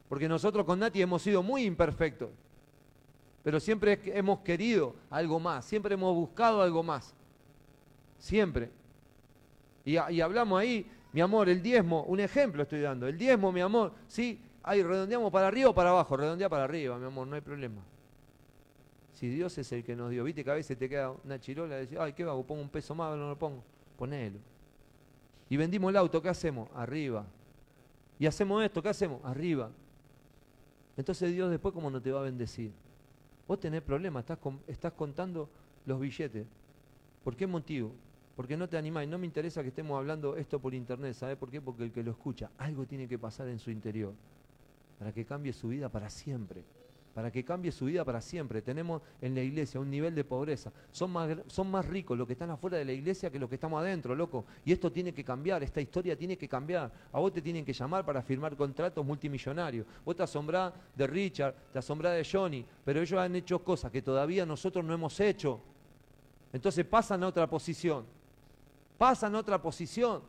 porque 0.07 0.29
nosotros 0.29 0.65
con 0.65 0.79
Nati 0.79 1.01
hemos 1.01 1.21
sido 1.21 1.43
muy 1.43 1.65
imperfectos, 1.65 2.29
pero 3.43 3.59
siempre 3.59 3.99
hemos 4.05 4.39
querido 4.39 4.95
algo 5.09 5.37
más, 5.37 5.65
siempre 5.65 5.95
hemos 5.95 6.15
buscado 6.15 6.61
algo 6.61 6.81
más, 6.81 7.13
siempre. 8.19 8.71
Y, 9.83 9.97
hablamos 9.97 10.61
ahí, 10.61 10.89
mi 11.11 11.19
amor, 11.19 11.49
el 11.49 11.61
diezmo, 11.61 12.03
un 12.03 12.21
ejemplo 12.21 12.63
estoy 12.63 12.79
dando, 12.79 13.05
el 13.05 13.17
diezmo, 13.17 13.51
mi 13.51 13.59
amor, 13.59 13.91
sí, 14.07 14.39
ahí 14.63 14.81
redondeamos 14.81 15.29
para 15.29 15.49
arriba 15.49 15.71
o 15.71 15.75
para 15.75 15.89
abajo, 15.89 16.15
redondea 16.15 16.47
para 16.47 16.63
arriba, 16.63 16.97
mi 16.97 17.05
amor, 17.07 17.27
no 17.27 17.35
hay 17.35 17.41
problema. 17.41 17.81
Si 19.11 19.27
Dios 19.27 19.57
es 19.57 19.69
el 19.73 19.83
que 19.83 19.93
nos 19.93 20.09
dio, 20.09 20.23
viste 20.23 20.41
que 20.41 20.51
a 20.51 20.55
veces 20.55 20.77
te 20.77 20.87
queda 20.87 21.11
una 21.11 21.37
chirola 21.37 21.75
y 21.75 21.81
decís, 21.81 21.97
ay, 21.99 22.13
¿qué 22.13 22.23
hago? 22.23 22.45
¿Pongo 22.45 22.61
un 22.61 22.69
peso 22.69 22.95
más 22.95 23.11
o 23.11 23.17
no 23.17 23.27
lo 23.27 23.37
pongo? 23.37 23.72
Ponelo. 23.97 24.39
Y 25.49 25.57
vendimos 25.57 25.89
el 25.89 25.97
auto, 25.97 26.21
¿qué 26.21 26.29
hacemos? 26.29 26.69
Arriba. 26.73 27.25
Y 28.19 28.25
hacemos 28.25 28.63
esto, 28.63 28.81
¿qué 28.81 28.89
hacemos? 28.89 29.23
Arriba. 29.23 29.71
Entonces 30.97 31.31
Dios 31.31 31.49
después, 31.49 31.73
¿cómo 31.73 31.89
no 31.89 32.01
te 32.01 32.11
va 32.11 32.21
a 32.21 32.23
bendecir? 32.23 32.71
Vos 33.47 33.59
tenés 33.59 33.81
problemas, 33.81 34.21
estás, 34.21 34.39
estás 34.67 34.93
contando 34.93 35.49
los 35.85 35.99
billetes. 35.99 36.45
¿Por 37.23 37.35
qué 37.35 37.47
motivo? 37.47 37.91
Porque 38.35 38.57
no 38.57 38.67
te 38.67 38.77
animáis. 38.77 39.09
No 39.09 39.17
me 39.17 39.25
interesa 39.25 39.61
que 39.61 39.69
estemos 39.69 39.97
hablando 39.97 40.37
esto 40.37 40.59
por 40.59 40.73
internet. 40.73 41.13
¿Sabe 41.13 41.35
por 41.35 41.49
qué? 41.49 41.61
Porque 41.61 41.83
el 41.83 41.91
que 41.91 42.03
lo 42.03 42.11
escucha, 42.11 42.51
algo 42.57 42.85
tiene 42.85 43.07
que 43.07 43.19
pasar 43.19 43.47
en 43.47 43.59
su 43.59 43.71
interior 43.71 44.13
para 44.97 45.11
que 45.11 45.25
cambie 45.25 45.53
su 45.53 45.67
vida 45.67 45.89
para 45.89 46.09
siempre 46.09 46.63
para 47.13 47.31
que 47.31 47.43
cambie 47.43 47.71
su 47.71 47.85
vida 47.85 48.03
para 48.03 48.21
siempre. 48.21 48.61
Tenemos 48.61 49.01
en 49.21 49.35
la 49.35 49.41
iglesia 49.41 49.79
un 49.79 49.89
nivel 49.89 50.15
de 50.15 50.23
pobreza. 50.23 50.71
Son 50.91 51.11
más, 51.11 51.37
son 51.47 51.69
más 51.69 51.85
ricos 51.85 52.17
los 52.17 52.25
que 52.25 52.33
están 52.33 52.49
afuera 52.49 52.77
de 52.77 52.85
la 52.85 52.93
iglesia 52.93 53.29
que 53.29 53.37
los 53.37 53.47
que 53.47 53.55
estamos 53.55 53.79
adentro, 53.79 54.15
loco. 54.15 54.45
Y 54.65 54.71
esto 54.71 54.91
tiene 54.91 55.13
que 55.13 55.23
cambiar, 55.23 55.61
esta 55.61 55.79
historia 55.79 56.17
tiene 56.17 56.37
que 56.37 56.47
cambiar. 56.47 56.91
A 57.11 57.19
vos 57.19 57.31
te 57.31 57.41
tienen 57.41 57.63
que 57.63 57.73
llamar 57.73 58.03
para 58.03 58.21
firmar 58.21 58.55
contratos 58.55 59.05
multimillonarios. 59.05 59.85
Vos 60.03 60.15
te 60.15 60.23
asombrás 60.23 60.73
de 60.95 61.05
Richard, 61.05 61.53
te 61.71 61.79
asombrás 61.79 62.15
de 62.15 62.27
Johnny, 62.29 62.65
pero 62.83 63.01
ellos 63.01 63.19
han 63.19 63.35
hecho 63.35 63.63
cosas 63.63 63.91
que 63.91 64.01
todavía 64.01 64.45
nosotros 64.45 64.83
no 64.83 64.93
hemos 64.93 65.19
hecho. 65.19 65.61
Entonces 66.51 66.85
pasan 66.85 67.23
a 67.23 67.27
otra 67.27 67.47
posición. 67.47 68.05
Pasan 68.97 69.35
a 69.35 69.39
otra 69.39 69.61
posición. 69.61 70.21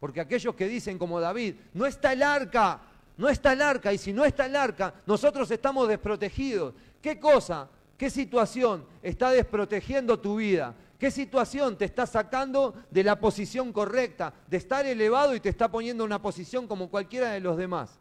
Porque 0.00 0.20
aquellos 0.20 0.54
que 0.54 0.68
dicen 0.68 0.98
como 0.98 1.20
David, 1.20 1.56
no 1.74 1.84
está 1.86 2.12
el 2.12 2.22
arca, 2.22 2.80
no 3.18 3.28
está 3.28 3.52
el 3.52 3.60
arca 3.60 3.92
y 3.92 3.98
si 3.98 4.12
no 4.12 4.24
está 4.24 4.46
el 4.46 4.56
arca, 4.56 4.94
nosotros 5.04 5.50
estamos 5.50 5.88
desprotegidos. 5.88 6.72
¿Qué 7.02 7.18
cosa, 7.18 7.68
qué 7.96 8.08
situación 8.08 8.86
está 9.02 9.30
desprotegiendo 9.30 10.18
tu 10.20 10.36
vida? 10.36 10.74
¿Qué 10.98 11.10
situación 11.10 11.76
te 11.76 11.84
está 11.84 12.06
sacando 12.06 12.74
de 12.90 13.02
la 13.02 13.18
posición 13.18 13.72
correcta, 13.72 14.32
de 14.46 14.56
estar 14.56 14.86
elevado 14.86 15.34
y 15.34 15.40
te 15.40 15.48
está 15.48 15.68
poniendo 15.68 16.04
en 16.04 16.08
una 16.08 16.22
posición 16.22 16.68
como 16.68 16.88
cualquiera 16.88 17.32
de 17.32 17.40
los 17.40 17.56
demás? 17.56 17.98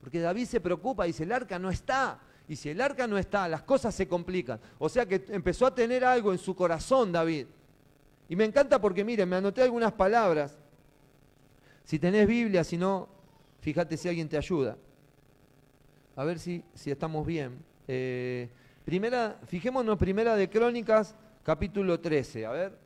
Porque 0.00 0.20
David 0.20 0.46
se 0.46 0.60
preocupa 0.60 1.04
y 1.04 1.08
dice, 1.08 1.24
el 1.24 1.32
arca 1.32 1.58
no 1.58 1.70
está. 1.70 2.20
Y 2.48 2.54
si 2.54 2.68
el 2.68 2.80
arca 2.80 3.08
no 3.08 3.18
está, 3.18 3.48
las 3.48 3.62
cosas 3.62 3.92
se 3.92 4.06
complican. 4.06 4.60
O 4.78 4.88
sea 4.88 5.04
que 5.06 5.24
empezó 5.30 5.66
a 5.66 5.74
tener 5.74 6.04
algo 6.04 6.32
en 6.32 6.38
su 6.38 6.54
corazón 6.54 7.10
David. 7.10 7.46
Y 8.28 8.36
me 8.36 8.44
encanta 8.44 8.80
porque, 8.80 9.04
miren, 9.04 9.28
me 9.28 9.36
anoté 9.36 9.62
algunas 9.62 9.92
palabras. 9.92 10.58
Si 11.84 11.98
tenés 11.98 12.26
Biblia, 12.26 12.62
si 12.62 12.78
no, 12.78 13.08
Fíjate 13.62 13.96
si 13.96 14.08
alguien 14.08 14.28
te 14.28 14.36
ayuda. 14.36 14.76
A 16.16 16.24
ver 16.24 16.40
si, 16.40 16.64
si 16.74 16.90
estamos 16.90 17.24
bien. 17.24 17.64
Eh, 17.86 18.50
primera, 18.84 19.38
fijémonos, 19.46 19.96
primera 19.96 20.34
de 20.34 20.50
Crónicas, 20.50 21.14
capítulo 21.44 22.00
13. 22.00 22.44
A 22.44 22.50
ver. 22.50 22.78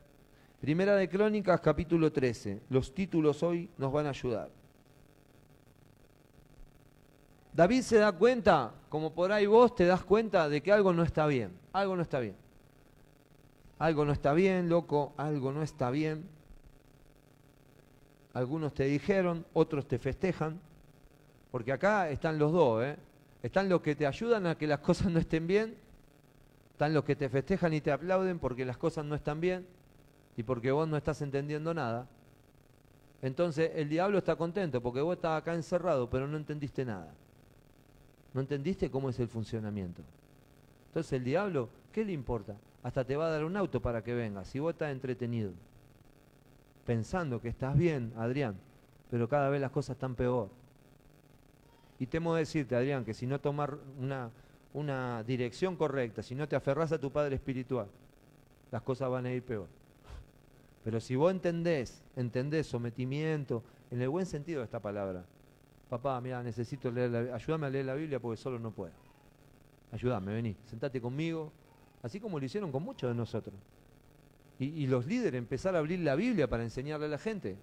Primera 0.61 0.95
de 0.95 1.09
Crónicas, 1.09 1.59
capítulo 1.61 2.11
13. 2.11 2.61
Los 2.69 2.93
títulos 2.93 3.41
hoy 3.41 3.69
nos 3.77 3.91
van 3.91 4.05
a 4.05 4.09
ayudar. 4.09 4.51
David 7.53 7.81
se 7.81 7.97
da 7.97 8.11
cuenta, 8.11 8.71
como 8.89 9.13
por 9.13 9.31
ahí 9.31 9.47
vos 9.47 9.73
te 9.73 9.85
das 9.85 10.03
cuenta 10.03 10.47
de 10.47 10.61
que 10.61 10.71
algo 10.71 10.93
no 10.93 11.01
está 11.01 11.25
bien, 11.25 11.57
algo 11.73 11.95
no 11.95 12.03
está 12.03 12.19
bien. 12.19 12.35
Algo 13.79 14.05
no 14.05 14.11
está 14.11 14.33
bien, 14.33 14.69
loco, 14.69 15.13
algo 15.17 15.51
no 15.51 15.63
está 15.63 15.89
bien. 15.89 16.29
Algunos 18.33 18.75
te 18.75 18.83
dijeron, 18.83 19.47
otros 19.53 19.87
te 19.87 19.97
festejan, 19.97 20.59
porque 21.51 21.71
acá 21.71 22.09
están 22.09 22.37
los 22.37 22.51
dos, 22.51 22.83
¿eh? 22.83 22.97
Están 23.43 23.69
los 23.69 23.81
que 23.81 23.95
te 23.95 24.05
ayudan 24.05 24.47
a 24.47 24.57
que 24.57 24.67
las 24.67 24.79
cosas 24.87 25.11
no 25.11 25.19
estén 25.19 25.47
bien, 25.47 25.75
están 26.71 26.93
los 26.93 27.03
que 27.03 27.15
te 27.15 27.29
festejan 27.29 27.73
y 27.73 27.81
te 27.81 27.91
aplauden 27.91 28.39
porque 28.39 28.65
las 28.65 28.77
cosas 28.77 29.05
no 29.05 29.15
están 29.15 29.41
bien 29.41 29.65
y 30.35 30.43
porque 30.43 30.71
vos 30.71 30.87
no 30.87 30.97
estás 30.97 31.21
entendiendo 31.21 31.73
nada. 31.73 32.07
Entonces 33.21 33.71
el 33.75 33.89
diablo 33.89 34.19
está 34.19 34.35
contento 34.35 34.81
porque 34.81 35.01
vos 35.01 35.15
estás 35.15 35.41
acá 35.41 35.55
encerrado, 35.55 36.09
pero 36.09 36.27
no 36.27 36.37
entendiste 36.37 36.85
nada. 36.85 37.11
No 38.33 38.41
entendiste 38.41 38.91
cómo 38.91 39.09
es 39.09 39.19
el 39.19 39.27
funcionamiento. 39.27 40.03
Entonces 40.89 41.13
el 41.13 41.23
diablo, 41.23 41.69
¿qué 41.91 42.05
le 42.05 42.11
importa? 42.11 42.55
Hasta 42.83 43.03
te 43.03 43.15
va 43.15 43.27
a 43.27 43.31
dar 43.31 43.43
un 43.43 43.57
auto 43.57 43.81
para 43.81 44.03
que 44.03 44.13
vengas, 44.13 44.47
si 44.47 44.59
vos 44.59 44.73
estás 44.73 44.91
entretenido. 44.91 45.51
Pensando 46.85 47.41
que 47.41 47.49
estás 47.49 47.75
bien, 47.75 48.13
Adrián, 48.15 48.55
pero 49.09 49.27
cada 49.27 49.49
vez 49.49 49.59
las 49.59 49.71
cosas 49.71 49.95
están 49.95 50.15
peor. 50.15 50.49
Y 51.99 52.07
temo 52.07 52.35
decirte, 52.35 52.75
Adrián, 52.75 53.03
que 53.03 53.13
si 53.13 53.25
no 53.25 53.39
tomar 53.39 53.77
una, 53.99 54.29
una 54.73 55.23
dirección 55.23 55.75
correcta, 55.75 56.21
si 56.21 56.35
no 56.35 56.47
te 56.47 56.55
aferras 56.55 56.91
a 56.91 56.99
tu 56.99 57.11
Padre 57.11 57.35
Espiritual, 57.35 57.87
las 58.71 58.81
cosas 58.81 59.09
van 59.09 59.25
a 59.25 59.31
ir 59.31 59.43
peor. 59.43 59.67
Pero 60.83 60.99
si 60.99 61.15
vos 61.15 61.31
entendés, 61.31 62.03
entendés 62.15 62.67
sometimiento, 62.67 63.63
en 63.91 64.01
el 64.01 64.09
buen 64.09 64.25
sentido 64.25 64.59
de 64.59 64.65
esta 64.65 64.79
palabra, 64.79 65.23
papá, 65.89 66.19
mira, 66.21 66.43
necesito 66.43 66.91
leer 66.91 67.09
la, 67.09 67.35
ayúdame 67.35 67.67
a 67.67 67.69
leer 67.69 67.85
la 67.85 67.95
Biblia 67.95 68.19
porque 68.19 68.37
solo 68.37 68.59
no 68.59 68.71
puedo. 68.71 68.93
Ayúdame, 69.91 70.33
vení, 70.33 70.55
sentate 70.65 71.01
conmigo, 71.01 71.51
así 72.03 72.19
como 72.19 72.39
lo 72.39 72.45
hicieron 72.45 72.71
con 72.71 72.83
muchos 72.83 73.09
de 73.09 73.15
nosotros. 73.15 73.55
Y, 74.59 74.65
y, 74.65 74.87
los 74.87 75.05
líderes 75.05 75.37
empezar 75.37 75.75
a 75.75 75.79
abrir 75.79 75.99
la 75.99 76.15
Biblia 76.15 76.49
para 76.49 76.63
enseñarle 76.63 77.05
a 77.05 77.09
la 77.09 77.17
gente. 77.17 77.55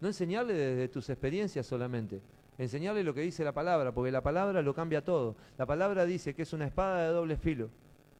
No 0.00 0.08
enseñarle 0.08 0.54
desde 0.54 0.88
tus 0.88 1.10
experiencias 1.10 1.66
solamente, 1.66 2.20
enseñarle 2.60 3.02
lo 3.02 3.14
que 3.14 3.22
dice 3.22 3.42
la 3.42 3.52
palabra, 3.52 3.92
porque 3.92 4.12
la 4.12 4.22
palabra 4.22 4.60
lo 4.60 4.74
cambia 4.74 5.02
todo. 5.02 5.34
La 5.56 5.64
palabra 5.64 6.04
dice 6.04 6.34
que 6.34 6.42
es 6.42 6.52
una 6.52 6.66
espada 6.66 7.06
de 7.06 7.08
doble 7.08 7.36
filo, 7.38 7.70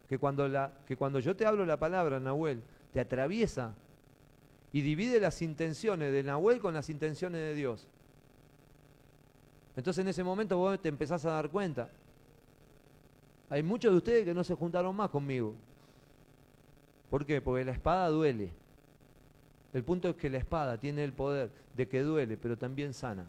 que 0.09 0.19
cuando, 0.19 0.49
la, 0.49 0.73
que 0.87 0.97
cuando 0.97 1.21
yo 1.21 1.37
te 1.37 1.45
hablo 1.45 1.67
la 1.67 1.79
palabra, 1.79 2.19
Nahuel, 2.19 2.63
te 2.93 3.01
atraviesa 3.01 3.75
y 4.73 4.81
divide 4.81 5.21
las 5.21 5.43
intenciones 5.43 6.11
de 6.11 6.23
Nahuel 6.23 6.59
con 6.59 6.73
las 6.73 6.89
intenciones 6.89 7.39
de 7.39 7.55
Dios. 7.55 7.87
Entonces 9.77 10.03
en 10.03 10.09
ese 10.09 10.25
momento 10.25 10.57
vos 10.57 10.81
te 10.81 10.89
empezás 10.89 11.27
a 11.27 11.33
dar 11.33 11.51
cuenta. 11.51 11.91
Hay 13.51 13.63
muchos 13.63 13.93
de 13.93 13.99
ustedes 13.99 14.25
que 14.25 14.33
no 14.33 14.43
se 14.43 14.55
juntaron 14.55 14.97
más 14.97 15.11
conmigo. 15.11 15.55
¿Por 17.11 17.27
qué? 17.27 17.43
Porque 17.43 17.65
la 17.65 17.73
espada 17.73 18.09
duele. 18.09 18.53
El 19.75 19.85
punto 19.85 20.09
es 20.09 20.17
que 20.17 20.31
la 20.31 20.39
espada 20.39 20.79
tiene 20.79 21.05
el 21.05 21.13
poder 21.13 21.51
de 21.77 21.87
que 21.87 22.01
duele, 22.01 22.39
pero 22.39 22.57
también 22.57 22.95
sana. 22.95 23.27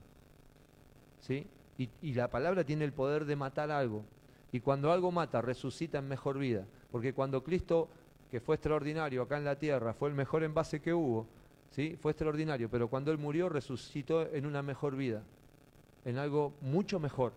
¿Sí? 1.21 1.47
Y, 1.77 2.13
la 2.13 2.29
palabra 2.29 2.63
tiene 2.63 2.85
el 2.85 2.93
poder 2.93 3.25
de 3.25 3.35
matar 3.35 3.71
algo. 3.71 4.03
Y 4.51 4.59
cuando 4.59 4.91
algo 4.91 5.11
mata, 5.11 5.41
resucita 5.41 5.97
en 5.97 6.07
mejor 6.07 6.37
vida. 6.37 6.65
Porque 6.91 7.13
cuando 7.13 7.43
Cristo, 7.43 7.87
que 8.29 8.39
fue 8.39 8.55
extraordinario 8.55 9.23
acá 9.23 9.37
en 9.37 9.45
la 9.45 9.57
tierra, 9.57 9.93
fue 9.93 10.09
el 10.09 10.15
mejor 10.15 10.43
envase 10.43 10.79
que 10.79 10.93
hubo, 10.93 11.25
¿sí? 11.71 11.97
fue 11.99 12.11
extraordinario, 12.11 12.69
pero 12.69 12.87
cuando 12.87 13.11
Él 13.11 13.17
murió, 13.17 13.49
resucitó 13.49 14.31
en 14.31 14.45
una 14.45 14.61
mejor 14.61 14.95
vida, 14.95 15.23
en 16.05 16.17
algo 16.17 16.53
mucho 16.61 16.99
mejor. 16.99 17.33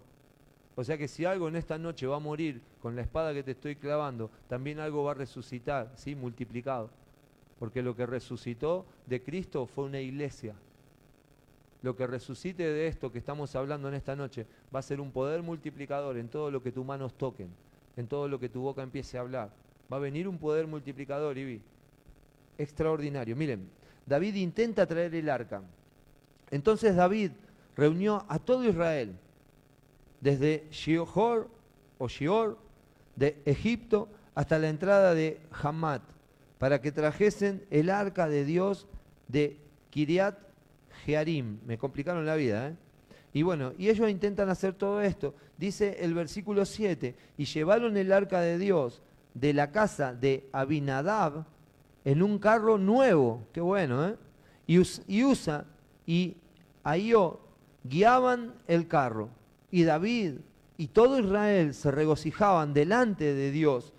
O 0.77 0.83
sea 0.83 0.99
que 0.99 1.09
si 1.09 1.25
algo 1.25 1.49
en 1.49 1.57
esta 1.57 1.79
noche 1.79 2.07
va 2.07 2.17
a 2.17 2.21
morir 2.21 2.61
con 2.83 2.97
la 2.97 3.03
espada 3.03 3.33
que 3.33 3.45
te 3.45 3.53
estoy 3.53 3.77
clavando, 3.77 4.31
también 4.49 4.81
algo 4.81 5.05
va 5.05 5.13
a 5.13 5.15
resucitar, 5.15 5.93
¿sí? 5.95 6.15
multiplicado. 6.15 6.91
Porque 7.59 7.81
lo 7.81 7.95
que 7.95 8.05
resucitó 8.05 8.85
de 9.07 9.23
Cristo 9.23 9.67
fue 9.67 9.85
una 9.85 10.01
iglesia, 10.01 10.55
lo 11.85 11.95
que 11.95 12.07
resucite 12.07 12.63
de 12.63 12.87
esto 12.87 13.13
que 13.13 13.19
estamos 13.19 13.55
hablando 13.55 13.89
en 13.89 13.95
esta 13.95 14.17
noche 14.17 14.47
va 14.75 14.79
a 14.79 14.83
ser 14.83 15.03
un 15.03 15.11
poder 15.11 15.43
multiplicador 15.43 16.17
en 16.17 16.29
todo 16.29 16.51
lo 16.51 16.63
que 16.63 16.73
tus 16.73 16.83
manos 16.83 17.13
toquen, 17.13 17.51
en 17.99 18.07
todo 18.07 18.27
lo 18.27 18.41
que 18.41 18.49
tu 18.49 18.63
boca 18.63 18.83
empiece 18.83 19.19
a 19.19 19.21
hablar. 19.21 19.51
Va 19.93 19.99
a 19.99 20.01
venir 20.01 20.27
un 20.27 20.39
poder 20.39 20.67
multiplicador, 20.67 21.37
Ibi. 21.37 21.61
Extraordinario. 22.57 23.37
Miren, 23.37 23.69
David 24.07 24.37
intenta 24.37 24.87
traer 24.87 25.15
el 25.15 25.29
arca. 25.29 25.61
Entonces 26.51 26.97
David 26.97 27.33
reunió 27.77 28.25
a 28.31 28.39
todo 28.39 28.65
Israel, 28.65 29.15
desde 30.23 30.67
Shior 30.71 31.51
o 31.99 32.09
Shior 32.09 32.57
de 33.15 33.43
Egipto 33.45 34.09
hasta 34.35 34.59
la 34.59 34.71
entrada 34.71 35.13
de 35.13 35.39
Hamat, 35.63 36.01
para 36.57 36.81
que 36.81 36.93
trajesen 36.93 37.63
el 37.71 37.91
arca 37.91 38.27
de 38.27 38.47
Dios 38.47 38.87
de 39.29 39.59
Kiriat 39.91 40.45
Me 41.67 41.79
complicaron 41.79 42.25
la 42.25 42.35
vida, 42.35 42.69
¿eh? 42.69 42.77
Y 43.33 43.43
bueno, 43.43 43.73
y 43.77 43.89
ellos 43.89 44.09
intentan 44.09 44.49
hacer 44.49 44.75
todo 44.75 45.01
esto. 45.01 45.35
Dice 45.59 45.99
el 46.01 46.15
versículo 46.15 46.65
7, 46.65 47.17
y 47.37 47.45
llevaron 47.45 47.97
el 47.97 48.13
arca 48.13 48.41
de 48.41 48.59
Dios 48.59 49.03
de 49.35 49.53
la 49.53 49.73
casa 49.73 50.15
de 50.15 50.49
Abinadab 50.53 51.45
en 52.05 52.23
un 52.23 52.39
carro 52.39 52.79
nuevo, 52.79 53.47
qué 53.53 53.61
bueno, 53.61 54.09
¿eh? 54.09 54.17
Y, 54.67 55.25
Usa 55.25 55.65
y 56.07 56.37
Ahío 56.85 57.41
guiaban 57.83 58.55
el 58.67 58.87
carro, 58.87 59.31
y 59.71 59.83
David 59.83 60.35
y 60.77 60.89
todo 60.89 61.19
Israel 61.19 61.75
se 61.75 61.91
regocijaban 61.91 62.73
delante 62.73 63.35
de 63.35 63.51
Dios 63.51 63.93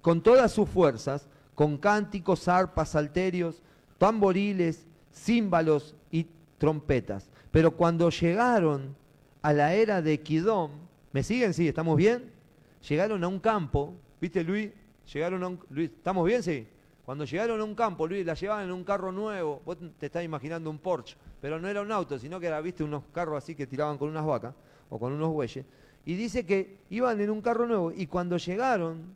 con 0.00 0.22
todas 0.22 0.52
sus 0.52 0.68
fuerzas, 0.68 1.28
con 1.54 1.76
cánticos, 1.76 2.48
arpas, 2.48 2.90
salterios, 2.90 3.62
tamboriles 3.98 4.86
címbalos 5.12 5.94
y 6.10 6.26
trompetas. 6.58 7.30
Pero 7.50 7.72
cuando 7.72 8.10
llegaron 8.10 8.96
a 9.42 9.52
la 9.52 9.74
era 9.74 10.02
de 10.02 10.20
Kidom, 10.20 10.70
¿me 11.12 11.22
siguen? 11.22 11.54
Sí, 11.54 11.68
¿estamos 11.68 11.96
bien? 11.96 12.30
Llegaron 12.88 13.22
a 13.22 13.28
un 13.28 13.38
campo, 13.38 13.94
¿viste 14.20 14.42
Luis? 14.42 14.70
Llegaron 15.12 15.42
a 15.42 15.48
un, 15.48 15.60
Luis, 15.70 15.90
¿estamos 15.90 16.26
bien? 16.26 16.42
Sí. 16.42 16.66
Cuando 17.04 17.24
llegaron 17.24 17.60
a 17.60 17.64
un 17.64 17.74
campo, 17.74 18.06
Luis, 18.06 18.24
la 18.24 18.34
llevaban 18.34 18.64
en 18.64 18.72
un 18.72 18.84
carro 18.84 19.10
nuevo, 19.10 19.60
vos 19.64 19.76
te 19.98 20.06
estás 20.06 20.24
imaginando 20.24 20.70
un 20.70 20.78
Porsche, 20.78 21.16
pero 21.40 21.58
no 21.58 21.68
era 21.68 21.82
un 21.82 21.90
auto, 21.90 22.18
sino 22.18 22.38
que 22.38 22.46
era, 22.46 22.60
viste, 22.60 22.84
unos 22.84 23.02
carros 23.12 23.42
así 23.42 23.54
que 23.54 23.66
tiraban 23.66 23.98
con 23.98 24.08
unas 24.08 24.24
vacas 24.24 24.54
o 24.88 24.98
con 24.98 25.12
unos 25.12 25.30
bueyes. 25.30 25.64
Y 26.04 26.14
dice 26.14 26.46
que 26.46 26.78
iban 26.90 27.20
en 27.20 27.30
un 27.30 27.40
carro 27.40 27.66
nuevo 27.66 27.92
y 27.92 28.06
cuando 28.06 28.36
llegaron, 28.36 29.14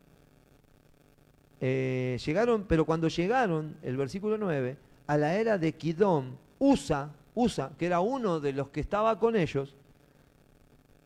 eh, 1.61 2.19
llegaron, 2.25 2.65
pero 2.65 2.85
cuando 2.85 3.09
llegaron, 3.09 3.77
el 3.83 3.97
versículo 3.97 4.37
9, 4.37 4.77
a 5.07 5.17
la 5.17 5.35
era 5.35 5.59
de 5.59 5.73
Kidom, 5.73 6.37
Usa, 6.59 7.11
Usa, 7.35 7.71
que 7.79 7.87
era 7.87 8.01
uno 8.01 8.41
de 8.41 8.53
los 8.53 8.69
que 8.69 8.81
estaba 8.81 9.19
con 9.19 9.37
ellos, 9.37 9.75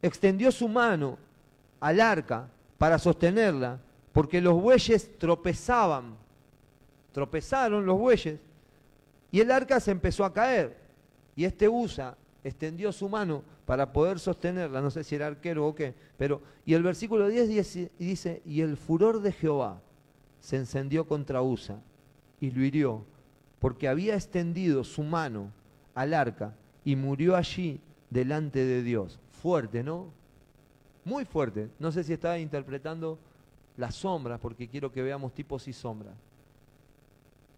extendió 0.03 0.51
su 0.53 0.69
mano 0.69 1.19
al 1.81 2.01
arca 2.01 2.49
para 2.79 2.99
sostenerla, 2.99 3.79
porque 4.13 4.41
los 4.41 4.61
bueyes 4.61 5.19
tropezaban, 5.19 6.15
tropezaron 7.13 7.85
los 7.85 7.99
bueyes, 7.99 8.39
y 9.31 9.41
el 9.41 9.51
arca 9.51 9.79
se 9.81 9.91
empezó 9.91 10.25
a 10.25 10.33
caer. 10.33 10.77
Y 11.37 11.45
este 11.45 11.69
Usa 11.69 12.17
extendió 12.43 12.93
su 12.93 13.09
mano 13.09 13.43
para 13.67 13.93
poder 13.93 14.19
sostenerla, 14.19 14.81
no 14.81 14.91
sé 14.91 15.05
si 15.05 15.15
era 15.15 15.27
arquero 15.27 15.67
o 15.67 15.75
qué, 15.75 15.95
pero, 16.17 16.41
y 16.65 16.75
el 16.75 16.83
versículo 16.83 17.29
10 17.29 17.49
dice, 17.49 17.91
dice 17.99 18.43
y 18.45 18.63
el 18.63 18.77
furor 18.77 19.21
de 19.21 19.33
Jehová 19.33 19.81
se 20.41 20.57
encendió 20.57 21.07
contra 21.07 21.43
Usa 21.43 21.81
y 22.41 22.51
lo 22.51 22.65
hirió 22.65 23.05
porque 23.61 23.89
había 23.89 24.15
extendido 24.15 24.83
su 24.83 25.03
mano 25.03 25.53
al 25.95 26.15
arca 26.15 26.55
y 26.85 26.97
murió 26.97 27.37
allí 27.37 27.81
delante 28.09 28.65
de 28.65 28.83
Dios. 28.83 29.21
Fuerte, 29.31 29.85
¿no? 29.85 30.09
Muy 31.05 31.25
fuerte. 31.25 31.71
No 31.79 31.93
sé 31.93 32.03
si 32.03 32.13
estaba 32.13 32.39
interpretando 32.39 33.19
las 33.77 33.95
sombras, 33.95 34.41
porque 34.41 34.69
quiero 34.69 34.91
que 34.91 35.03
veamos 35.03 35.35
tipos 35.35 35.69
y 35.69 35.73
sombras. 35.73 36.15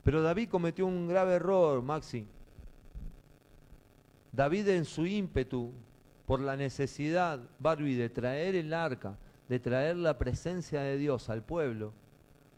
Pero 0.03 0.23
David 0.23 0.49
cometió 0.49 0.87
un 0.87 1.09
grave 1.09 1.35
error, 1.35 1.83
Maxi. 1.83 2.27
David 4.33 4.69
en 4.69 4.85
su 4.85 5.07
ímpetu 5.07 5.71
por 6.27 6.41
la 6.41 6.57
necesidad, 6.57 7.41
Barbie, 7.59 7.95
de 7.95 8.09
traer 8.09 8.55
el 8.57 8.73
arca, 8.73 9.17
de 9.49 9.61
traer 9.61 9.97
la 9.97 10.19
presencia 10.19 10.81
de 10.81 10.97
Dios 10.97 11.29
al 11.29 11.43
pueblo, 11.43 11.93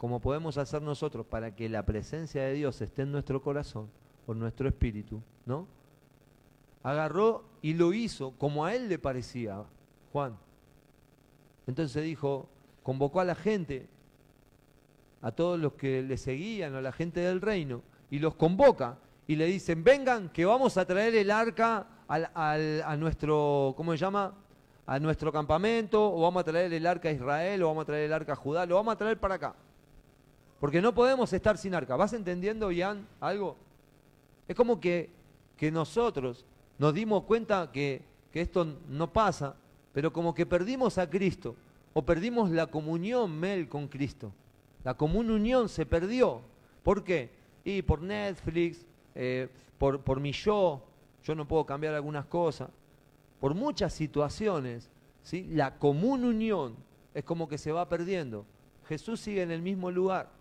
como 0.05 0.21
podemos 0.21 0.59
hacer 0.59 0.83
nosotros 0.83 1.25
para 1.25 1.57
que 1.57 1.67
la 1.67 1.83
presencia 1.83 2.43
de 2.43 2.53
Dios 2.53 2.79
esté 2.83 3.01
en 3.01 3.11
nuestro 3.11 3.41
corazón 3.41 3.89
o 4.27 4.33
en 4.33 4.39
nuestro 4.39 4.69
espíritu, 4.69 5.23
¿no? 5.47 5.67
Agarró 6.83 7.43
y 7.63 7.73
lo 7.73 7.95
hizo 7.95 8.33
como 8.33 8.67
a 8.67 8.75
él 8.75 8.91
le 8.91 8.99
parecía, 8.99 9.65
Juan. 10.13 10.37
Entonces 11.67 12.05
dijo, 12.05 12.51
convocó 12.83 13.21
a 13.21 13.25
la 13.25 13.35
gente, 13.35 13.89
a 15.23 15.33
todos 15.33 15.59
los 15.59 15.73
que 15.73 16.03
le 16.03 16.19
seguían, 16.19 16.75
a 16.75 16.83
la 16.83 16.93
gente 16.93 17.21
del 17.21 17.41
reino, 17.41 17.81
y 18.11 18.19
los 18.19 18.35
convoca 18.35 18.99
y 19.27 19.37
le 19.37 19.47
dicen, 19.47 19.83
vengan 19.85 20.29
que 20.29 20.45
vamos 20.45 20.77
a 20.77 20.85
traer 20.85 21.15
el 21.15 21.31
arca 21.31 21.87
al, 22.09 22.29
a 22.35 22.97
nuestro, 22.99 23.73
¿cómo 23.75 23.93
se 23.93 23.97
llama? 23.97 24.35
a 24.87 24.99
nuestro 24.99 25.33
campamento, 25.33 26.15
o 26.15 26.21
vamos 26.21 26.43
a 26.43 26.45
traer 26.45 26.71
el 26.75 26.87
arca 26.87 27.09
a 27.09 27.13
Israel, 27.13 27.63
o 27.63 27.69
vamos 27.69 27.85
a 27.85 27.87
traer 27.87 28.05
el 28.05 28.13
arca 28.13 28.35
a 28.35 28.37
Judá, 28.37 28.67
lo 28.67 28.75
vamos 28.75 28.93
a 28.93 28.99
traer 28.99 29.19
para 29.19 29.37
acá. 29.37 29.55
Porque 30.65 30.81
no 30.81 30.95
podemos 30.95 31.31
estar 31.35 31.59
sin 31.59 31.75
arca. 31.75 31.95
¿Vas 31.95 32.15
entendiendo, 32.15 32.73
Ian, 32.73 33.07
algo? 33.21 33.55
Es 34.49 34.57
como 34.57 34.81
que, 34.81 35.11
que 35.59 35.71
nosotros 35.71 36.47
nos 36.79 36.95
dimos 36.95 37.25
cuenta 37.25 37.71
que, 37.71 38.01
que 38.33 38.41
esto 38.41 38.67
no 38.89 39.13
pasa, 39.13 39.57
pero 39.93 40.11
como 40.11 40.33
que 40.33 40.47
perdimos 40.47 40.97
a 40.97 41.11
Cristo, 41.11 41.55
o 41.93 42.01
perdimos 42.01 42.49
la 42.49 42.67
comunión, 42.67 43.39
Mel, 43.39 43.69
con 43.69 43.89
Cristo. 43.89 44.33
La 44.85 44.95
comunión 44.95 45.69
se 45.69 45.85
perdió. 45.85 46.41
¿Por 46.83 47.05
qué? 47.05 47.29
Y 47.63 47.83
por 47.83 48.01
Netflix, 48.01 48.87
eh, 49.15 49.51
por, 49.77 50.01
por 50.01 50.19
mi 50.19 50.33
yo, 50.33 50.81
yo 51.25 51.35
no 51.35 51.47
puedo 51.47 51.67
cambiar 51.67 51.93
algunas 51.93 52.25
cosas. 52.25 52.71
Por 53.39 53.55
muchas 53.55 53.93
situaciones, 53.93 54.89
¿sí? 55.25 55.47
la 55.51 55.75
común 55.77 56.25
unión 56.25 56.75
es 57.13 57.23
como 57.23 57.49
que 57.49 57.59
se 57.59 57.71
va 57.71 57.87
perdiendo. 57.87 58.47
Jesús 58.89 59.21
sigue 59.21 59.43
en 59.43 59.51
el 59.51 59.61
mismo 59.61 59.91
lugar. 59.91 60.34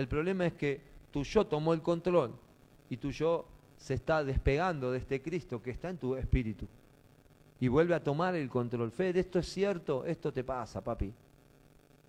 El 0.00 0.08
problema 0.08 0.46
es 0.46 0.54
que 0.54 0.80
tu 1.10 1.24
yo 1.24 1.46
tomó 1.46 1.74
el 1.74 1.82
control 1.82 2.32
y 2.88 2.96
tu 2.96 3.10
yo 3.10 3.44
se 3.76 3.92
está 3.92 4.24
despegando 4.24 4.92
de 4.92 4.96
este 4.96 5.20
Cristo 5.20 5.62
que 5.62 5.72
está 5.72 5.90
en 5.90 5.98
tu 5.98 6.16
espíritu. 6.16 6.66
Y 7.60 7.68
vuelve 7.68 7.94
a 7.94 8.02
tomar 8.02 8.34
el 8.34 8.48
control. 8.48 8.90
Fede, 8.92 9.20
esto 9.20 9.38
es 9.38 9.52
cierto, 9.52 10.06
esto 10.06 10.32
te 10.32 10.42
pasa, 10.42 10.82
papi. 10.82 11.12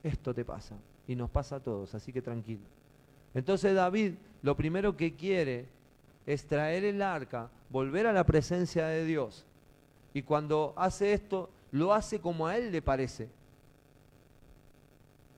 Esto 0.02 0.34
te 0.34 0.46
pasa. 0.46 0.78
Y 1.06 1.18
nos 1.18 1.30
pasa 1.30 1.58
a 1.58 1.60
todos, 1.60 1.94
así 1.94 2.14
que 2.14 2.22
tranquilo. 2.22 2.62
Entonces 3.34 3.76
David 3.76 4.14
lo 4.42 4.56
primero 4.56 4.96
que 4.96 5.14
quiere 5.14 5.68
es 6.26 6.48
traer 6.48 6.86
el 6.86 7.02
arca, 7.02 7.50
volver 7.70 8.08
a 8.08 8.14
la 8.14 8.26
presencia 8.26 8.88
de 8.88 9.04
Dios. 9.04 9.46
Y 10.14 10.22
cuando 10.22 10.74
hace 10.78 11.12
esto, 11.12 11.50
lo 11.72 11.94
hace 11.94 12.22
como 12.22 12.48
a 12.48 12.56
él 12.56 12.72
le 12.72 12.82
parece. 12.82 13.28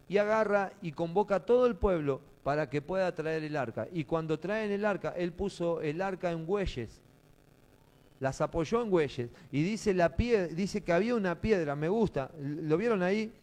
Y 0.07 0.19
agarra 0.19 0.71
y 0.83 0.91
convoca 0.91 1.37
a 1.37 1.45
todo 1.47 1.65
el 1.65 1.75
pueblo 1.75 2.21
para 2.43 2.69
que 2.69 2.81
pueda 2.81 3.13
traer 3.15 3.43
el 3.43 3.55
arca. 3.55 3.87
Y 3.91 4.03
cuando 4.03 4.37
traen 4.37 4.71
el 4.71 4.85
arca, 4.85 5.13
él 5.17 5.31
puso 5.31 5.81
el 5.81 6.01
arca 6.01 6.31
en 6.31 6.45
bueyes. 6.45 7.01
Las 8.19 8.41
apoyó 8.41 8.81
en 8.81 8.89
bueyes. 8.89 9.29
Y 9.51 9.63
dice, 9.63 9.93
la 9.93 10.09
dice 10.09 10.81
que 10.81 10.93
había 10.93 11.15
una 11.15 11.39
piedra, 11.39 11.75
me 11.75 11.87
gusta. 11.87 12.29
¿Lo 12.39 12.77
vieron 12.77 13.01
ahí? 13.01 13.33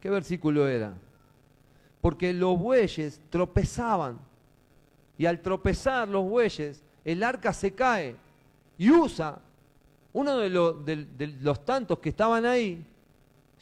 ¿Qué 0.00 0.10
versículo 0.10 0.66
era? 0.66 0.94
Porque 2.00 2.32
los 2.32 2.58
bueyes 2.58 3.20
tropezaban 3.30 4.18
y 5.18 5.26
al 5.26 5.40
tropezar 5.40 6.08
los 6.08 6.24
bueyes, 6.28 6.82
el 7.04 7.22
arca 7.24 7.52
se 7.52 7.72
cae 7.74 8.14
y 8.78 8.90
usa 8.90 9.40
uno 10.12 10.38
de, 10.38 10.48
los 11.40 11.64
tantos 11.64 11.98
que 11.98 12.08
estaban 12.08 12.46
ahí, 12.46 12.84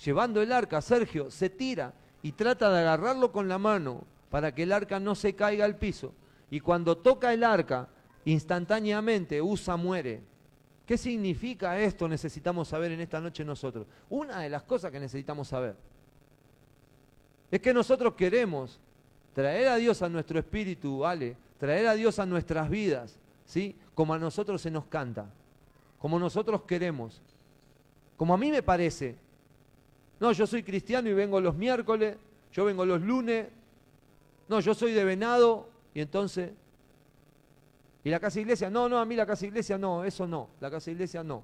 llevando 0.05 0.41
el 0.43 0.53
arca, 0.53 0.81
Sergio, 0.81 1.31
se 1.31 1.51
tira 1.51 1.93
y 2.27 2.33
trata 2.33 2.73
de 2.73 2.81
agarrarlo 2.81 3.31
con 3.31 3.47
la 3.47 3.57
mano 3.57 4.03
para 4.31 4.53
que 4.53 4.65
el 4.65 4.73
arca 4.73 4.99
no 4.99 5.15
se 5.15 5.37
caiga 5.37 5.65
al 5.65 5.77
piso. 5.77 6.13
Y 6.51 6.59
cuando 6.59 6.97
toca 6.97 7.33
el 7.33 7.45
arca, 7.45 7.89
instantáneamente 8.25 9.41
Usa 9.41 9.77
muere. 9.77 10.23
¿Qué 10.87 10.99
significa 10.99 11.79
esto? 11.79 12.09
Necesitamos 12.09 12.67
saber 12.67 12.91
en 12.91 13.01
esta 13.01 13.21
noche 13.21 13.45
nosotros. 13.45 13.87
Una 14.11 14.41
de 14.41 14.51
las 14.51 14.65
cosas 14.65 14.91
que 14.91 14.99
necesitamos 14.99 15.47
saber 15.47 15.77
es 17.49 17.61
que 17.61 17.73
nosotros 17.73 18.15
queremos 18.15 18.81
traer 19.33 19.69
a 19.69 19.77
Dios 19.77 20.03
a 20.03 20.09
nuestro 20.09 20.41
espíritu, 20.41 20.99
¿vale? 20.99 21.37
traer 21.61 21.87
a 21.87 21.95
Dios 21.95 22.19
a 22.19 22.27
nuestras 22.27 22.69
vidas, 22.69 23.21
¿sí? 23.45 23.77
Como 23.95 24.15
a 24.15 24.19
nosotros 24.19 24.61
se 24.61 24.71
nos 24.73 24.87
canta, 24.87 25.27
como 26.01 26.19
nosotros 26.19 26.63
queremos, 26.63 27.23
como 28.17 28.35
a 28.35 28.37
mí 28.37 28.51
me 28.51 28.65
parece. 28.65 29.15
No, 30.21 30.33
yo 30.33 30.47
soy 30.47 30.63
cristiano 30.63 31.09
y 31.09 31.13
vengo 31.13 31.41
los 31.41 31.55
miércoles, 31.55 32.17
yo 32.53 32.65
vengo 32.65 32.85
los 32.87 33.03
lunes, 33.03 33.49
no, 34.49 34.61
yo 34.61 34.75
soy 34.75 34.93
de 34.93 35.05
venado 35.05 35.69
y 35.95 36.01
entonces... 36.01 36.53
¿Y 38.05 38.11
la 38.11 38.21
casa 38.21 38.39
iglesia? 38.39 38.71
No, 38.71 38.89
no, 38.89 38.99
a 38.99 39.05
mí 39.05 39.17
la 39.17 39.27
casa 39.27 39.47
iglesia 39.47 39.77
no, 39.77 40.05
eso 40.05 40.29
no, 40.29 40.49
la 40.61 40.71
casa 40.71 40.93
iglesia 40.93 41.25
no. 41.25 41.43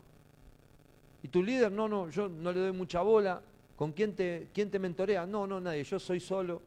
¿Y 1.23 1.29
tu 1.29 1.43
líder? 1.43 1.73
No, 1.73 1.89
no, 1.89 2.09
yo 2.09 2.29
no 2.29 2.53
le 2.53 2.61
doy 2.61 2.73
mucha 2.73 3.03
bola. 3.03 3.43
¿Con 3.77 3.93
quién 3.93 4.15
te, 4.15 4.49
quién 4.55 4.71
te 4.71 4.79
mentorea? 4.79 5.27
No, 5.27 5.47
no, 5.47 5.61
nadie, 5.61 5.83
yo 5.83 5.99
soy 5.99 6.21
solo, 6.21 6.63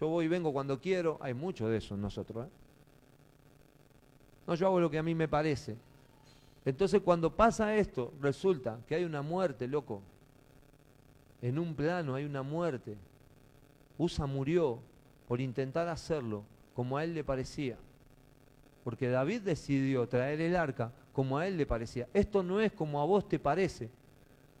yo 0.00 0.08
voy 0.08 0.24
y 0.24 0.28
vengo 0.28 0.50
cuando 0.50 0.80
quiero. 0.80 1.18
Hay 1.20 1.34
mucho 1.34 1.68
de 1.68 1.76
eso 1.76 1.94
en 1.94 2.00
nosotros. 2.00 2.46
¿eh? 2.46 2.50
No, 4.46 4.54
yo 4.54 4.66
hago 4.66 4.80
lo 4.80 4.90
que 4.90 4.98
a 4.98 5.02
mí 5.02 5.14
me 5.14 5.28
parece. 5.28 5.76
Entonces 6.64 7.02
cuando 7.02 7.30
pasa 7.30 7.76
esto, 7.76 8.12
resulta 8.20 8.78
que 8.86 8.94
hay 8.94 9.04
una 9.04 9.20
muerte, 9.20 9.68
loco. 9.68 10.00
En 11.44 11.58
un 11.58 11.74
plano 11.74 12.14
hay 12.14 12.24
una 12.24 12.42
muerte. 12.42 12.96
Usa 13.98 14.24
murió 14.24 14.78
por 15.28 15.42
intentar 15.42 15.86
hacerlo 15.88 16.42
como 16.74 16.96
a 16.96 17.04
él 17.04 17.12
le 17.12 17.22
parecía. 17.22 17.76
Porque 18.82 19.10
David 19.10 19.42
decidió 19.42 20.08
traer 20.08 20.40
el 20.40 20.56
arca 20.56 20.90
como 21.12 21.36
a 21.36 21.46
él 21.46 21.58
le 21.58 21.66
parecía. 21.66 22.08
Esto 22.14 22.42
no 22.42 22.62
es 22.62 22.72
como 22.72 22.98
a 22.98 23.04
vos 23.04 23.28
te 23.28 23.38
parece. 23.38 23.90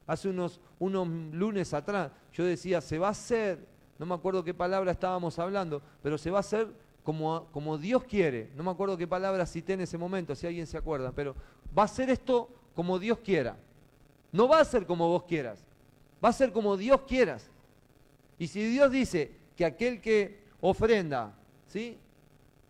Hace 0.06 0.28
unos, 0.28 0.60
unos 0.78 1.08
lunes 1.08 1.72
atrás 1.72 2.12
yo 2.34 2.44
decía, 2.44 2.82
se 2.82 2.98
va 2.98 3.08
a 3.08 3.12
hacer, 3.12 3.66
no 3.98 4.04
me 4.04 4.14
acuerdo 4.14 4.44
qué 4.44 4.52
palabra 4.52 4.92
estábamos 4.92 5.38
hablando, 5.38 5.80
pero 6.02 6.18
se 6.18 6.30
va 6.30 6.36
a 6.36 6.40
hacer 6.40 6.68
como, 7.02 7.46
como 7.50 7.78
Dios 7.78 8.04
quiere. 8.04 8.50
No 8.56 8.62
me 8.62 8.70
acuerdo 8.70 8.98
qué 8.98 9.06
palabra 9.06 9.46
cité 9.46 9.72
en 9.72 9.80
ese 9.80 9.96
momento, 9.96 10.34
si 10.34 10.46
alguien 10.46 10.66
se 10.66 10.76
acuerda, 10.76 11.12
pero 11.12 11.34
va 11.76 11.84
a 11.84 11.88
ser 11.88 12.10
esto 12.10 12.50
como 12.74 12.98
Dios 12.98 13.20
quiera. 13.20 13.56
No 14.32 14.48
va 14.48 14.60
a 14.60 14.64
ser 14.66 14.84
como 14.84 15.08
vos 15.08 15.22
quieras, 15.22 15.64
va 16.24 16.30
a 16.30 16.32
ser 16.32 16.52
como 16.52 16.76
Dios 16.76 17.02
quieras. 17.02 17.50
Y 18.38 18.46
si 18.46 18.64
Dios 18.64 18.90
dice 18.90 19.30
que 19.56 19.64
aquel 19.64 20.00
que 20.00 20.38
ofrenda, 20.60 21.34
¿sí? 21.68 21.98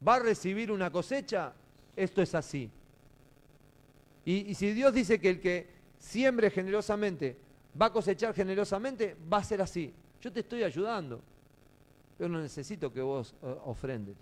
Va 0.07 0.17
a 0.17 0.19
recibir 0.19 0.73
una 0.73 0.91
cosecha, 0.91 1.53
esto 1.95 2.21
es 2.21 2.35
así. 2.35 2.71
Y, 4.25 4.55
si 4.55 4.73
Dios 4.73 4.93
dice 4.93 5.21
que 5.21 5.31
el 5.31 5.41
que 5.41 5.69
siembre 5.99 6.51
generosamente 6.51 7.37
va 7.81 7.87
a 7.87 7.93
cosechar 7.93 8.35
generosamente, 8.35 9.17
va 9.33 9.39
a 9.39 9.45
ser 9.45 9.61
así. 9.61 9.93
Yo 10.21 10.33
te 10.33 10.41
estoy 10.41 10.63
ayudando. 10.63 11.21
Yo 12.19 12.29
no 12.29 12.41
necesito 12.41 12.93
que 12.93 13.03
vos 13.03 13.35
eh, 13.43 13.57
ofrendes. 13.65 14.17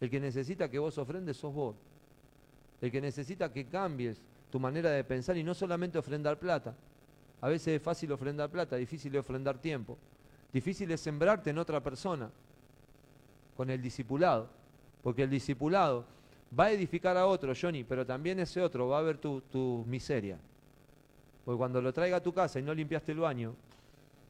El 0.00 0.08
que 0.08 0.20
necesita 0.20 0.70
que 0.70 0.78
vos 0.78 0.96
ofrendes 0.96 1.36
sos 1.36 1.52
vos. 1.52 1.76
El 2.80 2.90
que 2.92 3.00
necesita 3.00 3.52
que 3.52 3.66
cambies 3.66 4.20
tu 4.50 4.60
manera 4.60 4.90
de 4.90 5.02
pensar 5.02 5.36
y 5.36 5.42
no 5.42 5.54
solamente 5.54 5.98
ofrendar 5.98 6.38
plata. 6.38 6.74
A 7.40 7.48
veces 7.48 7.76
es 7.76 7.82
fácil 7.82 8.10
ofrendar 8.12 8.50
plata, 8.50 8.76
difícil 8.76 9.14
es 9.14 9.20
ofrendar 9.20 9.58
tiempo. 9.58 9.96
Difícil 10.52 10.90
es 10.90 11.00
sembrarte 11.00 11.50
en 11.50 11.58
otra 11.58 11.80
persona 11.82 12.30
con 13.56 13.70
el 13.70 13.80
discipulado. 13.80 14.48
Porque 15.02 15.22
el 15.22 15.30
discipulado 15.30 16.04
va 16.58 16.64
a 16.64 16.72
edificar 16.72 17.16
a 17.16 17.26
otro, 17.26 17.52
Johnny, 17.60 17.84
pero 17.84 18.04
también 18.04 18.40
ese 18.40 18.60
otro 18.60 18.88
va 18.88 18.98
a 18.98 19.02
ver 19.02 19.18
tu, 19.18 19.84
miseria. 19.86 20.38
Porque 21.44 21.58
cuando 21.58 21.80
lo 21.80 21.92
traiga 21.92 22.16
a 22.16 22.22
tu 22.22 22.32
casa 22.32 22.58
y 22.58 22.62
no 22.62 22.74
limpiaste 22.74 23.12
el 23.12 23.18
baño, 23.18 23.54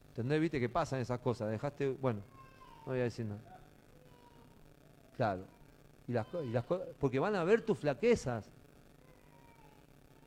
¿Entendés? 0.09 0.41
¿Viste 0.41 0.59
que 0.59 0.67
pasan 0.67 0.99
esas 0.99 1.19
cosas? 1.19 1.49
Dejaste, 1.49 1.91
bueno, 1.91 2.19
no 2.85 2.91
voy 2.91 2.99
a 2.99 3.03
decir 3.03 3.25
nada. 3.25 3.39
Claro. 5.15 5.45
Y 6.07 6.11
las, 6.11 6.27
porque 6.99 7.19
van 7.19 7.35
a 7.35 7.43
ver 7.45 7.61
tus 7.61 7.77
flaquezas. 7.77 8.49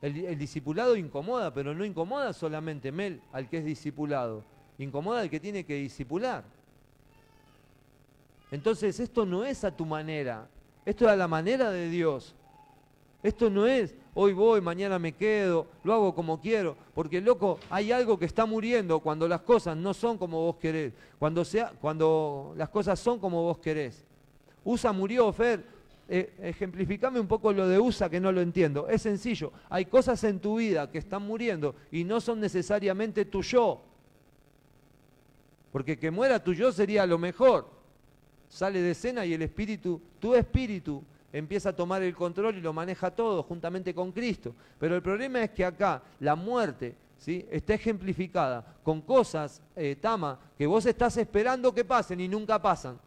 El, 0.03 0.39
discipulado 0.39 0.97
incomoda, 0.97 1.55
pero 1.55 1.75
no 1.75 1.85
incomoda 1.85 2.33
solamente 2.33 2.93
Mel 2.93 3.23
al 3.33 3.49
que 3.49 3.59
es 3.59 3.65
discipulado. 3.65 4.45
Incomoda 4.79 5.21
al 5.21 5.31
que 5.31 5.41
tiene 5.41 5.65
que 5.65 5.77
discipular. 5.77 6.45
Entonces 8.51 8.99
esto 9.01 9.25
no 9.25 9.45
es 9.45 9.65
a 9.65 9.75
tu 9.75 9.87
manera. 9.87 10.49
Esto 10.85 11.07
es 11.07 11.13
a 11.13 11.17
la 11.17 11.29
manera 11.29 11.71
de 11.71 11.89
Dios. 11.89 12.35
Esto 13.23 13.49
no 13.49 13.67
es 13.67 13.95
hoy 14.15 14.33
voy, 14.33 14.61
mañana 14.61 14.99
me 14.99 15.13
quedo, 15.13 15.67
lo 15.85 15.95
hago 15.95 16.15
como 16.15 16.41
quiero, 16.41 16.77
porque 16.95 17.21
loco, 17.21 17.59
hay 17.71 17.93
algo 17.93 18.19
que 18.19 18.27
está 18.27 18.45
muriendo 18.47 19.01
cuando 19.01 19.27
las 19.27 19.41
cosas 19.41 19.77
no 19.77 19.95
son 19.95 20.19
como 20.19 20.41
vos 20.41 20.57
querés, 20.57 20.93
cuando, 21.19 21.45
sea, 21.45 21.73
cuando 21.81 22.55
las 22.57 22.69
cosas 22.69 22.99
son 22.99 23.19
como 23.19 23.43
vos 23.43 23.59
querés. 23.59 24.05
USA 24.65 24.93
murió, 24.93 25.33
Fer, 25.33 25.65
eh, 26.15 26.35
ejemplificame 26.43 27.19
un 27.19 27.27
poco 27.27 27.55
lo 27.55 27.67
de 27.67 27.79
USA 27.79 28.11
que 28.11 28.21
no 28.21 28.31
lo 28.33 28.43
entiendo. 28.43 28.87
Es 28.87 29.01
sencillo, 29.01 29.51
hay 29.71 29.87
cosas 29.87 30.23
en 30.25 30.41
tu 30.41 30.59
vida 30.59 30.91
que 30.91 30.99
están 30.99 31.23
muriendo 31.23 31.75
y 31.91 32.05
no 32.05 32.21
son 32.21 32.39
necesariamente 32.39 33.25
tu 33.25 33.41
yo. 33.41 33.81
Porque 35.73 35.99
que 35.99 36.11
muera 36.11 36.45
tu 36.45 36.53
yo 36.53 36.71
sería 36.71 37.07
lo 37.07 37.17
mejor. 37.17 37.67
Sale 38.47 38.83
de 38.83 38.91
escena 38.91 39.25
y 39.25 39.33
el 39.33 39.41
espíritu, 39.41 40.03
tu 40.21 40.35
espíritu, 40.35 41.03
empieza 41.33 41.71
a 41.71 41.73
tomar 41.75 42.03
el 42.03 42.15
control 42.15 42.59
y 42.59 42.61
lo 42.61 42.75
maneja 42.75 43.11
todo 43.11 43.43
juntamente 43.43 43.95
con 43.95 44.13
Cristo. 44.13 44.55
Pero 44.79 44.95
el 44.95 45.01
problema 45.01 45.43
es 45.43 45.53
que 45.53 45.65
acá 45.65 46.03
la 46.21 46.35
muerte 46.35 46.95
¿sí? 47.17 47.47
está 47.51 47.73
ejemplificada 47.73 48.77
con 48.83 49.01
cosas, 49.01 49.63
eh, 49.75 49.97
Tama, 49.99 50.39
que 50.59 50.67
vos 50.67 50.85
estás 50.85 51.17
esperando 51.17 51.73
que 51.73 51.87
pasen 51.87 52.21
y 52.21 52.29
nunca 52.29 52.61
pasan. 52.61 53.01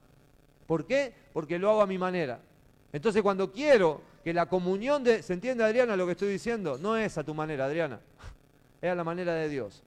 ¿Por 0.66 0.88
qué? 0.88 1.14
Porque 1.32 1.60
lo 1.60 1.70
hago 1.70 1.84
a 1.84 1.86
mi 1.86 2.00
manera. 2.00 2.42
Entonces 2.92 3.22
cuando 3.22 3.52
quiero 3.52 4.02
que 4.24 4.34
la 4.34 4.48
comunión 4.48 5.04
de... 5.04 5.22
¿Se 5.22 5.34
entiende, 5.34 5.64
Adriana, 5.64 5.96
lo 5.96 6.06
que 6.06 6.14
estoy 6.14 6.30
diciendo? 6.30 6.78
No 6.78 6.98
es 6.98 7.18
a 7.18 7.24
tu 7.24 7.34
manera, 7.34 7.66
Adriana. 7.66 8.00
Es 8.82 8.92
a 8.92 8.96
la 8.96 9.04
manera 9.04 9.34
de 9.34 9.50
Dios. 9.50 9.84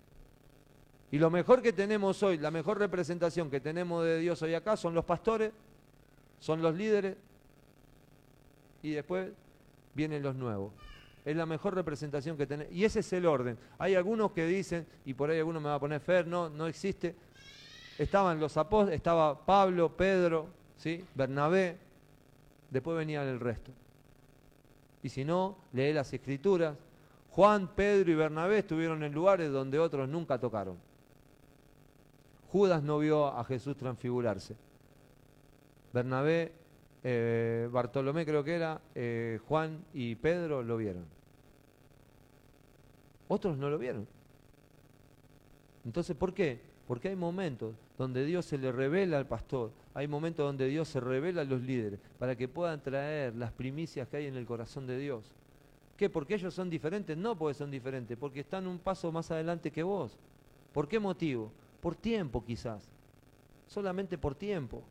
Y 1.10 1.18
lo 1.18 1.30
mejor 1.30 1.62
que 1.62 1.72
tenemos 1.72 2.22
hoy, 2.22 2.38
la 2.38 2.50
mejor 2.50 2.78
representación 2.78 3.50
que 3.50 3.60
tenemos 3.60 4.04
de 4.04 4.18
Dios 4.18 4.42
hoy 4.42 4.54
acá 4.54 4.76
son 4.76 4.94
los 4.94 5.04
pastores, 5.04 5.52
son 6.38 6.60
los 6.60 6.74
líderes 6.74 7.16
y 8.82 8.92
después 8.92 9.30
vienen 9.94 10.22
los 10.22 10.34
nuevos. 10.34 10.72
Es 11.24 11.36
la 11.36 11.46
mejor 11.46 11.74
representación 11.74 12.36
que 12.36 12.46
tenemos. 12.46 12.72
Y 12.72 12.84
ese 12.84 13.00
es 13.00 13.12
el 13.12 13.26
orden. 13.26 13.58
Hay 13.78 13.94
algunos 13.94 14.32
que 14.32 14.46
dicen, 14.46 14.86
y 15.04 15.14
por 15.14 15.30
ahí 15.30 15.38
alguno 15.38 15.60
me 15.60 15.68
va 15.68 15.74
a 15.74 15.80
poner 15.80 16.00
Fer, 16.00 16.26
no, 16.26 16.48
no 16.48 16.66
existe. 16.66 17.14
Estaban 17.98 18.38
los 18.38 18.56
apóstoles, 18.56 18.96
estaba 18.96 19.44
Pablo, 19.44 19.96
Pedro, 19.96 20.48
¿sí? 20.76 21.04
Bernabé, 21.14 21.76
después 22.70 22.96
venían 22.96 23.26
el 23.26 23.40
resto. 23.40 23.72
Y 25.02 25.08
si 25.08 25.24
no, 25.24 25.58
lee 25.72 25.92
las 25.92 26.12
escrituras. 26.12 26.76
Juan, 27.30 27.68
Pedro 27.74 28.10
y 28.10 28.14
Bernabé 28.14 28.58
estuvieron 28.58 29.02
en 29.02 29.12
lugares 29.12 29.52
donde 29.52 29.78
otros 29.78 30.08
nunca 30.08 30.38
tocaron. 30.38 30.76
Judas 32.50 32.82
no 32.82 32.98
vio 32.98 33.26
a 33.26 33.44
Jesús 33.44 33.76
transfigurarse. 33.76 34.56
Bernabé, 35.92 36.52
eh, 37.04 37.68
Bartolomé 37.70 38.24
creo 38.24 38.42
que 38.42 38.54
era, 38.54 38.80
eh, 38.94 39.38
Juan 39.46 39.84
y 39.92 40.14
Pedro 40.16 40.62
lo 40.62 40.76
vieron. 40.76 41.04
Otros 43.28 43.58
no 43.58 43.68
lo 43.68 43.78
vieron. 43.78 44.06
Entonces, 45.84 46.16
¿por 46.16 46.34
qué? 46.34 46.60
Porque 46.88 47.08
hay 47.08 47.16
momentos 47.16 47.74
donde 47.98 48.24
Dios 48.24 48.46
se 48.46 48.56
le 48.56 48.72
revela 48.72 49.18
al 49.18 49.26
pastor, 49.26 49.70
hay 49.92 50.08
momentos 50.08 50.46
donde 50.46 50.66
Dios 50.68 50.88
se 50.88 51.00
revela 51.00 51.42
a 51.42 51.44
los 51.44 51.60
líderes 51.60 52.00
para 52.18 52.34
que 52.34 52.48
puedan 52.48 52.82
traer 52.82 53.36
las 53.36 53.52
primicias 53.52 54.08
que 54.08 54.16
hay 54.16 54.26
en 54.26 54.36
el 54.36 54.46
corazón 54.46 54.86
de 54.86 54.98
Dios. 54.98 55.34
¿Qué? 55.98 56.08
¿Porque 56.08 56.36
ellos 56.36 56.54
son 56.54 56.70
diferentes? 56.70 57.14
No 57.14 57.36
porque 57.36 57.52
son 57.52 57.70
diferentes, 57.70 58.16
porque 58.16 58.40
están 58.40 58.66
un 58.66 58.78
paso 58.78 59.12
más 59.12 59.30
adelante 59.30 59.70
que 59.70 59.82
vos. 59.82 60.18
¿Por 60.72 60.88
qué 60.88 60.98
motivo? 60.98 61.52
Por 61.82 61.94
tiempo 61.94 62.42
quizás. 62.42 62.88
Solamente 63.66 64.16
por 64.16 64.34
tiempo. 64.34 64.82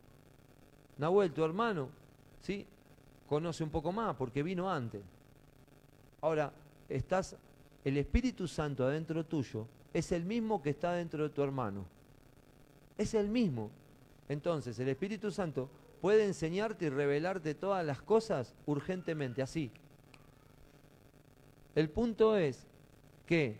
Nahuel, 1.00 1.34
tu 1.34 1.44
hermano, 1.44 1.90
¿sí? 2.42 2.68
Conoce 3.28 3.64
un 3.64 3.72
poco 3.72 3.92
más 3.92 4.16
porque 4.16 4.44
vino 4.44 4.70
antes. 4.70 5.02
Ahora, 6.22 6.54
estás, 6.90 7.36
el 7.84 7.98
Espíritu 7.98 8.48
Santo 8.48 8.86
adentro 8.86 9.26
tuyo 9.26 9.66
es 9.94 10.12
el 10.12 10.26
mismo 10.26 10.62
que 10.62 10.70
está 10.70 10.94
dentro 10.94 11.24
de 11.24 11.30
tu 11.30 11.42
hermano. 11.44 11.86
Es 12.98 13.14
el 13.14 13.30
mismo. 13.30 13.72
Entonces, 14.30 14.78
el 14.80 14.90
Espíritu 14.90 15.32
Santo 15.32 15.70
puede 16.02 16.26
enseñarte 16.26 16.86
y 16.86 16.90
revelarte 16.90 17.56
todas 17.56 17.86
las 17.86 18.02
cosas 18.02 18.54
urgentemente, 18.66 19.42
así. 19.42 19.72
El 21.76 21.90
punto 21.90 22.36
es 22.36 22.66
que 23.26 23.58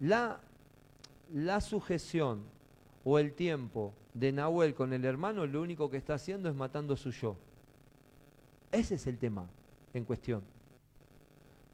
la, 0.00 0.40
la 1.32 1.60
sujeción 1.60 2.42
o 3.04 3.18
el 3.18 3.32
tiempo 3.32 3.94
de 4.14 4.32
Nahuel 4.32 4.74
con 4.74 4.92
el 4.92 5.04
hermano 5.04 5.46
lo 5.46 5.62
único 5.62 5.90
que 5.90 5.96
está 5.96 6.14
haciendo 6.14 6.48
es 6.48 6.54
matando 6.54 6.96
su 6.96 7.10
yo. 7.10 7.36
Ese 8.72 8.96
es 8.96 9.06
el 9.06 9.18
tema 9.18 9.48
en 9.94 10.04
cuestión. 10.04 10.42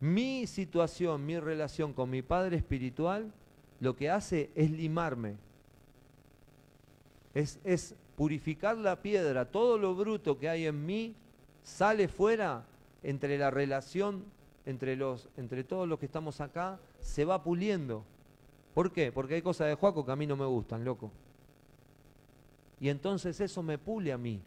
Mi 0.00 0.46
situación, 0.46 1.24
mi 1.24 1.38
relación 1.38 1.92
con 1.92 2.10
mi 2.10 2.22
padre 2.22 2.56
espiritual, 2.56 3.32
lo 3.80 3.96
que 3.96 4.10
hace 4.10 4.50
es 4.54 4.70
limarme. 4.70 5.36
Es, 7.34 7.58
es 7.64 7.94
purificar 8.16 8.76
la 8.76 9.02
piedra. 9.02 9.44
Todo 9.44 9.78
lo 9.78 9.94
bruto 9.94 10.38
que 10.38 10.48
hay 10.48 10.66
en 10.66 10.86
mí 10.86 11.14
sale 11.62 12.08
fuera 12.08 12.64
entre 13.02 13.38
la 13.38 13.50
relación, 13.50 14.24
entre, 14.64 14.96
los, 14.96 15.28
entre 15.36 15.64
todos 15.64 15.86
los 15.86 15.98
que 15.98 16.06
estamos 16.06 16.40
acá, 16.40 16.78
se 17.00 17.24
va 17.24 17.42
puliendo. 17.42 18.04
¿Por 18.74 18.92
qué? 18.92 19.12
Porque 19.12 19.34
hay 19.34 19.42
cosas 19.42 19.68
de 19.68 19.74
Juaco 19.74 20.04
que 20.04 20.12
a 20.12 20.16
mí 20.16 20.26
no 20.26 20.36
me 20.36 20.46
gustan, 20.46 20.84
loco. 20.84 21.10
Y 22.80 22.88
entonces 22.88 23.40
eso 23.40 23.62
me 23.62 23.78
pule 23.78 24.12
a 24.12 24.18
mí. 24.18 24.40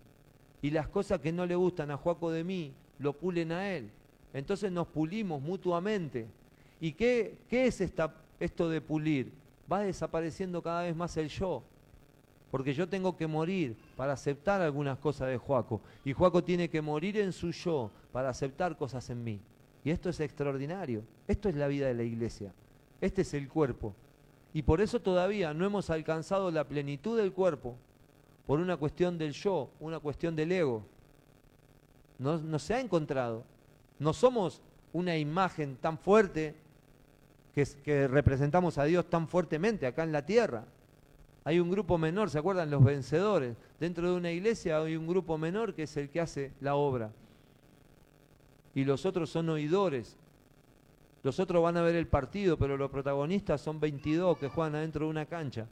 Y 0.61 0.71
las 0.71 0.87
cosas 0.87 1.19
que 1.19 1.31
no 1.31 1.45
le 1.45 1.55
gustan 1.55 1.89
a 1.91 1.97
Juaco 1.97 2.31
de 2.31 2.43
mí, 2.43 2.73
lo 2.99 3.13
pulen 3.13 3.51
a 3.51 3.71
él. 3.73 3.89
Entonces 4.33 4.71
nos 4.71 4.87
pulimos 4.87 5.41
mutuamente. 5.41 6.27
¿Y 6.79 6.93
qué, 6.93 7.37
qué 7.49 7.67
es 7.67 7.81
esta, 7.81 8.13
esto 8.39 8.69
de 8.69 8.81
pulir? 8.81 9.31
Va 9.71 9.81
desapareciendo 9.81 10.61
cada 10.61 10.83
vez 10.83 10.95
más 10.95 11.15
el 11.17 11.29
yo. 11.29 11.63
Porque 12.51 12.73
yo 12.73 12.89
tengo 12.89 13.15
que 13.15 13.27
morir 13.27 13.77
para 13.95 14.13
aceptar 14.13 14.61
algunas 14.61 14.97
cosas 14.97 15.29
de 15.29 15.37
Juaco. 15.37 15.81
Y 16.03 16.13
Juaco 16.13 16.43
tiene 16.43 16.69
que 16.69 16.81
morir 16.81 17.17
en 17.17 17.31
su 17.31 17.51
yo 17.51 17.91
para 18.11 18.29
aceptar 18.29 18.75
cosas 18.75 19.09
en 19.09 19.23
mí. 19.23 19.39
Y 19.83 19.91
esto 19.91 20.09
es 20.09 20.19
extraordinario. 20.19 21.03
Esto 21.27 21.49
es 21.49 21.55
la 21.55 21.67
vida 21.67 21.87
de 21.87 21.93
la 21.93 22.03
iglesia. 22.03 22.51
Este 23.01 23.21
es 23.21 23.33
el 23.33 23.47
cuerpo. 23.47 23.93
Y 24.53 24.63
por 24.63 24.81
eso 24.81 24.99
todavía 24.99 25.53
no 25.53 25.65
hemos 25.65 25.89
alcanzado 25.89 26.49
la 26.51 26.67
plenitud 26.67 27.17
del 27.17 27.31
cuerpo 27.31 27.75
por 28.47 28.59
una 28.59 28.77
cuestión 28.77 29.17
del 29.17 29.33
yo, 29.33 29.69
una 29.79 29.99
cuestión 29.99 30.35
del 30.35 30.51
ego. 30.51 30.83
No, 32.17 32.59
se 32.59 32.73
ha 32.73 32.79
encontrado. 32.79 33.43
No 33.99 34.11
somos 34.11 34.61
una 34.91 35.15
imagen 35.17 35.77
tan 35.77 35.97
fuerte 35.97 36.55
que, 37.83 38.07
representamos 38.07 38.77
a 38.77 38.83
Dios 38.85 39.09
tan 39.09 39.27
fuertemente 39.27 39.87
acá 39.87 40.03
en 40.03 40.11
la 40.11 40.25
tierra. 40.25 40.65
Hay 41.43 41.59
un 41.59 41.71
grupo 41.71 41.97
menor, 41.97 42.29
¿se 42.29 42.39
acuerdan? 42.39 42.69
Los 42.69 42.83
vencedores. 42.83 43.55
Dentro 43.79 44.11
de 44.11 44.17
una 44.17 44.31
iglesia 44.31 44.77
hay 44.79 44.95
un 44.95 45.07
grupo 45.07 45.37
menor 45.37 45.73
que 45.73 45.83
es 45.83 45.97
el 45.97 46.09
que 46.09 46.21
hace 46.21 46.51
la 46.61 46.75
obra. 46.75 47.11
Y 48.75 48.83
los 48.83 49.05
otros 49.05 49.29
son 49.29 49.49
oidores. 49.49 50.17
Los 51.23 51.39
otros 51.39 51.61
van 51.63 51.77
a 51.77 51.81
ver 51.81 51.95
el 51.95 52.07
partido, 52.07 52.57
pero 52.57 52.77
los 52.77 52.91
protagonistas 52.91 53.61
son 53.61 53.79
22 53.79 54.37
que 54.37 54.47
juegan 54.47 54.75
adentro 54.75 55.05
de 55.05 55.11
una 55.11 55.25
cancha. 55.25 55.67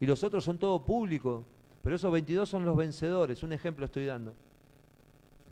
Y 0.00 0.06
los 0.06 0.24
otros 0.24 0.44
son 0.44 0.58
todo 0.58 0.84
público. 0.84 1.44
Pero 1.82 1.96
esos 1.96 2.12
22 2.12 2.48
son 2.48 2.64
los 2.64 2.76
vencedores, 2.76 3.42
un 3.42 3.52
ejemplo 3.52 3.84
estoy 3.84 4.06
dando, 4.06 4.32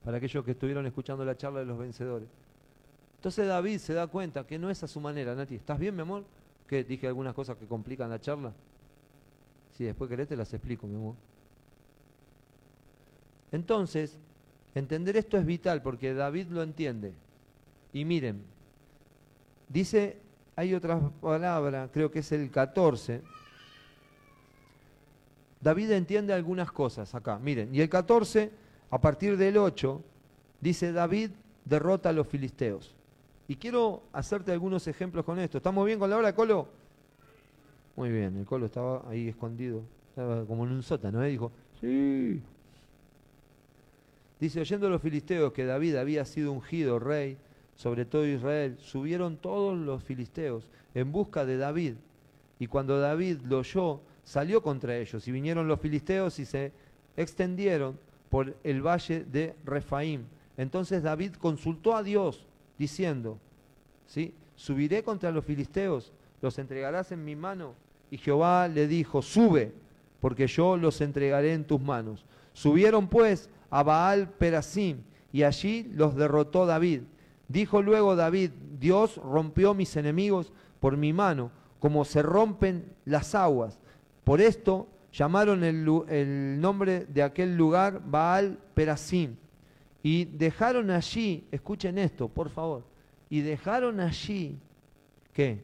para 0.05 0.19
aquellos 0.19 0.45
que 0.45 0.53
estuvieron 0.53 0.87
escuchando 0.87 1.25
la 1.25 1.37
charla 1.37 1.61
de 1.61 1.67
los 1.67 1.79
vencedores. 1.79 2.29
Entonces 3.21 3.47
David 3.47 3.77
se 3.81 3.93
da 3.93 4.07
cuenta 4.07 4.47
que 4.47 4.59
no 4.59 4.71
es 4.71 4.83
a 4.83 4.87
su 4.87 4.99
manera, 4.99 5.35
Nati. 5.35 5.55
¿Estás 5.55 5.79
bien, 5.79 5.95
mi 5.95 6.01
amor? 6.01 6.25
Que 6.67 6.83
dije 6.85 7.07
algunas 7.07 7.35
cosas 7.35 7.59
que 7.59 7.67
complican 7.67 8.09
la 8.09 8.19
charla. 8.19 8.55
Si 9.77 9.85
después 9.85 10.09
querés 10.09 10.27
te 10.27 10.37
las 10.37 10.51
explico, 10.55 10.87
mi 10.87 10.95
amor. 10.95 11.17
Entonces, 13.53 14.17
entender 14.75 15.19
esto 15.19 15.37
es 15.37 15.45
vital 15.45 15.83
porque 15.83 16.15
David 16.15 16.47
lo 16.49 16.63
entiende. 16.63 17.13
Y 17.93 18.07
miren, 18.07 18.43
dice, 19.69 20.17
hay 20.57 20.73
otra 20.73 20.99
palabra, 21.21 21.91
creo 21.93 22.11
que 22.11 22.21
es 22.21 22.33
el 22.33 22.51
14, 22.51 23.21
David 25.61 25.91
entiende 25.91 26.33
algunas 26.33 26.73
cosas 26.73 27.15
acá. 27.15 27.39
Miren, 27.39 27.75
y 27.75 27.83
el 27.83 27.91
14, 27.91 28.51
a 28.89 28.99
partir 28.99 29.37
del 29.37 29.59
8, 29.59 30.03
dice 30.59 30.91
David 30.91 31.33
derrota 31.67 32.09
a 32.09 32.13
los 32.15 32.27
filisteos. 32.27 32.97
Y 33.51 33.57
quiero 33.57 34.05
hacerte 34.13 34.53
algunos 34.53 34.87
ejemplos 34.87 35.25
con 35.25 35.41
esto. 35.41 35.59
¿Estamos 35.59 35.85
bien 35.85 35.99
con 35.99 36.09
la 36.09 36.17
hora, 36.17 36.33
Colo? 36.33 36.69
Muy 37.97 38.09
bien, 38.09 38.37
el 38.37 38.47
Colo 38.47 38.67
estaba 38.67 39.03
ahí 39.11 39.27
escondido, 39.27 39.83
estaba 40.11 40.45
como 40.45 40.65
en 40.65 40.71
un 40.71 40.85
sótano, 40.85 41.21
¿eh? 41.25 41.31
dijo, 41.31 41.51
sí. 41.81 42.41
Dice, 44.39 44.61
oyendo 44.61 44.89
los 44.89 45.03
filisteos 45.03 45.53
que 45.53 45.65
David 45.65 45.97
había 45.97 46.25
sido 46.27 46.53
ungido 46.53 47.01
rey 47.01 47.39
sobre 47.75 48.05
todo 48.05 48.25
Israel, 48.25 48.77
subieron 48.79 49.37
todos 49.37 49.77
los 49.77 50.05
filisteos 50.05 50.69
en 50.95 51.11
busca 51.11 51.45
de 51.45 51.57
David. 51.57 51.95
Y 52.61 52.69
cuando 52.69 53.01
David 53.01 53.41
lo 53.49 53.59
oyó, 53.59 54.01
salió 54.23 54.63
contra 54.63 54.97
ellos 54.97 55.27
y 55.27 55.33
vinieron 55.33 55.67
los 55.67 55.81
filisteos 55.81 56.39
y 56.39 56.45
se 56.45 56.71
extendieron 57.17 57.99
por 58.29 58.57
el 58.63 58.81
valle 58.81 59.25
de 59.25 59.57
Refaim. 59.65 60.23
Entonces 60.57 61.03
David 61.03 61.33
consultó 61.33 61.97
a 61.97 62.05
Dios 62.05 62.47
diciendo, 62.81 63.39
¿sí? 64.07 64.33
subiré 64.57 65.03
contra 65.03 65.31
los 65.31 65.45
filisteos, 65.45 66.15
los 66.41 66.59
entregarás 66.59 67.13
en 67.13 67.23
mi 67.23 67.37
mano. 67.37 67.75
Y 68.11 68.17
Jehová 68.17 68.69
le 68.69 68.89
dijo, 68.89 69.21
sube, 69.21 69.75
porque 70.19 70.47
yo 70.47 70.79
los 70.79 71.03
entregaré 71.03 71.53
en 71.53 71.65
tus 71.65 71.79
manos. 71.79 72.25
Subieron 72.55 73.07
pues 73.07 73.51
a 73.69 73.83
Baal 73.83 74.31
Perasim 74.31 75.03
y 75.31 75.43
allí 75.43 75.91
los 75.95 76.17
derrotó 76.17 76.65
David. 76.65 77.03
Dijo 77.49 77.83
luego 77.83 78.17
David, 78.17 78.53
Dios 78.79 79.17
rompió 79.17 79.75
mis 79.75 79.95
enemigos 79.97 80.51
por 80.81 80.97
mi 80.97 81.13
mano, 81.13 81.51
como 81.81 82.07
se 82.07 82.23
rompen 82.23 82.95
las 83.05 83.35
aguas. 83.35 83.79
Por 84.25 84.41
esto 84.41 84.89
llamaron 85.13 85.65
el, 85.65 86.59
nombre 86.59 87.05
de 87.05 87.23
aquel 87.23 87.59
lugar 87.59 88.01
Baal 88.07 88.59
Perasim. 88.73 89.37
Y 90.03 90.25
dejaron 90.25 90.91
allí, 90.91 91.45
escuchen 91.51 91.99
esto, 91.99 92.29
por 92.29 92.49
favor, 92.49 92.85
y 93.29 93.41
dejaron 93.41 94.01
allí, 94.01 94.59
¿qué? 95.33 95.63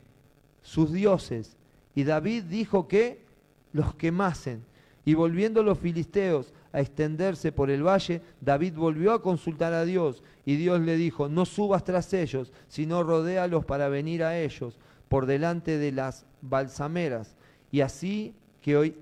Sus 0.62 0.92
dioses. 0.92 1.56
Y 1.94 2.04
David 2.04 2.44
dijo 2.44 2.86
que 2.86 3.24
los 3.72 3.94
quemasen. 3.94 4.64
Y 5.04 5.14
volviendo 5.14 5.62
los 5.62 5.78
filisteos 5.78 6.52
a 6.72 6.80
extenderse 6.80 7.52
por 7.52 7.70
el 7.70 7.86
valle, 7.86 8.20
David 8.40 8.74
volvió 8.74 9.12
a 9.12 9.22
consultar 9.22 9.72
a 9.72 9.84
Dios 9.84 10.22
y 10.44 10.56
Dios 10.56 10.80
le 10.80 10.96
dijo, 10.96 11.28
no 11.28 11.46
subas 11.46 11.84
tras 11.84 12.12
ellos, 12.12 12.52
sino 12.68 13.02
rodéalos 13.02 13.64
para 13.64 13.88
venir 13.88 14.24
a 14.24 14.38
ellos 14.38 14.78
por 15.08 15.26
delante 15.26 15.78
de 15.78 15.92
las 15.92 16.26
balsameras 16.42 17.36
y 17.70 17.80
así 17.80 18.34
que 18.60 18.76
hoy 18.76 18.96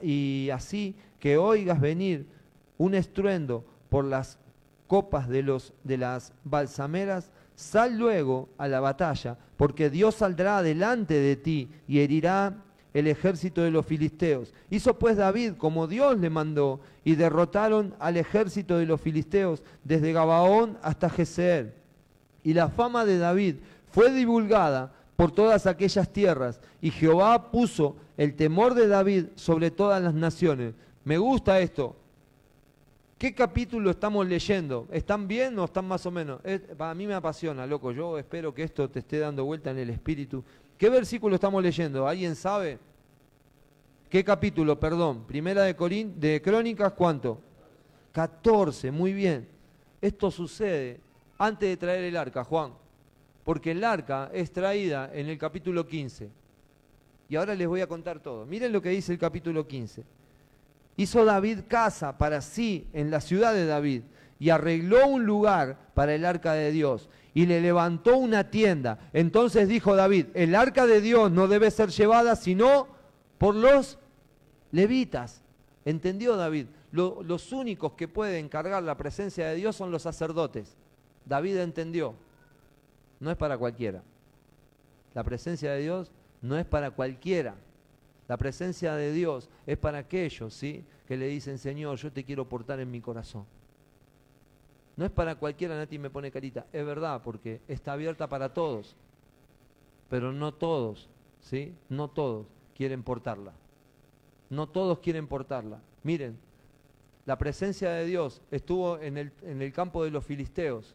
y 0.00 0.48
así 0.52 0.96
que 1.18 1.36
oigas 1.36 1.80
venir 1.80 2.26
un 2.78 2.94
estruendo 2.94 3.64
por 3.90 4.04
las 4.04 4.38
copas 4.92 5.26
de, 5.26 5.42
los, 5.42 5.72
de 5.84 5.96
las 5.96 6.34
balsameras, 6.44 7.30
sal 7.54 7.96
luego 7.96 8.50
a 8.58 8.68
la 8.68 8.78
batalla, 8.78 9.38
porque 9.56 9.88
Dios 9.88 10.16
saldrá 10.16 10.62
delante 10.62 11.14
de 11.14 11.34
ti 11.34 11.70
y 11.88 12.00
herirá 12.00 12.58
el 12.92 13.06
ejército 13.06 13.62
de 13.62 13.70
los 13.70 13.86
filisteos. 13.86 14.52
Hizo 14.68 14.98
pues 14.98 15.16
David 15.16 15.54
como 15.56 15.86
Dios 15.86 16.18
le 16.18 16.28
mandó, 16.28 16.80
y 17.04 17.14
derrotaron 17.14 17.94
al 18.00 18.18
ejército 18.18 18.76
de 18.76 18.84
los 18.84 19.00
filisteos 19.00 19.62
desde 19.82 20.12
Gabaón 20.12 20.76
hasta 20.82 21.08
Jezeel. 21.08 21.72
Y 22.44 22.52
la 22.52 22.68
fama 22.68 23.06
de 23.06 23.16
David 23.16 23.56
fue 23.92 24.12
divulgada 24.12 24.92
por 25.16 25.32
todas 25.32 25.66
aquellas 25.66 26.12
tierras, 26.12 26.60
y 26.82 26.90
Jehová 26.90 27.50
puso 27.50 27.96
el 28.18 28.34
temor 28.34 28.74
de 28.74 28.88
David 28.88 29.28
sobre 29.36 29.70
todas 29.70 30.02
las 30.02 30.12
naciones. 30.12 30.74
Me 31.02 31.16
gusta 31.16 31.60
esto. 31.60 31.96
¿Qué 33.22 33.32
capítulo 33.32 33.88
estamos 33.88 34.26
leyendo? 34.26 34.88
¿Están 34.90 35.28
bien 35.28 35.56
o 35.56 35.66
están 35.66 35.86
más 35.86 36.04
o 36.06 36.10
menos? 36.10 36.40
para 36.76 36.92
mí 36.92 37.06
me 37.06 37.14
apasiona, 37.14 37.64
loco. 37.68 37.92
Yo 37.92 38.18
espero 38.18 38.52
que 38.52 38.64
esto 38.64 38.90
te 38.90 38.98
esté 38.98 39.20
dando 39.20 39.44
vuelta 39.44 39.70
en 39.70 39.78
el 39.78 39.90
espíritu. 39.90 40.42
¿Qué 40.76 40.90
versículo 40.90 41.36
estamos 41.36 41.62
leyendo? 41.62 42.08
¿Alguien 42.08 42.34
sabe? 42.34 42.80
¿Qué 44.10 44.24
capítulo? 44.24 44.80
Perdón. 44.80 45.22
Primera 45.24 45.62
de, 45.62 46.12
de 46.16 46.42
Crónicas, 46.42 46.94
¿cuánto? 46.94 47.40
14, 48.10 48.90
muy 48.90 49.12
bien. 49.12 49.46
Esto 50.00 50.28
sucede 50.28 50.98
antes 51.38 51.68
de 51.68 51.76
traer 51.76 52.02
el 52.02 52.16
arca, 52.16 52.42
Juan. 52.42 52.72
Porque 53.44 53.70
el 53.70 53.84
arca 53.84 54.32
es 54.34 54.50
traída 54.50 55.12
en 55.14 55.28
el 55.28 55.38
capítulo 55.38 55.86
15. 55.86 56.28
Y 57.28 57.36
ahora 57.36 57.54
les 57.54 57.68
voy 57.68 57.82
a 57.82 57.86
contar 57.86 58.18
todo. 58.18 58.46
Miren 58.46 58.72
lo 58.72 58.82
que 58.82 58.88
dice 58.88 59.12
el 59.12 59.18
capítulo 59.20 59.64
15. 59.64 60.02
Hizo 60.96 61.24
David 61.24 61.60
casa 61.68 62.18
para 62.18 62.40
sí 62.40 62.86
en 62.92 63.10
la 63.10 63.20
ciudad 63.20 63.54
de 63.54 63.66
David 63.66 64.02
y 64.38 64.50
arregló 64.50 65.06
un 65.06 65.24
lugar 65.24 65.78
para 65.94 66.14
el 66.14 66.24
arca 66.24 66.52
de 66.52 66.70
Dios 66.70 67.08
y 67.34 67.46
le 67.46 67.60
levantó 67.60 68.16
una 68.16 68.50
tienda. 68.50 68.98
Entonces 69.12 69.68
dijo 69.68 69.96
David, 69.96 70.26
el 70.34 70.54
arca 70.54 70.86
de 70.86 71.00
Dios 71.00 71.30
no 71.30 71.48
debe 71.48 71.70
ser 71.70 71.90
llevada 71.90 72.36
sino 72.36 72.88
por 73.38 73.54
los 73.54 73.98
levitas. 74.70 75.42
¿Entendió 75.84 76.36
David? 76.36 76.66
los 76.92 77.52
únicos 77.52 77.92
que 77.92 78.06
pueden 78.06 78.50
cargar 78.50 78.82
la 78.82 78.98
presencia 78.98 79.48
de 79.48 79.54
Dios 79.54 79.74
son 79.74 79.90
los 79.90 80.02
sacerdotes. 80.02 80.76
David 81.24 81.56
entendió. 81.56 82.14
No 83.18 83.30
es 83.30 83.36
para 83.36 83.56
cualquiera. 83.56 84.02
La 85.14 85.24
presencia 85.24 85.72
de 85.72 85.80
Dios 85.80 86.10
no 86.42 86.58
es 86.58 86.66
para 86.66 86.90
cualquiera. 86.90 87.54
La 88.32 88.38
presencia 88.38 88.94
de 88.94 89.12
Dios 89.12 89.50
es 89.66 89.76
para 89.76 89.98
aquellos, 89.98 90.54
¿sí? 90.54 90.86
Que 91.06 91.18
le 91.18 91.26
dicen, 91.26 91.58
Señor, 91.58 91.98
yo 91.98 92.10
te 92.10 92.24
quiero 92.24 92.48
portar 92.48 92.80
en 92.80 92.90
mi 92.90 93.02
corazón. 93.02 93.44
No 94.96 95.04
es 95.04 95.10
para 95.10 95.34
cualquiera, 95.34 95.76
Nati 95.76 95.98
me 95.98 96.08
pone 96.08 96.30
carita. 96.30 96.64
Es 96.72 96.86
verdad, 96.86 97.20
porque 97.22 97.60
está 97.68 97.92
abierta 97.92 98.30
para 98.30 98.54
todos. 98.54 98.96
Pero 100.08 100.32
no 100.32 100.54
todos, 100.54 101.10
¿sí? 101.42 101.74
No 101.90 102.08
todos 102.08 102.46
quieren 102.74 103.02
portarla. 103.02 103.52
No 104.48 104.66
todos 104.66 105.00
quieren 105.00 105.26
portarla. 105.26 105.82
Miren, 106.02 106.38
la 107.26 107.36
presencia 107.36 107.90
de 107.90 108.06
Dios 108.06 108.40
estuvo 108.50 108.98
en 108.98 109.18
el, 109.18 109.32
en 109.42 109.60
el 109.60 109.74
campo 109.74 110.04
de 110.04 110.10
los 110.10 110.24
filisteos. 110.24 110.94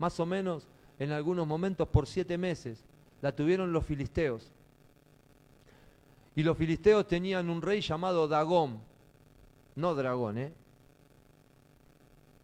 Más 0.00 0.18
o 0.18 0.26
menos 0.26 0.66
en 0.98 1.12
algunos 1.12 1.46
momentos 1.46 1.86
por 1.86 2.08
siete 2.08 2.36
meses. 2.36 2.84
La 3.22 3.36
tuvieron 3.36 3.72
los 3.72 3.86
filisteos. 3.86 4.50
Y 6.34 6.42
los 6.42 6.56
filisteos 6.56 7.06
tenían 7.06 7.50
un 7.50 7.60
rey 7.60 7.80
llamado 7.80 8.28
Dagón. 8.28 8.80
No 9.74 9.94
dragón, 9.94 10.38
¿eh? 10.38 10.52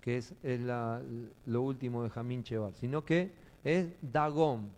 que 0.07 0.19
es, 0.19 0.33
lo 1.47 1.63
último 1.63 2.05
de 2.05 2.11
Jamín 2.11 2.45
Cheval, 2.45 2.73
sino 2.77 3.05
que 3.05 3.33
es 3.65 3.89
Dagón. 4.01 4.71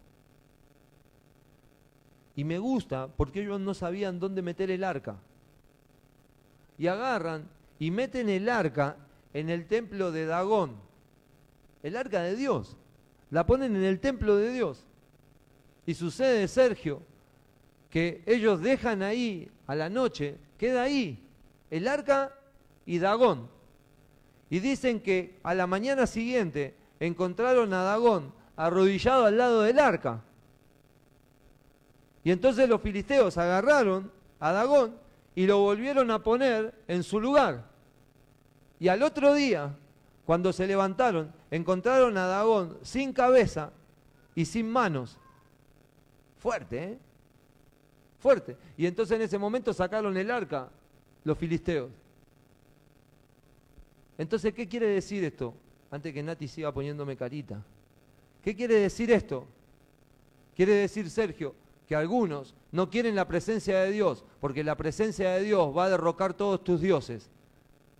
Y 2.34 2.44
me 2.44 2.58
gusta 2.58 3.08
porque 3.08 3.42
ellos 3.42 3.60
no 3.60 3.74
sabían 3.74 4.18
dónde 4.18 4.40
meter 4.40 4.70
el 4.70 4.82
arca. 4.82 5.18
Y 6.78 6.86
agarran 6.86 7.46
y 7.78 7.90
meten 7.90 8.30
el 8.30 8.48
arca 8.48 8.96
en 9.34 9.50
el 9.50 9.66
templo 9.66 10.12
de 10.12 10.24
Dagón, 10.24 10.76
el 11.82 11.98
arca 11.98 12.22
de 12.22 12.34
Dios. 12.34 12.78
La 13.30 13.44
ponen 13.44 13.76
en 13.76 13.84
el 13.84 14.00
templo 14.00 14.34
de 14.36 14.50
Dios. 14.50 14.86
Y 15.84 15.92
sucede, 15.92 16.48
Sergio, 16.48 17.02
que 17.90 18.22
ellos 18.26 18.60
dejan 18.60 19.02
ahí 19.02 19.50
a 19.66 19.74
la 19.74 19.88
noche, 19.88 20.36
queda 20.58 20.82
ahí 20.82 21.24
el 21.70 21.88
arca 21.88 22.32
y 22.86 22.98
Dagón. 22.98 23.48
Y 24.50 24.60
dicen 24.60 25.00
que 25.00 25.38
a 25.42 25.54
la 25.54 25.66
mañana 25.66 26.06
siguiente 26.06 26.74
encontraron 27.00 27.72
a 27.74 27.82
Dagón 27.82 28.32
arrodillado 28.56 29.26
al 29.26 29.36
lado 29.36 29.62
del 29.62 29.78
arca. 29.78 30.22
Y 32.24 32.30
entonces 32.30 32.68
los 32.68 32.80
filisteos 32.80 33.36
agarraron 33.38 34.10
a 34.40 34.52
Dagón 34.52 34.96
y 35.34 35.46
lo 35.46 35.58
volvieron 35.60 36.10
a 36.10 36.22
poner 36.22 36.74
en 36.88 37.02
su 37.02 37.20
lugar. 37.20 37.64
Y 38.80 38.88
al 38.88 39.02
otro 39.02 39.34
día, 39.34 39.76
cuando 40.24 40.52
se 40.52 40.66
levantaron, 40.66 41.32
encontraron 41.50 42.16
a 42.16 42.26
Dagón 42.26 42.78
sin 42.82 43.12
cabeza 43.12 43.70
y 44.34 44.44
sin 44.44 44.68
manos. 44.68 45.18
Fuerte, 46.38 46.84
¿eh? 46.84 46.98
Fuerte. 48.18 48.56
Y 48.76 48.86
entonces 48.86 49.16
en 49.16 49.22
ese 49.22 49.38
momento 49.38 49.72
sacaron 49.72 50.16
el 50.16 50.30
arca 50.30 50.68
los 51.24 51.38
filisteos. 51.38 51.90
Entonces, 54.16 54.52
¿qué 54.52 54.66
quiere 54.66 54.88
decir 54.88 55.22
esto? 55.22 55.54
Antes 55.90 56.12
que 56.12 56.22
Nati 56.22 56.48
siga 56.48 56.72
poniéndome 56.72 57.16
carita. 57.16 57.62
¿Qué 58.42 58.54
quiere 58.54 58.74
decir 58.74 59.10
esto? 59.10 59.46
Quiere 60.56 60.72
decir, 60.74 61.08
Sergio, 61.08 61.54
que 61.86 61.94
algunos 61.94 62.54
no 62.72 62.90
quieren 62.90 63.14
la 63.14 63.28
presencia 63.28 63.78
de 63.80 63.92
Dios, 63.92 64.24
porque 64.40 64.64
la 64.64 64.76
presencia 64.76 65.30
de 65.30 65.42
Dios 65.42 65.76
va 65.76 65.84
a 65.84 65.90
derrocar 65.90 66.34
todos 66.34 66.64
tus 66.64 66.80
dioses. 66.80 67.30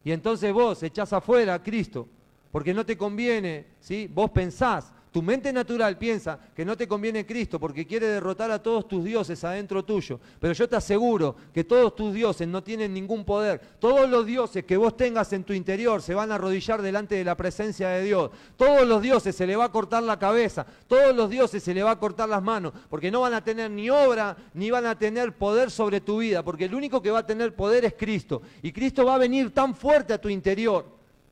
Y 0.04 0.10
entonces 0.10 0.52
vos 0.52 0.82
echás 0.82 1.12
afuera 1.12 1.54
a 1.54 1.62
Cristo, 1.62 2.08
porque 2.50 2.74
no 2.74 2.84
te 2.84 2.96
conviene, 2.96 3.66
¿sí? 3.80 4.10
Vos 4.12 4.30
pensás 4.30 4.92
tu 5.10 5.22
mente 5.22 5.52
natural 5.52 5.96
piensa 5.96 6.38
que 6.54 6.64
no 6.64 6.76
te 6.76 6.86
conviene 6.86 7.24
Cristo 7.24 7.58
porque 7.58 7.86
quiere 7.86 8.06
derrotar 8.06 8.50
a 8.50 8.62
todos 8.62 8.86
tus 8.86 9.04
dioses 9.04 9.42
adentro 9.42 9.84
tuyo. 9.84 10.20
Pero 10.38 10.52
yo 10.52 10.68
te 10.68 10.76
aseguro 10.76 11.34
que 11.52 11.64
todos 11.64 11.96
tus 11.96 12.12
dioses 12.12 12.46
no 12.46 12.62
tienen 12.62 12.92
ningún 12.92 13.24
poder. 13.24 13.60
Todos 13.78 14.08
los 14.08 14.26
dioses 14.26 14.64
que 14.64 14.76
vos 14.76 14.96
tengas 14.96 15.32
en 15.32 15.44
tu 15.44 15.52
interior 15.52 16.02
se 16.02 16.14
van 16.14 16.30
a 16.30 16.34
arrodillar 16.34 16.82
delante 16.82 17.14
de 17.14 17.24
la 17.24 17.36
presencia 17.36 17.88
de 17.88 18.02
Dios. 18.02 18.30
Todos 18.56 18.86
los 18.86 19.00
dioses 19.00 19.34
se 19.34 19.46
le 19.46 19.56
va 19.56 19.64
a 19.64 19.72
cortar 19.72 20.02
la 20.02 20.18
cabeza. 20.18 20.66
Todos 20.86 21.16
los 21.16 21.30
dioses 21.30 21.62
se 21.62 21.72
le 21.72 21.82
va 21.82 21.92
a 21.92 21.98
cortar 21.98 22.28
las 22.28 22.42
manos. 22.42 22.72
Porque 22.90 23.10
no 23.10 23.22
van 23.22 23.34
a 23.34 23.42
tener 23.42 23.70
ni 23.70 23.88
obra 23.88 24.36
ni 24.54 24.70
van 24.70 24.86
a 24.86 24.98
tener 24.98 25.32
poder 25.32 25.70
sobre 25.70 26.00
tu 26.00 26.18
vida. 26.18 26.44
Porque 26.44 26.66
el 26.66 26.74
único 26.74 27.00
que 27.00 27.10
va 27.10 27.20
a 27.20 27.26
tener 27.26 27.54
poder 27.54 27.86
es 27.86 27.94
Cristo. 27.94 28.42
Y 28.62 28.72
Cristo 28.72 29.06
va 29.06 29.14
a 29.14 29.18
venir 29.18 29.54
tan 29.54 29.74
fuerte 29.74 30.12
a 30.12 30.20
tu 30.20 30.28
interior. 30.28 30.84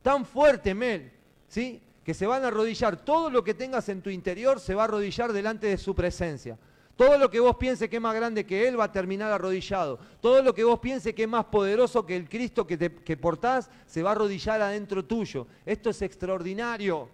Tan 0.02 0.24
fuerte, 0.24 0.74
Mel. 0.74 1.12
¿Sí? 1.48 1.82
Que 2.06 2.14
se 2.14 2.24
van 2.24 2.44
a 2.44 2.46
arrodillar, 2.46 2.98
todo 2.98 3.28
lo 3.28 3.42
que 3.42 3.52
tengas 3.52 3.88
en 3.88 4.00
tu 4.00 4.10
interior 4.10 4.60
se 4.60 4.76
va 4.76 4.82
a 4.82 4.84
arrodillar 4.84 5.32
delante 5.32 5.66
de 5.66 5.76
su 5.76 5.92
presencia. 5.92 6.56
Todo 6.94 7.18
lo 7.18 7.28
que 7.28 7.40
vos 7.40 7.56
pienses 7.56 7.90
que 7.90 7.96
es 7.96 8.00
más 8.00 8.14
grande 8.14 8.46
que 8.46 8.68
Él 8.68 8.78
va 8.78 8.84
a 8.84 8.92
terminar 8.92 9.32
arrodillado. 9.32 9.98
Todo 10.20 10.40
lo 10.40 10.54
que 10.54 10.62
vos 10.62 10.78
pienses 10.78 11.12
que 11.14 11.24
es 11.24 11.28
más 11.28 11.46
poderoso 11.46 12.06
que 12.06 12.14
el 12.14 12.28
Cristo 12.28 12.64
que, 12.64 12.78
que 12.78 13.16
portás 13.16 13.68
se 13.86 14.04
va 14.04 14.10
a 14.10 14.12
arrodillar 14.12 14.62
adentro 14.62 15.04
tuyo. 15.04 15.48
Esto 15.66 15.90
es 15.90 16.00
extraordinario. 16.00 17.08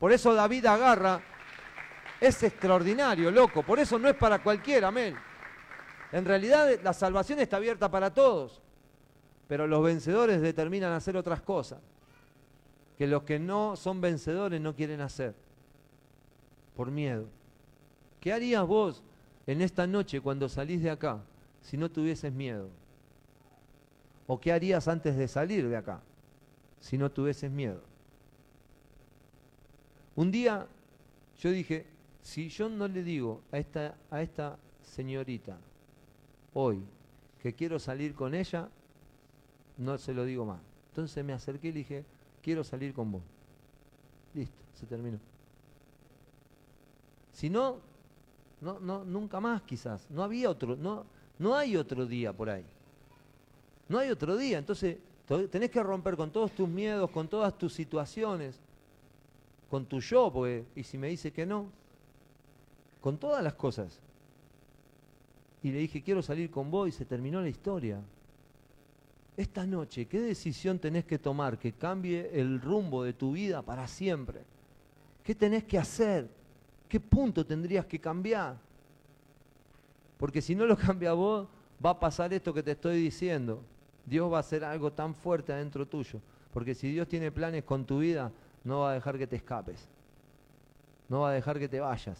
Por 0.00 0.12
eso 0.12 0.32
David 0.32 0.64
agarra. 0.64 1.22
Es 2.18 2.42
extraordinario, 2.42 3.30
loco. 3.30 3.62
Por 3.62 3.80
eso 3.80 3.98
no 3.98 4.08
es 4.08 4.14
para 4.16 4.42
cualquiera, 4.42 4.88
amén. 4.88 5.14
En 6.10 6.24
realidad 6.24 6.70
la 6.82 6.94
salvación 6.94 7.38
está 7.38 7.58
abierta 7.58 7.90
para 7.90 8.14
todos. 8.14 8.62
Pero 9.46 9.66
los 9.66 9.84
vencedores 9.84 10.40
determinan 10.40 10.94
hacer 10.94 11.18
otras 11.18 11.42
cosas 11.42 11.91
que 13.02 13.08
los 13.08 13.24
que 13.24 13.40
no 13.40 13.74
son 13.74 14.00
vencedores 14.00 14.60
no 14.60 14.76
quieren 14.76 15.00
hacer, 15.00 15.34
por 16.76 16.92
miedo. 16.92 17.26
¿Qué 18.20 18.32
harías 18.32 18.64
vos 18.64 19.02
en 19.44 19.60
esta 19.60 19.88
noche 19.88 20.20
cuando 20.20 20.48
salís 20.48 20.80
de 20.80 20.90
acá 20.90 21.20
si 21.62 21.76
no 21.76 21.90
tuvieses 21.90 22.32
miedo? 22.32 22.68
¿O 24.28 24.38
qué 24.38 24.52
harías 24.52 24.86
antes 24.86 25.16
de 25.16 25.26
salir 25.26 25.68
de 25.68 25.76
acá 25.76 26.00
si 26.78 26.96
no 26.96 27.10
tuvieses 27.10 27.50
miedo? 27.50 27.82
Un 30.14 30.30
día 30.30 30.68
yo 31.40 31.50
dije, 31.50 31.86
si 32.22 32.50
yo 32.50 32.68
no 32.68 32.86
le 32.86 33.02
digo 33.02 33.42
a 33.50 33.58
esta, 33.58 33.96
a 34.12 34.22
esta 34.22 34.60
señorita 34.80 35.58
hoy 36.54 36.84
que 37.42 37.52
quiero 37.52 37.80
salir 37.80 38.14
con 38.14 38.32
ella, 38.32 38.68
no 39.76 39.98
se 39.98 40.14
lo 40.14 40.24
digo 40.24 40.46
más. 40.46 40.60
Entonces 40.90 41.24
me 41.24 41.32
acerqué 41.32 41.70
y 41.70 41.72
dije, 41.72 42.04
quiero 42.42 42.64
salir 42.64 42.92
con 42.92 43.12
vos. 43.12 43.22
Listo, 44.34 44.62
se 44.74 44.86
terminó. 44.86 45.18
Si 47.32 47.48
no, 47.48 47.78
no, 48.60 48.78
no, 48.80 49.04
nunca 49.04 49.40
más 49.40 49.62
quizás. 49.62 50.06
No 50.10 50.22
había 50.22 50.50
otro, 50.50 50.76
no, 50.76 51.04
no 51.38 51.54
hay 51.54 51.76
otro 51.76 52.06
día 52.06 52.32
por 52.32 52.50
ahí. 52.50 52.64
No 53.88 53.98
hay 53.98 54.10
otro 54.10 54.36
día. 54.36 54.58
Entonces, 54.58 54.98
tenés 55.50 55.70
que 55.70 55.82
romper 55.82 56.16
con 56.16 56.30
todos 56.30 56.52
tus 56.52 56.68
miedos, 56.68 57.10
con 57.10 57.28
todas 57.28 57.56
tus 57.56 57.72
situaciones, 57.72 58.58
con 59.70 59.86
tu 59.86 60.00
yo, 60.00 60.32
porque, 60.32 60.64
y 60.74 60.82
si 60.82 60.98
me 60.98 61.08
dice 61.08 61.32
que 61.32 61.46
no, 61.46 61.66
con 63.00 63.18
todas 63.18 63.42
las 63.42 63.54
cosas. 63.54 64.00
Y 65.62 65.70
le 65.70 65.78
dije, 65.78 66.02
quiero 66.02 66.22
salir 66.22 66.50
con 66.50 66.70
vos 66.70 66.88
y 66.88 66.92
se 66.92 67.04
terminó 67.04 67.40
la 67.40 67.48
historia. 67.48 68.00
Esta 69.36 69.64
noche, 69.66 70.06
¿qué 70.06 70.20
decisión 70.20 70.78
tenés 70.78 71.04
que 71.04 71.18
tomar 71.18 71.58
que 71.58 71.72
cambie 71.72 72.30
el 72.34 72.60
rumbo 72.60 73.02
de 73.02 73.14
tu 73.14 73.32
vida 73.32 73.62
para 73.62 73.88
siempre? 73.88 74.42
¿Qué 75.24 75.34
tenés 75.34 75.64
que 75.64 75.78
hacer? 75.78 76.28
¿Qué 76.88 77.00
punto 77.00 77.46
tendrías 77.46 77.86
que 77.86 77.98
cambiar? 77.98 78.56
Porque 80.18 80.42
si 80.42 80.54
no 80.54 80.66
lo 80.66 80.76
cambia 80.78 81.14
vos, 81.14 81.48
va 81.84 81.90
a 81.90 82.00
pasar 82.00 82.32
esto 82.34 82.52
que 82.52 82.62
te 82.62 82.72
estoy 82.72 83.02
diciendo. 83.02 83.62
Dios 84.04 84.30
va 84.30 84.36
a 84.36 84.40
hacer 84.40 84.64
algo 84.64 84.92
tan 84.92 85.14
fuerte 85.14 85.52
adentro 85.52 85.86
tuyo. 85.86 86.20
Porque 86.52 86.74
si 86.74 86.92
Dios 86.92 87.08
tiene 87.08 87.32
planes 87.32 87.64
con 87.64 87.86
tu 87.86 88.00
vida, 88.00 88.30
no 88.64 88.80
va 88.80 88.90
a 88.90 88.94
dejar 88.94 89.16
que 89.16 89.26
te 89.26 89.36
escapes. 89.36 89.88
No 91.08 91.20
va 91.20 91.30
a 91.30 91.32
dejar 91.32 91.58
que 91.58 91.68
te 91.68 91.80
vayas. 91.80 92.18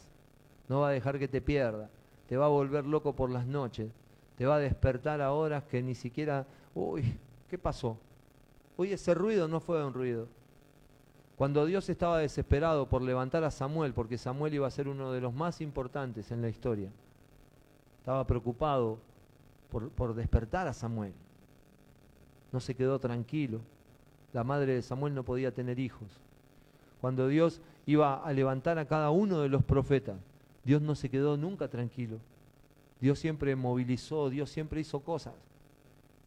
No 0.68 0.80
va 0.80 0.88
a 0.88 0.92
dejar 0.92 1.18
que 1.18 1.28
te 1.28 1.42
pierda. 1.42 1.90
Te 2.26 2.38
va 2.38 2.46
a 2.46 2.48
volver 2.48 2.86
loco 2.86 3.14
por 3.14 3.28
las 3.28 3.46
noches. 3.46 3.90
Te 4.38 4.46
va 4.46 4.56
a 4.56 4.58
despertar 4.58 5.20
a 5.20 5.32
horas 5.32 5.64
que 5.64 5.82
ni 5.82 5.94
siquiera... 5.94 6.46
Uy, 6.74 7.16
¿qué 7.48 7.58
pasó? 7.58 7.98
Uy, 8.76 8.92
ese 8.92 9.14
ruido 9.14 9.48
no 9.48 9.60
fue 9.60 9.84
un 9.84 9.92
ruido. 9.92 10.26
Cuando 11.36 11.66
Dios 11.66 11.88
estaba 11.88 12.18
desesperado 12.18 12.88
por 12.88 13.02
levantar 13.02 13.44
a 13.44 13.50
Samuel, 13.50 13.92
porque 13.92 14.18
Samuel 14.18 14.54
iba 14.54 14.66
a 14.66 14.70
ser 14.70 14.88
uno 14.88 15.12
de 15.12 15.20
los 15.20 15.34
más 15.34 15.60
importantes 15.60 16.30
en 16.30 16.40
la 16.40 16.48
historia, 16.48 16.90
estaba 17.98 18.26
preocupado 18.26 18.98
por, 19.70 19.90
por 19.90 20.14
despertar 20.14 20.66
a 20.66 20.72
Samuel. 20.72 21.12
No 22.52 22.60
se 22.60 22.74
quedó 22.74 22.98
tranquilo. 22.98 23.60
La 24.32 24.44
madre 24.44 24.74
de 24.74 24.82
Samuel 24.82 25.14
no 25.14 25.24
podía 25.24 25.52
tener 25.52 25.78
hijos. 25.78 26.08
Cuando 27.00 27.28
Dios 27.28 27.60
iba 27.86 28.22
a 28.22 28.32
levantar 28.32 28.78
a 28.78 28.86
cada 28.86 29.10
uno 29.10 29.40
de 29.40 29.48
los 29.48 29.62
profetas, 29.62 30.16
Dios 30.64 30.80
no 30.80 30.94
se 30.94 31.10
quedó 31.10 31.36
nunca 31.36 31.68
tranquilo. 31.68 32.18
Dios 33.00 33.18
siempre 33.18 33.56
movilizó, 33.56 34.30
Dios 34.30 34.48
siempre 34.48 34.80
hizo 34.80 35.00
cosas 35.00 35.34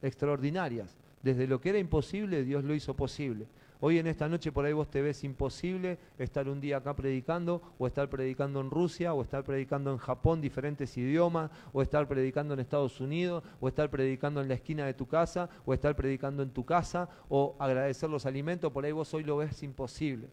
extraordinarias. 0.05 0.95
Desde 1.23 1.47
lo 1.47 1.59
que 1.59 1.69
era 1.69 1.79
imposible, 1.79 2.43
Dios 2.43 2.63
lo 2.63 2.73
hizo 2.75 2.95
posible. 2.95 3.47
Hoy 3.81 3.99
en 3.99 4.07
esta 4.07 4.29
noche 4.29 4.51
por 4.51 4.65
ahí 4.65 4.73
vos 4.73 4.89
te 4.89 5.01
ves 5.01 5.23
imposible 5.23 5.97
estar 6.17 6.47
un 6.47 6.61
día 6.61 6.77
acá 6.77 6.95
predicando, 6.95 7.61
o 7.77 7.87
estar 7.87 8.09
predicando 8.09 8.61
en 8.61 8.71
Rusia, 8.71 9.13
o 9.13 9.21
estar 9.21 9.43
predicando 9.43 9.91
en 9.91 9.97
Japón 9.97 10.39
diferentes 10.39 10.97
idiomas, 10.97 11.51
o 11.73 11.81
estar 11.81 12.07
predicando 12.07 12.53
en 12.53 12.61
Estados 12.61 13.01
Unidos, 13.01 13.43
o 13.59 13.67
estar 13.67 13.89
predicando 13.89 14.41
en 14.41 14.47
la 14.47 14.53
esquina 14.53 14.85
de 14.85 14.93
tu 14.93 15.07
casa, 15.07 15.49
o 15.65 15.73
estar 15.73 15.95
predicando 15.95 16.41
en 16.41 16.51
tu 16.51 16.63
casa, 16.63 17.09
o 17.27 17.55
agradecer 17.59 18.09
los 18.09 18.25
alimentos, 18.25 18.71
por 18.71 18.85
ahí 18.85 18.91
vos 18.91 19.13
hoy 19.13 19.23
lo 19.23 19.37
ves 19.37 19.61
imposible. 19.61 20.27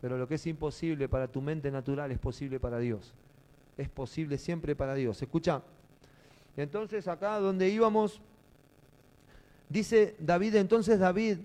Pero 0.00 0.18
lo 0.18 0.26
que 0.26 0.34
es 0.34 0.46
imposible 0.46 1.08
para 1.08 1.28
tu 1.28 1.40
mente 1.40 1.70
natural 1.70 2.10
es 2.10 2.18
posible 2.18 2.58
para 2.58 2.78
Dios. 2.78 3.14
Es 3.76 3.88
posible 3.88 4.36
siempre 4.36 4.74
para 4.74 4.94
Dios. 4.94 5.22
Escucha. 5.22 5.62
Entonces 6.56 7.06
acá 7.06 7.38
donde 7.38 7.68
íbamos, 7.68 8.20
dice 9.70 10.14
David, 10.18 10.56
entonces 10.56 10.98
David 10.98 11.38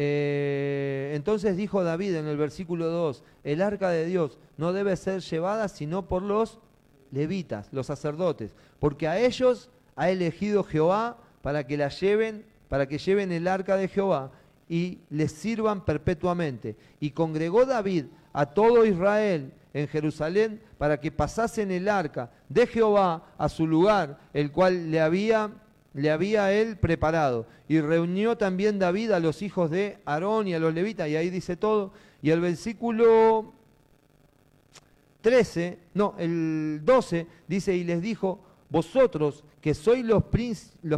eh, 0.00 1.10
entonces 1.16 1.56
dijo 1.56 1.82
David 1.82 2.14
en 2.14 2.26
el 2.28 2.36
versículo 2.36 2.86
2, 2.86 3.24
el 3.42 3.60
arca 3.60 3.90
de 3.90 4.06
Dios 4.06 4.38
no 4.56 4.72
debe 4.72 4.94
ser 4.94 5.20
llevada 5.22 5.66
sino 5.66 6.06
por 6.06 6.22
los 6.22 6.60
levitas, 7.10 7.68
los 7.72 7.86
sacerdotes, 7.86 8.54
porque 8.78 9.08
a 9.08 9.18
ellos 9.18 9.70
ha 9.96 10.08
elegido 10.08 10.62
Jehová 10.62 11.18
para 11.42 11.66
que 11.66 11.76
la 11.76 11.88
lleven, 11.88 12.44
para 12.68 12.86
que 12.86 12.98
lleven 12.98 13.32
el 13.32 13.48
arca 13.48 13.76
de 13.76 13.88
Jehová 13.88 14.30
y 14.68 14.98
les 15.10 15.32
sirvan 15.32 15.84
perpetuamente. 15.84 16.76
Y 17.00 17.10
congregó 17.10 17.66
David 17.66 18.04
a 18.32 18.46
todo 18.46 18.84
Israel 18.84 19.52
en 19.74 19.88
Jerusalén 19.88 20.60
para 20.78 21.00
que 21.00 21.10
pasasen 21.10 21.72
el 21.72 21.88
arca 21.88 22.30
de 22.48 22.68
Jehová 22.68 23.24
a 23.36 23.48
su 23.48 23.66
lugar, 23.66 24.20
el 24.32 24.52
cual 24.52 24.92
le 24.92 25.00
había 25.00 25.50
le 25.94 26.10
había 26.10 26.52
él 26.52 26.76
preparado. 26.76 27.46
Y 27.68 27.80
reunió 27.80 28.36
también 28.36 28.78
David 28.78 29.12
a 29.12 29.20
los 29.20 29.42
hijos 29.42 29.70
de 29.70 29.98
Aarón 30.04 30.48
y 30.48 30.54
a 30.54 30.58
los 30.58 30.74
levitas, 30.74 31.08
y 31.08 31.16
ahí 31.16 31.30
dice 31.30 31.56
todo. 31.56 31.92
Y 32.22 32.30
el 32.30 32.40
versículo 32.40 33.52
13, 35.20 35.78
no, 35.94 36.14
el 36.18 36.80
12 36.84 37.26
dice, 37.46 37.74
y 37.74 37.84
les 37.84 38.00
dijo, 38.00 38.40
vosotros 38.70 39.44
que 39.60 39.74
sois 39.74 40.04
los, 40.04 40.22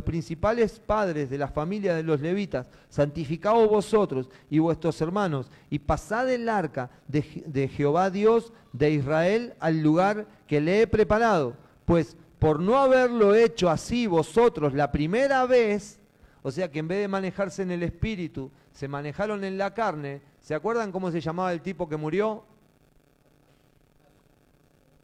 principales 0.04 0.80
padres 0.80 1.30
de 1.30 1.38
la 1.38 1.48
familia 1.48 1.94
de 1.94 2.02
los 2.02 2.20
levitas, 2.20 2.66
santificaos 2.88 3.68
vosotros 3.68 4.28
y 4.50 4.58
vuestros 4.58 5.00
hermanos, 5.00 5.50
y 5.70 5.78
pasad 5.78 6.30
el 6.30 6.48
arca 6.48 6.90
de, 7.08 7.42
de 7.46 7.68
Jehová 7.68 8.10
Dios 8.10 8.52
de 8.72 8.90
Israel 8.90 9.54
al 9.60 9.80
lugar 9.80 10.26
que 10.46 10.60
le 10.60 10.82
he 10.82 10.86
preparado, 10.86 11.56
pues 11.84 12.16
por 12.40 12.58
no 12.58 12.78
haberlo 12.78 13.34
hecho 13.34 13.68
así 13.68 14.06
vosotros 14.06 14.72
la 14.72 14.90
primera 14.90 15.44
vez, 15.44 16.00
o 16.42 16.50
sea 16.50 16.70
que 16.70 16.78
en 16.78 16.88
vez 16.88 17.00
de 17.00 17.06
manejarse 17.06 17.62
en 17.62 17.70
el 17.70 17.82
espíritu, 17.82 18.50
se 18.72 18.88
manejaron 18.88 19.44
en 19.44 19.58
la 19.58 19.74
carne, 19.74 20.22
¿se 20.40 20.54
acuerdan 20.54 20.90
cómo 20.90 21.10
se 21.10 21.20
llamaba 21.20 21.52
el 21.52 21.60
tipo 21.60 21.86
que 21.86 21.98
murió? 21.98 22.42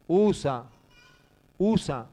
Usa, 0.09 0.65
usa, 1.59 2.07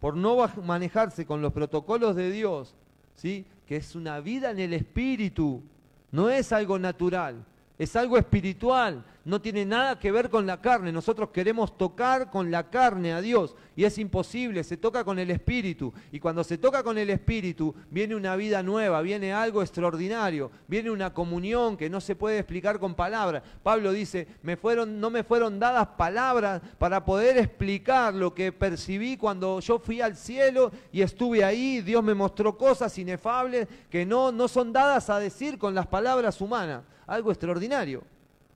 por 0.00 0.16
no 0.16 0.36
manejarse 0.62 1.24
con 1.24 1.40
los 1.40 1.52
protocolos 1.54 2.14
de 2.14 2.30
Dios, 2.30 2.74
¿sí? 3.14 3.46
que 3.66 3.76
es 3.76 3.96
una 3.96 4.20
vida 4.20 4.50
en 4.50 4.58
el 4.58 4.74
espíritu, 4.74 5.62
no 6.10 6.28
es 6.28 6.52
algo 6.52 6.78
natural, 6.78 7.42
es 7.82 7.96
algo 7.96 8.16
espiritual, 8.16 9.04
no 9.24 9.40
tiene 9.40 9.64
nada 9.64 9.98
que 9.98 10.12
ver 10.12 10.30
con 10.30 10.46
la 10.46 10.60
carne. 10.60 10.92
Nosotros 10.92 11.30
queremos 11.30 11.76
tocar 11.76 12.30
con 12.30 12.48
la 12.48 12.70
carne 12.70 13.12
a 13.12 13.20
Dios 13.20 13.56
y 13.74 13.82
es 13.82 13.98
imposible, 13.98 14.62
se 14.62 14.76
toca 14.76 15.02
con 15.02 15.18
el 15.18 15.32
espíritu. 15.32 15.92
Y 16.12 16.20
cuando 16.20 16.44
se 16.44 16.58
toca 16.58 16.84
con 16.84 16.96
el 16.96 17.10
espíritu 17.10 17.74
viene 17.90 18.14
una 18.14 18.36
vida 18.36 18.62
nueva, 18.62 19.02
viene 19.02 19.32
algo 19.32 19.62
extraordinario, 19.62 20.52
viene 20.68 20.92
una 20.92 21.12
comunión 21.12 21.76
que 21.76 21.90
no 21.90 22.00
se 22.00 22.14
puede 22.14 22.38
explicar 22.38 22.78
con 22.78 22.94
palabras. 22.94 23.42
Pablo 23.64 23.90
dice, 23.90 24.28
me 24.42 24.56
fueron, 24.56 25.00
no 25.00 25.10
me 25.10 25.24
fueron 25.24 25.58
dadas 25.58 25.88
palabras 25.98 26.62
para 26.78 27.04
poder 27.04 27.36
explicar 27.36 28.14
lo 28.14 28.32
que 28.32 28.52
percibí 28.52 29.16
cuando 29.16 29.58
yo 29.58 29.80
fui 29.80 30.00
al 30.00 30.16
cielo 30.16 30.70
y 30.92 31.02
estuve 31.02 31.42
ahí. 31.42 31.80
Dios 31.80 32.04
me 32.04 32.14
mostró 32.14 32.56
cosas 32.56 32.96
inefables 32.96 33.66
que 33.90 34.06
no, 34.06 34.30
no 34.30 34.46
son 34.46 34.72
dadas 34.72 35.10
a 35.10 35.18
decir 35.18 35.58
con 35.58 35.74
las 35.74 35.88
palabras 35.88 36.40
humanas. 36.40 36.84
Algo 37.06 37.30
extraordinario. 37.30 38.02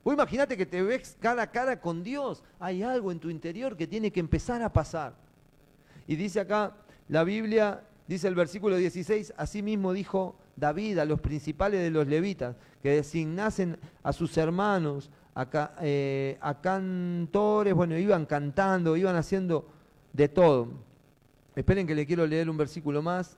Vos 0.03 0.13
imagínate 0.13 0.55
que 0.55 0.65
te 0.65 0.81
ves 0.81 1.17
cara 1.19 1.43
a 1.43 1.51
cara 1.51 1.81
con 1.81 2.03
Dios. 2.03 2.43
Hay 2.59 2.81
algo 2.81 3.11
en 3.11 3.19
tu 3.19 3.29
interior 3.29 3.75
que 3.75 3.87
tiene 3.87 4.11
que 4.11 4.19
empezar 4.19 4.61
a 4.61 4.71
pasar. 4.71 5.13
Y 6.07 6.15
dice 6.15 6.39
acá, 6.39 6.73
la 7.09 7.23
Biblia, 7.23 7.83
dice 8.07 8.27
el 8.27 8.35
versículo 8.35 8.77
16, 8.77 9.33
así 9.35 9.61
mismo 9.61 9.91
dijo 9.91 10.37
David 10.55 10.99
a 10.99 11.05
los 11.05 11.19
principales 11.19 11.81
de 11.81 11.91
los 11.91 12.07
levitas, 12.07 12.55
que 12.81 12.91
designasen 12.91 13.77
a 14.01 14.13
sus 14.13 14.37
hermanos, 14.37 15.09
a, 15.35 15.75
eh, 15.81 16.37
a 16.41 16.61
cantores, 16.61 17.73
bueno, 17.73 17.97
iban 17.97 18.25
cantando, 18.25 18.95
iban 18.95 19.15
haciendo 19.15 19.67
de 20.13 20.29
todo. 20.29 20.69
Esperen 21.55 21.85
que 21.85 21.95
le 21.95 22.05
quiero 22.05 22.25
leer 22.25 22.49
un 22.49 22.57
versículo 22.57 23.01
más. 23.01 23.35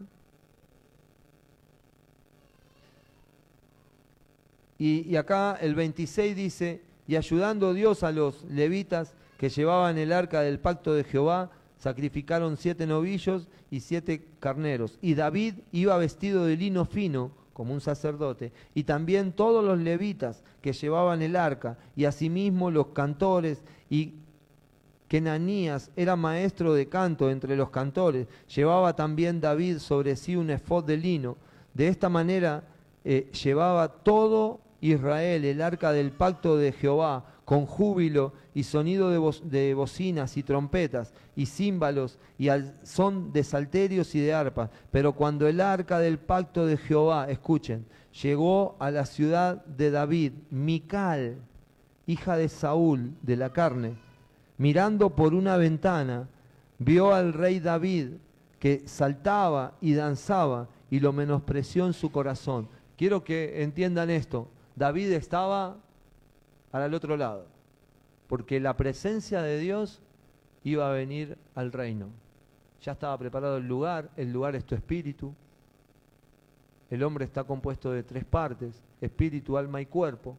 Y, 4.79 5.17
acá 5.17 5.57
el 5.59 5.75
26 5.75 6.35
dice, 6.35 6.81
y 7.05 7.17
ayudando 7.17 7.73
Dios 7.73 8.01
a 8.03 8.13
los 8.13 8.45
levitas 8.45 9.13
que 9.37 9.49
llevaban 9.49 9.97
el 9.97 10.13
arca 10.13 10.39
del 10.41 10.59
pacto 10.59 10.93
de 10.93 11.03
Jehová, 11.03 11.51
sacrificaron 11.77 12.55
siete 12.55 12.87
novillos 12.87 13.49
y 13.69 13.81
siete 13.81 14.25
carneros. 14.39 14.97
Y 15.01 15.15
David 15.15 15.55
iba 15.73 15.97
vestido 15.97 16.45
de 16.45 16.55
lino 16.55 16.85
fino, 16.85 17.31
como 17.51 17.73
un 17.73 17.81
sacerdote, 17.81 18.53
y 18.73 18.83
también 18.83 19.33
todos 19.33 19.65
los 19.65 19.79
levitas 19.79 20.43
que 20.61 20.71
llevaban 20.71 21.21
el 21.21 21.35
arca, 21.35 21.77
y 21.97 22.05
asimismo 22.05 22.71
los 22.71 22.87
cantores, 22.87 23.61
y 23.89 24.13
Kenanías 25.09 25.91
era 25.97 26.15
maestro 26.15 26.73
de 26.73 26.87
canto 26.87 27.29
entre 27.29 27.57
los 27.57 27.69
cantores, 27.69 28.27
llevaba 28.55 28.95
también 28.95 29.41
David 29.41 29.79
sobre 29.79 30.15
sí 30.15 30.37
un 30.37 30.51
efod 30.51 30.85
de 30.85 30.95
lino. 30.95 31.35
De 31.73 31.89
esta 31.89 32.07
manera 32.07 32.63
eh, 33.03 33.29
llevaba 33.43 33.89
todo 33.89 34.61
Israel 34.81 35.45
el 35.45 35.61
arca 35.61 35.91
del 35.91 36.11
pacto 36.11 36.57
de 36.57 36.71
Jehová, 36.71 37.25
con 37.45 37.65
júbilo 37.65 38.33
y 38.53 38.63
sonido 38.63 39.09
de, 39.09 39.73
bocinas 39.73 40.37
y 40.37 40.43
trompetas 40.43 41.13
y 41.35 41.47
címbalos 41.47 42.19
y 42.37 42.49
al 42.49 42.75
son 42.83 43.33
de 43.33 43.43
salterios 43.43 44.13
y 44.13 44.19
de 44.19 44.35
arpas. 44.35 44.69
Pero 44.91 45.13
cuando 45.13 45.47
el 45.47 45.59
arca 45.59 45.97
del 45.97 46.19
pacto 46.19 46.67
de 46.67 46.77
Jehová, 46.77 47.25
escuchen, 47.29 47.87
llegó 48.21 48.75
a 48.79 48.91
la 48.91 49.05
ciudad 49.05 49.65
de 49.65 49.89
David, 49.89 50.33
Mical, 50.51 51.37
hija 52.05 52.37
de 52.37 52.49
Saúl, 52.49 53.13
de 53.23 53.35
la 53.35 53.51
carne, 53.51 53.95
mirando 54.57 55.09
por 55.09 55.33
una 55.33 55.57
ventana, 55.57 56.27
vio 56.77 57.13
al 57.13 57.33
rey 57.33 57.59
David 57.59 58.09
que 58.59 58.83
saltaba 58.85 59.73
y 59.81 59.93
danzaba 59.93 60.67
y 60.91 60.99
lo 60.99 61.13
menospreció 61.13 61.85
en 61.85 61.93
su 61.93 62.11
corazón. 62.11 62.67
Quiero 62.95 63.23
que 63.23 63.63
entiendan 63.63 64.09
esto. 64.09 64.49
David 64.79 65.11
estaba 65.11 65.75
al 66.71 66.93
otro 66.93 67.17
lado, 67.17 67.47
porque 68.27 68.61
la 68.61 68.77
presencia 68.77 69.41
de 69.41 69.59
Dios 69.59 70.01
iba 70.63 70.89
a 70.89 70.93
venir 70.93 71.37
al 71.53 71.73
reino. 71.73 72.07
Ya 72.81 72.93
estaba 72.93 73.17
preparado 73.17 73.57
el 73.57 73.67
lugar, 73.67 74.09
el 74.15 74.31
lugar 74.31 74.55
es 74.55 74.63
tu 74.63 74.75
espíritu. 74.75 75.35
El 76.89 77.03
hombre 77.03 77.25
está 77.25 77.43
compuesto 77.43 77.91
de 77.91 78.03
tres 78.03 78.23
partes, 78.23 78.81
espíritu, 79.01 79.57
alma 79.57 79.81
y 79.81 79.85
cuerpo. 79.85 80.37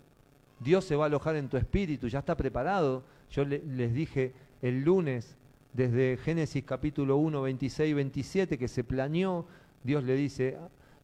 Dios 0.59 0.87
se 0.87 0.97
va 0.97 1.05
a 1.05 1.09
alojar 1.09 1.37
en 1.37 1.51
tu 1.51 1.59
espíritu, 1.59 2.09
ya 2.09 2.21
está 2.21 2.35
preparado. 2.35 3.03
Yo 3.31 3.45
les 3.45 3.93
dije 3.93 4.33
el 4.63 4.83
lunes, 4.83 5.37
desde 5.75 6.17
Génesis 6.17 6.65
capítulo 6.65 7.19
1, 7.19 7.43
26 7.43 7.91
y 7.91 7.93
27, 7.93 8.57
que 8.57 8.69
se 8.69 8.85
planeó, 8.85 9.45
Dios 9.85 10.03
le 10.03 10.15
dice, 10.15 10.57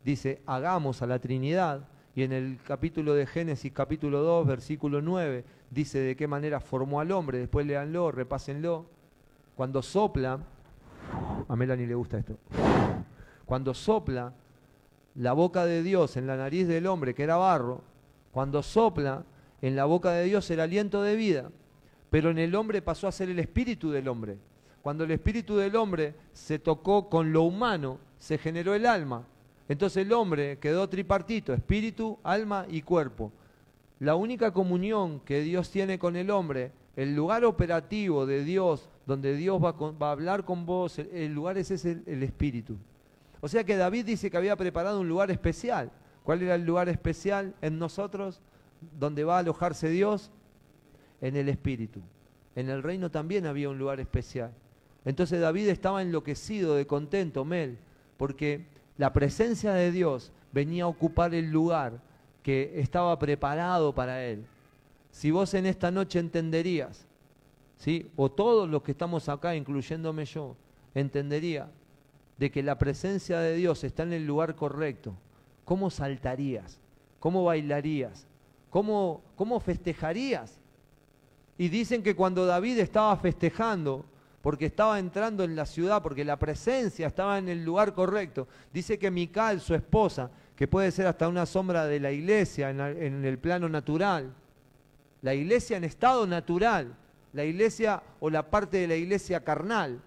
dice, 0.06 0.40
hagamos 0.46 1.02
a 1.02 1.06
la 1.06 1.18
Trinidad. 1.18 1.86
Y 2.16 2.22
en 2.22 2.32
el 2.32 2.58
capítulo 2.64 3.12
de 3.12 3.26
Génesis, 3.26 3.70
capítulo 3.72 4.22
2, 4.22 4.46
versículo 4.46 5.02
9, 5.02 5.44
dice 5.70 5.98
de 5.98 6.16
qué 6.16 6.26
manera 6.26 6.60
formó 6.60 7.00
al 7.00 7.12
hombre. 7.12 7.36
Después 7.36 7.66
leanlo, 7.66 8.10
repásenlo. 8.10 8.86
Cuando 9.54 9.82
sopla, 9.82 10.40
a 11.46 11.56
Melanie 11.56 11.86
le 11.86 11.94
gusta 11.94 12.16
esto. 12.16 12.38
Cuando 13.44 13.74
sopla 13.74 14.32
la 15.16 15.34
boca 15.34 15.66
de 15.66 15.82
Dios 15.82 16.16
en 16.16 16.26
la 16.26 16.38
nariz 16.38 16.66
del 16.66 16.86
hombre, 16.86 17.14
que 17.14 17.22
era 17.22 17.36
barro, 17.36 17.82
cuando 18.32 18.62
sopla 18.62 19.26
en 19.60 19.76
la 19.76 19.84
boca 19.84 20.12
de 20.12 20.24
Dios 20.24 20.50
el 20.50 20.60
aliento 20.60 21.02
de 21.02 21.16
vida, 21.16 21.50
pero 22.08 22.30
en 22.30 22.38
el 22.38 22.54
hombre 22.54 22.80
pasó 22.80 23.08
a 23.08 23.12
ser 23.12 23.28
el 23.28 23.40
espíritu 23.40 23.90
del 23.90 24.08
hombre. 24.08 24.38
Cuando 24.80 25.04
el 25.04 25.10
espíritu 25.10 25.56
del 25.58 25.76
hombre 25.76 26.14
se 26.32 26.58
tocó 26.58 27.10
con 27.10 27.30
lo 27.30 27.42
humano, 27.42 27.98
se 28.18 28.38
generó 28.38 28.74
el 28.74 28.86
alma. 28.86 29.26
Entonces 29.68 30.04
el 30.04 30.12
hombre 30.12 30.58
quedó 30.58 30.88
tripartito, 30.88 31.52
espíritu, 31.52 32.18
alma 32.22 32.66
y 32.68 32.82
cuerpo. 32.82 33.32
La 33.98 34.14
única 34.14 34.52
comunión 34.52 35.20
que 35.20 35.40
Dios 35.40 35.70
tiene 35.70 35.98
con 35.98 36.16
el 36.16 36.30
hombre, 36.30 36.72
el 36.96 37.14
lugar 37.14 37.44
operativo 37.44 38.26
de 38.26 38.44
Dios, 38.44 38.88
donde 39.06 39.34
Dios 39.36 39.62
va, 39.62 39.74
a 40.06 40.10
hablar 40.10 40.44
con 40.44 40.66
vos, 40.66 40.98
el, 40.98 41.32
lugar 41.32 41.58
ese 41.58 41.74
es 41.74 41.84
el 41.84 42.22
espíritu. 42.22 42.76
O 43.40 43.48
sea 43.48 43.64
que 43.64 43.76
David 43.76 44.04
dice 44.04 44.30
que 44.30 44.36
había 44.36 44.56
preparado 44.56 45.00
un 45.00 45.08
lugar 45.08 45.30
especial. 45.30 45.90
¿Cuál 46.22 46.42
era 46.42 46.54
el 46.54 46.64
lugar 46.64 46.88
especial 46.88 47.54
en 47.60 47.78
nosotros? 47.78 48.40
donde 48.98 49.24
va 49.24 49.36
a 49.36 49.40
alojarse 49.40 49.88
Dios? 49.88 50.30
En 51.20 51.36
el 51.36 51.48
Espíritu. 51.48 52.00
En 52.54 52.68
el 52.68 52.82
reino 52.82 53.10
también 53.10 53.46
había 53.46 53.68
un 53.68 53.78
lugar 53.78 54.00
especial. 54.00 54.52
Entonces 55.04 55.40
David 55.40 55.68
estaba 55.68 56.02
enloquecido 56.02 56.74
de 56.74 56.86
contento, 56.86 57.44
Mel, 57.44 57.78
porque 58.16 58.66
la 58.98 59.12
presencia 59.12 59.72
de 59.72 59.92
Dios 59.92 60.32
venía 60.52 60.84
a 60.84 60.88
ocupar 60.88 61.34
el 61.34 61.50
lugar 61.50 62.00
que 62.42 62.80
estaba 62.80 63.18
preparado 63.18 63.94
para 63.94 64.24
él. 64.24 64.46
Si 65.10 65.30
vos 65.30 65.52
en 65.54 65.66
esta 65.66 65.90
noche 65.90 66.18
entenderías, 66.18 67.06
¿sí? 67.76 68.10
o 68.16 68.30
todos 68.30 68.68
los 68.68 68.82
que 68.82 68.92
estamos 68.92 69.28
acá, 69.28 69.54
incluyéndome 69.54 70.24
yo, 70.24 70.56
entendería 70.94 71.68
de 72.38 72.50
que 72.50 72.62
la 72.62 72.78
presencia 72.78 73.40
de 73.40 73.56
Dios 73.56 73.82
está 73.84 74.02
en 74.02 74.12
el 74.12 74.26
lugar 74.26 74.54
correcto, 74.54 75.14
¿cómo 75.64 75.90
saltarías? 75.90 76.78
¿Cómo 77.18 77.44
bailarías? 77.44 78.26
¿Cómo, 78.70 79.22
cómo 79.36 79.58
festejarías? 79.58 80.58
Y 81.58 81.68
dicen 81.68 82.02
que 82.02 82.14
cuando 82.14 82.44
David 82.46 82.78
estaba 82.78 83.16
festejando, 83.16 84.04
porque 84.46 84.66
estaba 84.66 85.00
entrando 85.00 85.42
en 85.42 85.56
la 85.56 85.66
ciudad, 85.66 86.00
porque 86.00 86.24
la 86.24 86.38
presencia 86.38 87.08
estaba 87.08 87.36
en 87.36 87.48
el 87.48 87.64
lugar 87.64 87.94
correcto, 87.94 88.46
dice 88.72 88.96
que 88.96 89.10
Mical, 89.10 89.60
su 89.60 89.74
esposa, 89.74 90.30
que 90.54 90.68
puede 90.68 90.92
ser 90.92 91.08
hasta 91.08 91.26
una 91.26 91.46
sombra 91.46 91.84
de 91.84 91.98
la 91.98 92.12
iglesia 92.12 92.70
en, 92.70 93.24
el 93.24 93.38
plano 93.40 93.68
natural, 93.68 94.32
la 95.20 95.34
iglesia 95.34 95.78
en 95.78 95.82
estado 95.82 96.28
natural, 96.28 96.94
la 97.32 97.44
iglesia 97.44 98.00
o 98.20 98.30
la 98.30 98.48
parte 98.48 98.76
de 98.76 98.86
la 98.86 98.94
iglesia 98.94 99.42
carnal, 99.42 100.00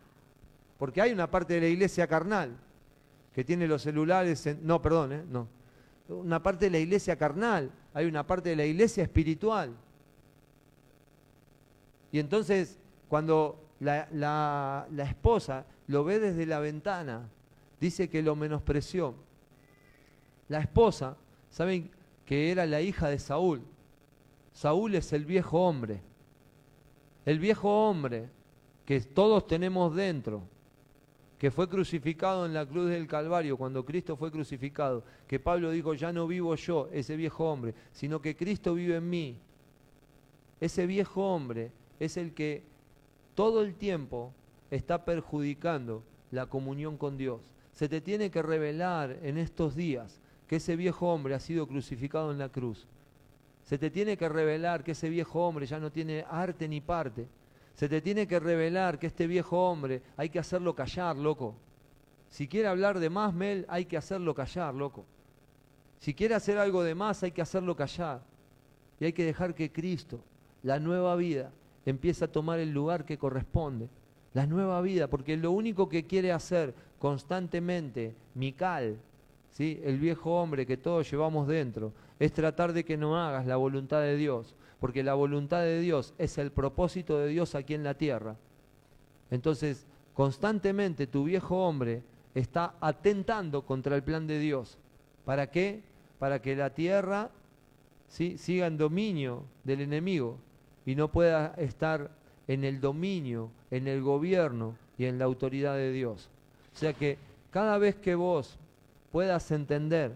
porque 0.78 1.02
hay 1.02 1.12
una 1.12 1.30
parte 1.30 1.56
de 1.56 1.60
la 1.60 1.68
iglesia 1.68 2.08
carnal 2.08 2.56
que 3.36 3.44
tiene 3.44 3.68
los 3.68 3.82
celulares, 3.82 4.48
no, 4.62 4.82
perdón, 4.82 5.12
¿eh? 5.12 5.24
no. 5.30 5.50
Una 6.08 6.42
parte 6.42 6.68
de 6.68 6.72
la 6.72 6.80
iglesia 6.80 7.18
carnal, 7.18 7.72
hay 7.94 8.06
una 8.06 8.26
parte 8.26 8.48
de 8.48 8.56
la 8.56 8.66
iglesia 8.66 9.04
espiritual. 9.04 9.76
Y 12.14 12.20
entonces, 12.20 12.80
cuando 13.10 13.66
la, 13.80 14.08
la 14.12 15.04
esposa 15.04 15.66
lo 15.88 16.04
ve 16.04 16.20
desde 16.20 16.46
la 16.46 16.60
ventana, 16.60 17.30
dice 17.80 18.10
que 18.10 18.22
lo 18.22 18.36
menospreció. 18.36 19.16
La 20.48 20.60
esposa, 20.60 21.18
¿saben 21.50 21.92
que 22.26 22.52
era 22.52 22.66
la 22.66 22.82
hija 22.82 23.08
de 23.08 23.20
Saúl? 23.20 23.62
Saúl 24.54 24.96
es 24.96 25.14
el 25.14 25.26
viejo 25.26 25.62
hombre. 25.62 26.02
El 27.26 27.40
viejo 27.40 27.88
hombre 27.88 28.30
que 28.86 29.00
todos 29.02 29.48
tenemos 29.48 29.96
dentro 29.96 30.44
que 31.40 31.52
fue 31.52 31.70
crucificado 31.70 32.46
en 32.46 32.54
la 32.54 32.66
cruz 32.66 32.90
del 32.90 33.08
Calvario, 33.08 33.56
cuando 33.56 33.86
Cristo 33.86 34.18
fue 34.18 34.30
crucificado, 34.30 35.06
que 35.26 35.40
Pablo 35.40 35.72
dijo, 35.72 35.94
ya 35.94 36.12
no 36.12 36.28
vivo 36.28 36.54
yo, 36.56 36.90
ese 36.92 37.16
viejo 37.16 37.50
hombre, 37.50 37.74
sino 37.94 38.22
que 38.22 38.36
Cristo 38.36 38.74
vive 38.74 38.98
en 38.98 39.10
mí. 39.10 39.38
Ese 40.60 40.86
viejo 40.86 41.34
hombre 41.34 41.72
es 41.98 42.18
el 42.18 42.34
que 42.34 42.64
todo 43.40 43.62
el 43.62 43.74
tiempo 43.74 44.34
está 44.70 45.06
perjudicando 45.06 46.04
la 46.30 46.48
comunión 46.48 46.98
con 46.98 47.16
Dios. 47.16 47.40
Se 47.72 47.88
te 47.88 48.02
tiene 48.02 48.30
que 48.30 48.42
revelar 48.42 49.18
en 49.24 49.38
estos 49.38 49.78
días 49.78 50.20
que 50.46 50.58
ese 50.58 50.76
viejo 50.76 51.08
hombre 51.08 51.36
ha 51.36 51.40
sido 51.40 51.66
crucificado 51.66 52.34
en 52.34 52.38
la 52.38 52.50
cruz. 52.50 52.86
Se 53.64 53.78
te 53.78 53.90
tiene 53.92 54.18
que 54.18 54.28
revelar 54.28 54.84
que 54.84 54.92
ese 54.92 55.08
viejo 55.08 55.48
hombre 55.48 55.66
ya 55.68 55.80
no 55.80 55.90
tiene 55.90 56.26
arte 56.30 56.68
ni 56.68 56.82
parte, 56.82 57.30
se 57.76 57.88
te 57.88 58.02
tiene 58.02 58.28
que 58.28 58.42
revelar 58.42 59.00
que 59.00 59.08
este 59.08 59.26
viejo 59.26 59.70
hombre 59.70 60.02
hay 60.18 60.28
que 60.28 60.40
hacerlo 60.40 60.76
callar, 60.76 61.16
loco. 61.16 61.56
Si 62.30 62.46
quiere 62.46 62.68
hablar 62.68 63.00
de 63.00 63.10
más, 63.10 63.34
Mel, 63.34 63.66
hay 63.70 63.86
que 63.86 63.96
hacerlo 63.96 64.36
callar, 64.36 64.76
loco. 64.76 65.06
Si 66.00 66.14
quiere 66.14 66.36
hacer 66.36 66.58
algo 66.58 66.84
de 66.84 66.94
más, 66.94 67.24
hay 67.24 67.32
que 67.32 67.42
hacerlo 67.42 67.74
callar. 67.74 68.20
Y 69.00 69.06
hay 69.06 69.14
que 69.14 69.24
dejar 69.24 69.56
que 69.56 69.72
Cristo, 69.72 70.20
la 70.62 70.78
nueva 70.78 71.16
vida, 71.16 71.54
empiece 71.86 72.26
a 72.26 72.32
tomar 72.32 72.60
el 72.60 72.72
lugar 72.72 73.06
que 73.06 73.18
corresponde. 73.18 73.90
La 74.34 74.46
nueva 74.46 74.82
vida, 74.82 75.08
porque 75.08 75.38
lo 75.38 75.52
único 75.52 75.90
que 75.90 76.06
quiere 76.06 76.32
hacer 76.32 76.74
constantemente 77.00 78.16
Mical, 78.36 78.98
¿sí? 79.52 79.82
el 79.84 79.98
viejo 79.98 80.40
hombre 80.40 80.66
que 80.66 80.78
todos 80.78 81.10
llevamos 81.10 81.48
dentro, 81.48 81.94
es 82.20 82.32
tratar 82.32 82.74
de 82.74 82.86
que 82.86 82.98
no 82.98 83.18
hagas 83.18 83.46
la 83.48 83.56
voluntad 83.56 84.02
de 84.02 84.18
Dios 84.18 84.56
porque 84.80 85.04
la 85.04 85.14
voluntad 85.14 85.62
de 85.62 85.80
Dios 85.80 86.14
es 86.18 86.38
el 86.38 86.52
propósito 86.52 87.18
de 87.20 87.28
Dios 87.28 87.54
aquí 87.54 87.74
en 87.74 87.84
la 87.84 87.96
tierra. 87.96 88.38
Entonces, 89.30 89.86
constantemente 90.14 91.06
tu 91.06 91.26
viejo 91.26 91.68
hombre 91.68 92.02
está 92.34 92.76
atentando 92.80 93.66
contra 93.66 93.96
el 93.96 94.04
plan 94.04 94.26
de 94.26 94.40
Dios. 94.40 94.78
¿Para 95.26 95.52
qué? 95.52 95.84
Para 96.18 96.42
que 96.42 96.56
la 96.56 96.74
tierra 96.74 97.30
¿sí? 98.08 98.38
siga 98.38 98.68
en 98.68 98.78
dominio 98.78 99.44
del 99.64 99.82
enemigo 99.82 100.38
y 100.90 100.96
no 100.96 101.12
pueda 101.12 101.54
estar 101.58 102.10
en 102.48 102.64
el 102.64 102.82
dominio, 102.82 103.52
en 103.70 103.88
el 103.88 104.02
gobierno 104.02 104.76
y 104.98 105.06
en 105.06 105.20
la 105.20 105.26
autoridad 105.26 105.76
de 105.76 105.92
Dios. 105.92 106.32
O 106.74 106.78
sea 106.80 106.94
que 106.94 107.20
cada 107.52 107.78
vez 107.78 107.96
que 107.96 108.16
vos 108.16 108.58
puedas 109.12 109.52
entender 109.52 110.16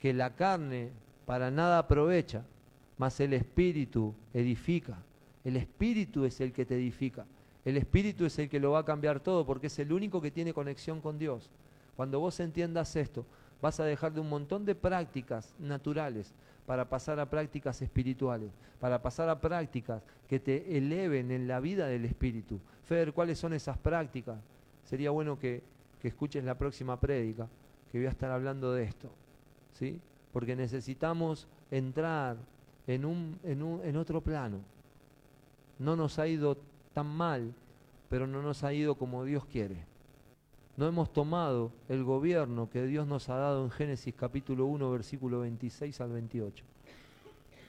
que 0.00 0.14
la 0.14 0.30
carne 0.36 0.88
para 1.26 1.50
nada 1.50 1.80
aprovecha, 1.80 2.46
mas 2.96 3.20
el 3.20 3.34
Espíritu 3.34 4.14
edifica. 4.32 4.96
El 5.44 5.58
Espíritu 5.58 6.24
es 6.24 6.40
el 6.40 6.54
que 6.54 6.64
te 6.64 6.76
edifica. 6.76 7.26
El 7.62 7.76
Espíritu 7.76 8.24
es 8.24 8.38
el 8.38 8.48
que 8.48 8.60
lo 8.60 8.70
va 8.70 8.78
a 8.78 8.84
cambiar 8.86 9.20
todo 9.20 9.44
porque 9.44 9.66
es 9.66 9.78
el 9.78 9.92
único 9.92 10.22
que 10.22 10.30
tiene 10.30 10.54
conexión 10.54 11.02
con 11.02 11.18
Dios. 11.18 11.50
Cuando 11.94 12.20
vos 12.20 12.40
entiendas 12.40 12.96
esto, 12.96 13.26
vas 13.60 13.78
a 13.80 13.84
dejar 13.84 14.14
de 14.14 14.20
un 14.20 14.30
montón 14.30 14.64
de 14.64 14.74
prácticas 14.74 15.54
naturales 15.58 16.32
para 16.66 16.88
pasar 16.88 17.20
a 17.20 17.28
prácticas 17.28 17.80
espirituales, 17.82 18.50
para 18.80 19.02
pasar 19.02 19.28
a 19.28 19.40
prácticas 19.40 20.02
que 20.28 20.40
te 20.40 20.76
eleven 20.76 21.30
en 21.30 21.46
la 21.46 21.60
vida 21.60 21.86
del 21.86 22.04
Espíritu. 22.04 22.60
Fer, 22.84 23.12
¿cuáles 23.12 23.38
son 23.38 23.52
esas 23.52 23.78
prácticas? 23.78 24.38
Sería 24.84 25.10
bueno 25.10 25.38
que, 25.38 25.62
que 26.00 26.08
escuches 26.08 26.44
la 26.44 26.56
próxima 26.56 26.98
prédica, 26.98 27.48
que 27.90 27.98
voy 27.98 28.06
a 28.06 28.10
estar 28.10 28.30
hablando 28.30 28.72
de 28.72 28.84
esto. 28.84 29.10
¿sí? 29.72 30.00
Porque 30.32 30.56
necesitamos 30.56 31.46
entrar 31.70 32.36
en, 32.86 33.04
un, 33.04 33.38
en, 33.44 33.62
un, 33.62 33.84
en 33.84 33.96
otro 33.96 34.20
plano. 34.20 34.60
No 35.78 35.96
nos 35.96 36.18
ha 36.18 36.26
ido 36.26 36.56
tan 36.92 37.06
mal, 37.06 37.52
pero 38.08 38.26
no 38.26 38.42
nos 38.42 38.64
ha 38.64 38.72
ido 38.72 38.94
como 38.94 39.24
Dios 39.24 39.44
quiere. 39.44 39.84
No 40.76 40.88
hemos 40.88 41.12
tomado 41.12 41.70
el 41.88 42.02
gobierno 42.02 42.68
que 42.68 42.84
Dios 42.86 43.06
nos 43.06 43.28
ha 43.28 43.36
dado 43.36 43.64
en 43.64 43.70
Génesis 43.70 44.14
capítulo 44.16 44.66
1, 44.66 44.90
versículo 44.90 45.40
26 45.40 46.00
al 46.00 46.12
28. 46.12 46.64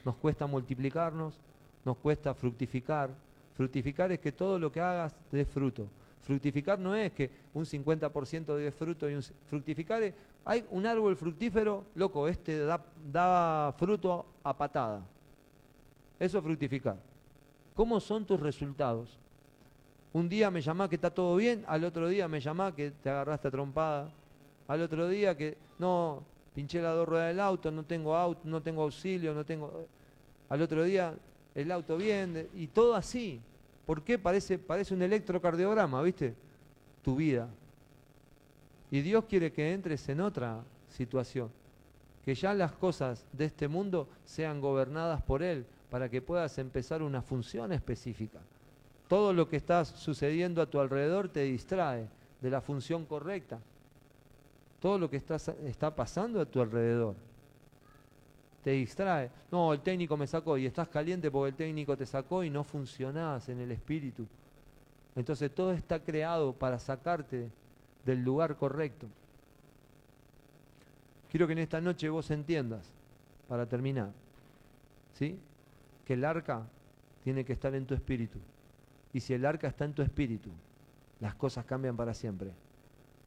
Nos 0.04 0.16
cuesta 0.16 0.46
multiplicarnos, 0.46 1.38
nos 1.84 1.96
cuesta 1.98 2.34
fructificar. 2.34 3.10
Fructificar 3.54 4.10
es 4.12 4.18
que 4.18 4.32
todo 4.32 4.58
lo 4.58 4.70
que 4.72 4.80
hagas 4.80 5.14
dé 5.30 5.44
fruto. 5.44 5.86
Fructificar 6.22 6.78
no 6.78 6.94
es 6.94 7.12
que 7.12 7.30
un 7.54 7.64
50% 7.64 8.56
dé 8.56 8.72
fruto 8.72 9.08
y 9.08 9.14
un... 9.14 9.22
Fructificar 9.22 10.02
es, 10.02 10.14
hay 10.44 10.64
un 10.70 10.84
árbol 10.84 11.16
fructífero, 11.16 11.84
loco, 11.94 12.26
este 12.26 12.58
da, 12.58 13.74
fruto 13.78 14.26
a 14.42 14.56
patada. 14.56 15.06
Eso 16.18 16.38
es 16.38 16.44
fructificar. 16.44 16.96
¿Cómo 17.74 18.00
son 18.00 18.24
tus 18.24 18.40
resultados? 18.40 19.16
Un 20.12 20.28
día 20.28 20.50
me 20.50 20.60
llamás 20.60 20.88
que 20.88 20.94
está 20.94 21.10
todo 21.10 21.36
bien, 21.36 21.64
al 21.66 21.84
otro 21.84 22.08
día 22.08 22.26
me 22.28 22.40
llamás 22.40 22.72
que 22.74 22.90
te 22.90 23.10
agarraste 23.10 23.50
trompada, 23.50 24.10
al 24.68 24.80
otro 24.80 25.08
día 25.08 25.36
que 25.36 25.56
no, 25.78 26.22
pinché 26.54 26.80
la 26.80 26.90
dos 26.90 27.06
ruedas 27.06 27.28
del 27.28 27.40
auto, 27.40 27.70
no 27.70 27.84
tengo 27.84 28.16
auto, 28.16 28.40
no 28.44 28.62
tengo 28.62 28.82
auxilio, 28.82 29.34
no 29.34 29.44
tengo. 29.44 29.86
Al 30.48 30.62
otro 30.62 30.84
día 30.84 31.14
el 31.54 31.70
auto 31.72 31.96
bien, 31.96 32.48
y 32.54 32.66
todo 32.66 32.94
así. 32.94 33.40
¿Por 33.86 34.02
qué? 34.02 34.18
Parece, 34.18 34.58
parece 34.58 34.94
un 34.94 35.02
electrocardiograma, 35.02 36.02
¿viste? 36.02 36.34
Tu 37.02 37.14
vida. 37.14 37.48
Y 38.90 39.00
Dios 39.00 39.24
quiere 39.24 39.52
que 39.52 39.72
entres 39.72 40.08
en 40.08 40.20
otra 40.20 40.62
situación. 40.88 41.50
Que 42.24 42.34
ya 42.34 42.52
las 42.52 42.72
cosas 42.72 43.24
de 43.32 43.44
este 43.44 43.68
mundo 43.68 44.08
sean 44.24 44.60
gobernadas 44.60 45.22
por 45.22 45.42
Él, 45.42 45.64
para 45.90 46.08
que 46.08 46.20
puedas 46.20 46.58
empezar 46.58 47.02
una 47.02 47.22
función 47.22 47.72
específica. 47.72 48.40
Todo 49.08 49.32
lo 49.32 49.48
que 49.48 49.56
está 49.56 49.84
sucediendo 49.84 50.60
a 50.60 50.66
tu 50.66 50.80
alrededor 50.80 51.28
te 51.28 51.44
distrae 51.44 52.08
de 52.40 52.50
la 52.50 52.60
función 52.60 53.04
correcta. 53.04 53.58
Todo 54.80 54.98
lo 54.98 55.08
que 55.10 55.16
está, 55.16 55.36
está 55.36 55.94
pasando 55.94 56.40
a 56.40 56.46
tu 56.46 56.60
alrededor 56.60 57.14
te 58.66 58.72
distrae. 58.72 59.30
No, 59.52 59.72
el 59.72 59.78
técnico 59.78 60.16
me 60.16 60.26
sacó 60.26 60.58
y 60.58 60.66
estás 60.66 60.88
caliente 60.88 61.30
porque 61.30 61.50
el 61.50 61.54
técnico 61.54 61.96
te 61.96 62.04
sacó 62.04 62.42
y 62.42 62.50
no 62.50 62.64
funcionás 62.64 63.48
en 63.48 63.60
el 63.60 63.70
espíritu. 63.70 64.26
Entonces 65.14 65.54
todo 65.54 65.70
está 65.70 66.00
creado 66.00 66.52
para 66.52 66.80
sacarte 66.80 67.48
del 68.04 68.24
lugar 68.24 68.56
correcto. 68.56 69.06
Quiero 71.30 71.46
que 71.46 71.52
en 71.52 71.60
esta 71.60 71.80
noche 71.80 72.08
vos 72.08 72.28
entiendas, 72.32 72.90
para 73.46 73.66
terminar, 73.66 74.10
¿sí? 75.14 75.38
que 76.04 76.14
el 76.14 76.24
arca 76.24 76.66
tiene 77.22 77.44
que 77.44 77.52
estar 77.52 77.72
en 77.72 77.86
tu 77.86 77.94
espíritu. 77.94 78.40
Y 79.16 79.20
si 79.20 79.32
el 79.32 79.46
arca 79.46 79.66
está 79.66 79.86
en 79.86 79.94
tu 79.94 80.02
espíritu, 80.02 80.50
las 81.20 81.34
cosas 81.34 81.64
cambian 81.64 81.96
para 81.96 82.12
siempre. 82.12 82.50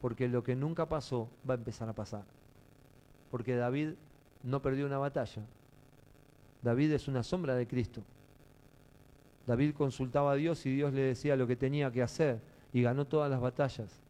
Porque 0.00 0.28
lo 0.28 0.44
que 0.44 0.54
nunca 0.54 0.88
pasó 0.88 1.28
va 1.48 1.54
a 1.54 1.56
empezar 1.56 1.88
a 1.88 1.92
pasar. 1.92 2.22
Porque 3.28 3.56
David 3.56 3.94
no 4.44 4.62
perdió 4.62 4.86
una 4.86 4.98
batalla. 4.98 5.42
David 6.62 6.92
es 6.92 7.08
una 7.08 7.24
sombra 7.24 7.56
de 7.56 7.66
Cristo. 7.66 8.02
David 9.48 9.74
consultaba 9.74 10.30
a 10.30 10.36
Dios 10.36 10.64
y 10.64 10.76
Dios 10.76 10.92
le 10.92 11.00
decía 11.00 11.34
lo 11.34 11.48
que 11.48 11.56
tenía 11.56 11.90
que 11.90 12.04
hacer 12.04 12.38
y 12.72 12.82
ganó 12.82 13.04
todas 13.04 13.28
las 13.28 13.40
batallas. 13.40 14.00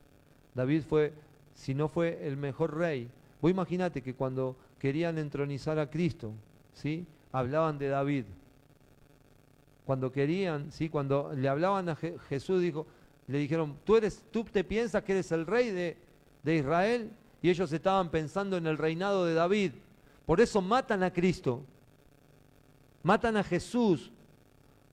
David 0.55 0.83
fue, 0.83 1.15
si 1.55 1.75
no 1.75 1.89
fue 1.89 2.27
el 2.27 2.37
mejor 2.37 2.77
rey, 2.77 3.11
vos 3.41 3.51
imaginate 3.51 4.03
que 4.03 4.13
cuando 4.13 4.55
querían 4.79 5.17
entronizar 5.17 5.79
a 5.79 5.89
Cristo, 5.89 6.35
¿sí? 6.75 7.07
hablaban 7.33 7.79
de 7.79 7.89
David 7.89 8.27
cuando 9.91 10.13
querían, 10.13 10.71
¿sí? 10.71 10.89
cuando 10.89 11.33
le 11.35 11.49
hablaban 11.49 11.89
a 11.89 11.97
Jesús, 11.97 12.63
dijo, 12.63 12.87
le 13.27 13.39
dijeron, 13.39 13.77
¿tú, 13.83 13.97
eres, 13.97 14.25
tú 14.31 14.45
te 14.45 14.63
piensas 14.63 15.03
que 15.03 15.11
eres 15.11 15.33
el 15.33 15.45
rey 15.45 15.73
de, 15.73 15.97
de 16.45 16.55
Israel? 16.55 17.11
Y 17.43 17.51
ellos 17.51 17.73
estaban 17.73 18.09
pensando 18.09 18.57
en 18.57 18.69
el 18.69 18.79
reinado 18.79 19.25
de 19.25 19.35
David. 19.35 19.73
Por 20.27 20.41
eso 20.41 20.63
matan 20.63 21.03
a 21.03 21.13
Cristo, 21.13 21.65
matan 23.03 23.37
a 23.37 23.43
Jesús, 23.43 24.13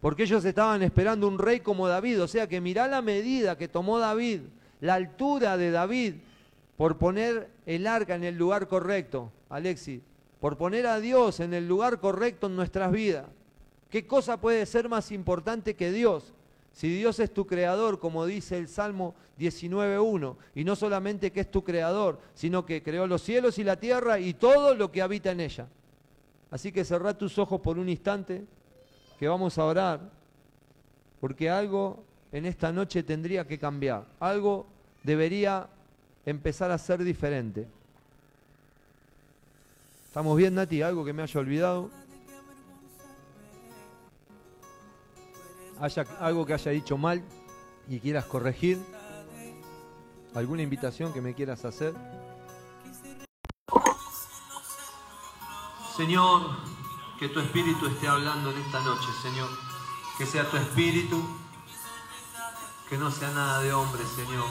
porque 0.02 0.24
ellos 0.24 0.44
estaban 0.44 0.82
esperando 0.82 1.28
un 1.28 1.38
rey 1.38 1.60
como 1.60 1.88
David. 1.88 2.24
O 2.24 2.28
sea 2.28 2.48
que 2.48 2.60
mirá 2.60 2.88
la 2.88 3.04
medida 3.04 3.56
que 3.56 3.68
tomó 3.68 4.00
David, 4.00 4.42
la 4.82 4.96
altura 4.96 5.58
de 5.58 5.70
David, 5.70 6.16
por 6.76 6.98
poner 6.98 7.52
el 7.68 7.86
arca 7.86 8.16
en 8.16 8.24
el 8.24 8.36
lugar 8.36 8.68
correcto, 8.68 9.32
Alexi, 9.48 10.02
por 10.40 10.58
poner 10.58 10.88
a 10.88 11.00
Dios 11.00 11.40
en 11.40 11.54
el 11.54 11.68
lugar 11.68 12.00
correcto 12.00 12.48
en 12.48 12.56
nuestras 12.56 12.92
vidas. 12.92 13.28
¿Qué 13.90 14.06
cosa 14.06 14.40
puede 14.40 14.66
ser 14.66 14.90
más 14.90 15.12
importante 15.12 15.76
que 15.76 15.92
Dios? 15.92 16.34
Si 16.74 16.90
Dios 16.90 17.20
es 17.20 17.34
tu 17.34 17.48
creador, 17.48 18.00
como 18.00 18.26
dice 18.26 18.58
el 18.58 18.68
Salmo 18.68 19.16
19.1, 19.40 20.36
y 20.56 20.64
no 20.64 20.76
solamente 20.76 21.32
que 21.32 21.40
es 21.40 21.50
tu 21.50 21.64
creador, 21.64 22.20
sino 22.36 22.66
que 22.66 22.84
creó 22.84 23.08
los 23.08 23.24
cielos 23.24 23.58
y 23.58 23.64
la 23.64 23.80
tierra 23.80 24.20
y 24.20 24.34
todo 24.34 24.76
lo 24.76 24.92
que 24.92 25.02
habita 25.02 25.32
en 25.32 25.40
ella. 25.40 25.68
Así 26.52 26.72
que 26.72 26.86
cerrá 26.86 27.18
tus 27.18 27.38
ojos 27.40 27.62
por 27.62 27.80
un 27.80 27.90
instante, 27.90 28.46
que 29.20 29.28
vamos 29.28 29.58
a 29.58 29.66
orar, 29.66 30.00
porque 31.20 31.50
algo 31.50 32.04
en 32.32 32.46
esta 32.46 32.72
noche 32.72 33.02
tendría 33.04 33.48
que 33.48 33.58
cambiar, 33.58 34.06
algo 34.20 34.68
debería 35.04 35.68
empezar 36.26 36.70
a 36.72 36.78
ser 36.78 37.04
diferente. 37.04 37.68
¿Estamos 40.06 40.38
bien, 40.38 40.54
Nati? 40.56 40.82
¿Algo 40.82 41.04
que 41.06 41.14
me 41.14 41.24
haya 41.24 41.40
olvidado? 41.40 41.90
Haya 45.80 46.06
algo 46.20 46.46
que 46.46 46.54
haya 46.54 46.72
dicho 46.72 46.98
mal 46.98 47.24
y 47.88 48.00
quieras 48.00 48.26
corregir, 48.26 48.84
alguna 50.36 50.62
invitación 50.62 51.14
que 51.14 51.22
me 51.22 51.34
quieras 51.34 51.66
hacer. 51.66 51.94
Señor, 55.96 56.42
que 57.20 57.30
tu 57.30 57.40
espíritu 57.40 57.88
esté 57.88 58.08
hablando 58.08 58.52
en 58.52 58.58
esta 58.62 58.80
noche, 58.82 59.08
Señor. 59.22 59.50
Que 60.18 60.26
sea 60.26 60.50
tu 60.50 60.58
espíritu, 60.58 61.24
que 62.90 62.98
no 62.98 63.10
sea 63.10 63.32
nada 63.32 63.62
de 63.62 63.74
hombre, 63.74 64.04
Señor. 64.06 64.46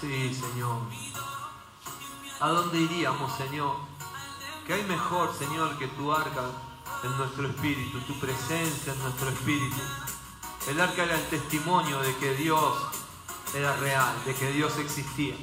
Sí, 0.00 0.32
Señor. 0.32 0.82
¿A 2.40 2.48
dónde 2.48 2.78
iríamos, 2.78 3.32
Señor? 3.36 3.76
Que 4.66 4.74
hay 4.74 4.84
mejor, 4.84 5.34
Señor, 5.34 5.76
que 5.78 5.88
tu 5.88 6.12
arca 6.12 6.50
en 7.04 7.16
nuestro 7.18 7.46
espíritu, 7.46 7.98
tu 8.00 8.14
presencia 8.18 8.92
en 8.92 8.98
nuestro 9.00 9.28
espíritu. 9.28 9.76
El 10.68 10.80
arca 10.80 11.04
era 11.04 11.14
el 11.14 11.26
testimonio 11.26 12.00
de 12.00 12.16
que 12.16 12.34
Dios 12.34 12.74
era 13.54 13.76
real, 13.76 14.14
de 14.24 14.34
que 14.34 14.50
Dios 14.52 14.78
existía. 14.78 15.36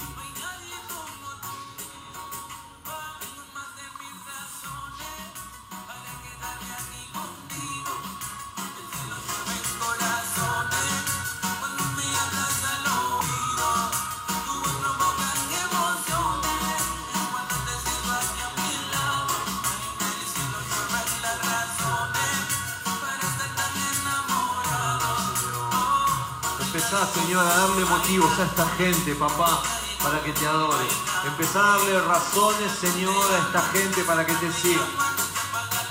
A 28.01 28.43
esta 28.43 28.65
gente, 28.77 29.13
papá, 29.13 29.61
para 30.01 30.19
que 30.23 30.31
te 30.31 30.47
adore. 30.47 30.87
Empezar 31.23 31.63
a 31.63 31.77
darle 31.77 32.01
razones, 32.01 32.71
Señor, 32.71 33.31
a 33.31 33.37
esta 33.37 33.61
gente 33.71 34.03
para 34.03 34.25
que 34.25 34.33
te 34.33 34.51
siga. 34.51 34.81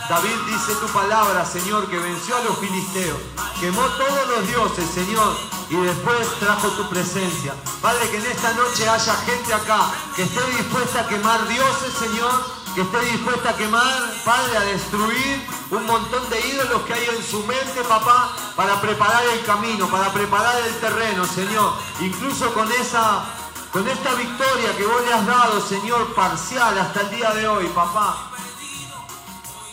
David 0.09 0.37
dice 0.49 0.75
tu 0.81 0.89
palabra, 0.89 1.47
Señor, 1.47 1.89
que 1.89 1.97
venció 1.99 2.37
a 2.37 2.41
los 2.43 2.59
filisteos, 2.59 3.17
quemó 3.61 3.83
todos 3.83 4.29
los 4.29 4.49
dioses, 4.49 4.91
Señor, 4.91 5.37
y 5.71 5.77
después 5.77 6.27
trajo 6.41 6.69
tu 6.71 6.89
presencia. 6.91 7.55
Padre, 7.81 8.11
que 8.11 8.17
en 8.17 8.27
esta 8.27 8.53
noche 8.55 8.89
haya 8.89 9.15
gente 9.15 9.55
acá 9.55 9.93
que 10.17 10.25
esté 10.25 10.45
dispuesta 10.57 11.03
a 11.03 11.07
quemar 11.07 11.47
dioses, 11.47 11.95
Señor, 11.97 12.60
que 12.75 12.83
esté 12.83 13.01
dispuesta 13.01 13.51
a 13.51 13.57
quemar, 13.57 14.13
Padre, 14.25 14.57
a 14.57 14.61
destruir 14.61 15.47
un 15.71 15.87
montón 15.87 16.29
de 16.31 16.41
ídolos 16.49 16.83
que 16.83 16.95
hay 16.95 17.05
en 17.17 17.23
su 17.23 17.45
mente, 17.45 17.83
papá, 17.89 18.31
para 18.55 18.81
preparar 18.81 19.25
el 19.33 19.45
camino, 19.45 19.89
para 19.89 20.13
preparar 20.13 20.57
el 20.67 20.75
terreno, 20.77 21.25
Señor. 21.25 21.73
Incluso 22.01 22.53
con 22.55 22.71
esa, 22.73 23.25
con 23.73 23.87
esta 23.89 24.15
victoria 24.15 24.77
que 24.77 24.87
vos 24.87 25.03
le 25.05 25.13
has 25.13 25.27
dado, 25.27 25.61
Señor, 25.61 26.15
parcial 26.15 26.79
hasta 26.79 27.01
el 27.03 27.11
día 27.11 27.31
de 27.33 27.49
hoy, 27.49 27.67
papá. 27.69 28.31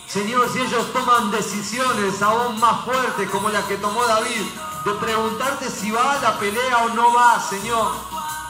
Señor, 0.07 0.49
si 0.51 0.59
ellos 0.59 0.91
toman 0.93 1.31
decisiones 1.31 2.21
aún 2.21 2.59
más 2.59 2.85
fuertes 2.85 3.29
como 3.29 3.49
las 3.49 3.65
que 3.65 3.77
tomó 3.77 4.05
David, 4.05 4.45
de 4.85 4.91
preguntarte 4.93 5.69
si 5.69 5.91
va 5.91 6.13
a 6.13 6.21
la 6.21 6.39
pelea 6.39 6.77
o 6.85 6.89
no 6.89 7.13
va, 7.13 7.39
Señor, 7.41 7.91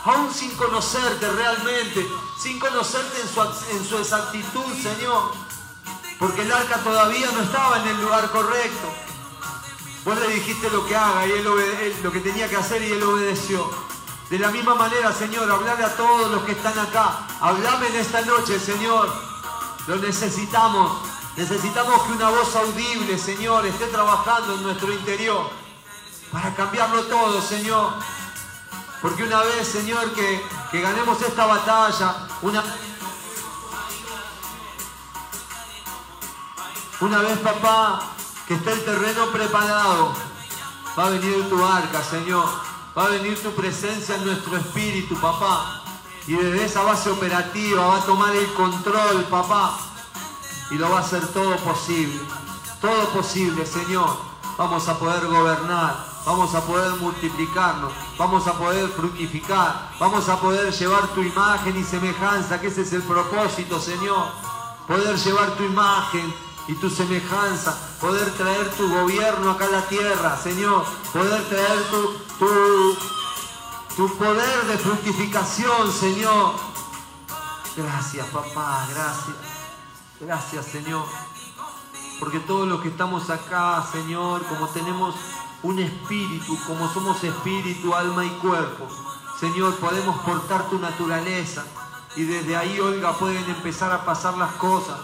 aún 0.07 0.33
sin 0.33 0.55
conocerte 0.55 1.29
realmente, 1.29 2.07
sin 2.41 2.59
conocerte 2.59 3.21
en 3.21 3.27
su, 3.85 3.95
en 3.95 4.01
exactitud, 4.01 4.73
Señor. 4.81 5.33
Porque 6.19 6.41
el 6.41 6.51
arca 6.51 6.77
todavía 6.77 7.29
no 7.31 7.43
estaba 7.43 7.81
en 7.81 7.87
el 7.89 8.01
lugar 8.01 8.31
correcto. 8.31 8.87
Vos 10.05 10.19
le 10.19 10.27
dijiste 10.29 10.69
lo 10.69 10.85
que 10.85 10.95
haga 10.95 11.27
y 11.27 11.31
él, 11.31 11.43
lo 12.01 12.11
que 12.11 12.21
tenía 12.21 12.49
que 12.49 12.55
hacer 12.55 12.81
y 12.81 12.91
él 12.91 13.03
obedeció. 13.03 13.69
De 14.29 14.39
la 14.39 14.49
misma 14.49 14.75
manera, 14.75 15.11
Señor, 15.13 15.51
hablarle 15.51 15.85
a 15.85 15.95
todos 15.95 16.31
los 16.31 16.43
que 16.43 16.53
están 16.53 16.77
acá. 16.79 17.27
Hablame 17.39 17.87
en 17.87 17.95
esta 17.97 18.21
noche, 18.21 18.59
Señor. 18.59 19.09
Lo 19.87 19.97
necesitamos. 19.97 21.01
Necesitamos 21.35 22.01
que 22.03 22.13
una 22.13 22.29
voz 22.29 22.55
audible, 22.55 23.17
Señor, 23.17 23.65
esté 23.65 23.85
trabajando 23.87 24.55
en 24.55 24.63
nuestro 24.63 24.91
interior 24.91 25.49
para 26.31 26.53
cambiarlo 26.55 27.03
todo, 27.03 27.41
Señor. 27.41 27.93
Porque 29.01 29.23
una 29.23 29.41
vez, 29.41 29.67
Señor, 29.67 30.11
que, 30.13 30.43
que 30.71 30.81
ganemos 30.81 31.21
esta 31.21 31.45
batalla, 31.45 32.27
una, 32.41 32.63
una 37.01 37.19
vez, 37.19 37.37
papá, 37.39 38.01
que 38.47 38.55
esté 38.55 38.71
el 38.71 38.85
terreno 38.85 39.27
preparado, 39.27 40.13
va 40.97 41.05
a 41.05 41.09
venir 41.09 41.47
tu 41.49 41.63
arca, 41.63 42.01
Señor. 42.01 42.47
Va 42.97 43.05
a 43.05 43.09
venir 43.09 43.39
tu 43.43 43.51
presencia 43.51 44.15
en 44.15 44.25
nuestro 44.25 44.57
espíritu, 44.57 45.15
papá. 45.19 45.83
Y 46.25 46.33
desde 46.33 46.65
esa 46.65 46.81
base 46.81 47.11
operativa 47.11 47.85
va 47.85 47.97
a 47.97 48.05
tomar 48.05 48.35
el 48.35 48.51
control, 48.53 49.23
papá. 49.25 49.77
Y 50.71 50.75
lo 50.75 50.89
va 50.89 50.97
a 50.97 51.01
hacer 51.01 51.25
todo 51.27 51.55
posible. 51.57 52.19
Todo 52.81 53.09
posible, 53.09 53.65
Señor. 53.67 54.17
Vamos 54.57 54.89
a 54.89 54.97
poder 54.97 55.27
gobernar 55.27 56.16
vamos 56.27 56.53
a 56.53 56.59
poder 56.59 56.91
multiplicarnos, 56.97 57.93
vamos 58.17 58.45
a 58.47 58.53
poder 58.57 58.89
fructificar, 58.89 59.91
vamos 59.97 60.27
a 60.27 60.37
poder 60.37 60.73
llevar 60.73 61.07
tu 61.15 61.21
imagen 61.21 61.77
y 61.77 61.83
semejanza, 61.85 62.59
que 62.59 62.67
ese 62.67 62.81
es 62.81 62.91
el 62.91 63.01
propósito, 63.03 63.79
Señor. 63.79 64.27
Poder 64.87 65.15
llevar 65.15 65.51
tu 65.51 65.63
imagen 65.63 66.33
y 66.67 66.73
tu 66.73 66.89
semejanza, 66.89 67.77
poder 68.01 68.29
traer 68.31 68.69
tu 68.71 68.89
gobierno 68.89 69.51
acá 69.51 69.65
a 69.67 69.69
la 69.69 69.81
tierra, 69.83 70.35
Señor, 70.35 70.83
poder 71.13 71.47
traer 71.47 71.83
tu, 71.89 72.13
tu, 72.39 72.97
tu 73.95 74.17
poder 74.17 74.65
de 74.65 74.77
fructificación, 74.79 75.93
Señor. 75.93 76.55
Gracias, 77.77 78.27
papá, 78.27 78.85
gracias. 78.93 79.37
Gracias, 80.19 80.65
Señor. 80.65 81.05
Porque 82.19 82.39
todos 82.41 82.67
los 82.67 82.81
que 82.81 82.89
estamos 82.89 83.29
acá, 83.29 83.85
Señor, 83.93 84.43
como 84.47 84.67
tenemos 84.67 85.15
un 85.63 85.79
espíritu, 85.79 86.57
como 86.65 86.91
somos 86.93 87.23
espíritu, 87.23 87.93
alma 87.93 88.25
y 88.25 88.29
cuerpo. 88.29 88.87
Señor, 89.39 89.75
podemos 89.77 90.17
portar 90.19 90.69
tu 90.69 90.79
naturaleza 90.79 91.63
y 92.15 92.23
desde 92.23 92.55
ahí, 92.55 92.79
oiga, 92.79 93.13
pueden 93.13 93.43
empezar 93.49 93.91
a 93.91 94.03
pasar 94.03 94.37
las 94.37 94.53
cosas. 94.53 94.97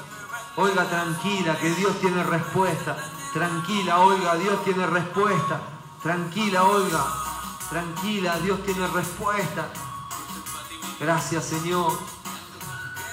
Oiga, 0.56 0.86
tranquila, 0.90 1.58
que 1.60 1.70
Dios 1.76 2.00
tiene 2.00 2.24
respuesta. 2.24 2.98
Tranquila, 3.34 4.00
oiga, 4.00 4.36
Dios 4.36 4.64
tiene 4.64 4.86
respuesta. 4.86 5.62
Tranquila, 6.02 6.64
oiga. 6.64 7.06
Tranquila, 7.70 8.38
Dios 8.40 8.64
tiene 8.64 8.88
respuesta. 8.88 9.70
Gracias, 11.00 11.46
Señor. 11.46 11.92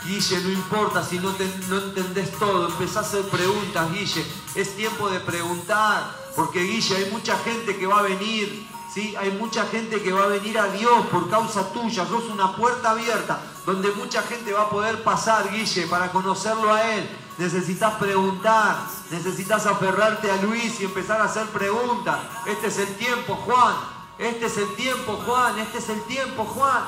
Guille, 0.05 0.41
no 0.41 0.51
importa 0.51 1.05
si 1.05 1.19
no, 1.19 1.35
no 1.69 1.79
entendés 1.79 2.33
todo, 2.39 2.69
empezás 2.69 2.97
a 2.97 3.01
hacer 3.01 3.29
preguntas, 3.29 3.93
Guille. 3.93 4.27
Es 4.55 4.77
tiempo 4.77 5.11
de 5.11 5.21
preguntar. 5.21 6.20
Porque 6.37 6.61
Guille, 6.63 6.97
hay 6.97 7.11
mucha 7.11 7.37
gente 7.39 7.77
que 7.77 7.87
va 7.87 8.01
a 8.01 8.03
venir, 8.03 8.67
¿sí? 8.93 9.15
Hay 9.17 9.31
mucha 9.33 9.65
gente 9.67 10.03
que 10.03 10.13
va 10.13 10.25
a 10.25 10.29
venir 10.29 10.59
a 10.59 10.67
Dios 10.69 11.07
por 11.07 11.29
causa 11.29 11.73
tuya. 11.73 12.07
Sos 12.07 12.25
una 12.25 12.55
puerta 12.57 12.91
abierta 12.91 13.41
donde 13.67 13.91
mucha 13.93 14.23
gente 14.23 14.53
va 14.53 14.63
a 14.63 14.71
poder 14.71 15.03
pasar, 15.03 15.51
Guille, 15.51 15.87
para 15.87 16.11
conocerlo 16.13 16.73
a 16.73 16.95
Él. 16.95 17.09
Necesitas 17.39 17.95
preguntar, 17.95 18.77
necesitas 19.11 19.67
aferrarte 19.67 20.31
a 20.31 20.37
Luis 20.43 20.81
y 20.81 20.85
empezar 20.85 21.21
a 21.21 21.25
hacer 21.25 21.47
preguntas. 21.47 22.19
Este 22.47 22.69
es 22.69 22.79
el 22.79 22.95
tiempo, 22.97 23.35
Juan. 23.35 23.75
Este 24.19 24.47
es 24.47 24.57
el 24.59 24.75
tiempo, 24.77 25.21
Juan. 25.25 25.59
Este 25.59 25.79
es 25.79 25.89
el 25.89 26.03
tiempo, 26.03 26.45
Juan. 26.45 26.85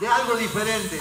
De 0.00 0.08
algo 0.08 0.36
diferente. 0.36 1.00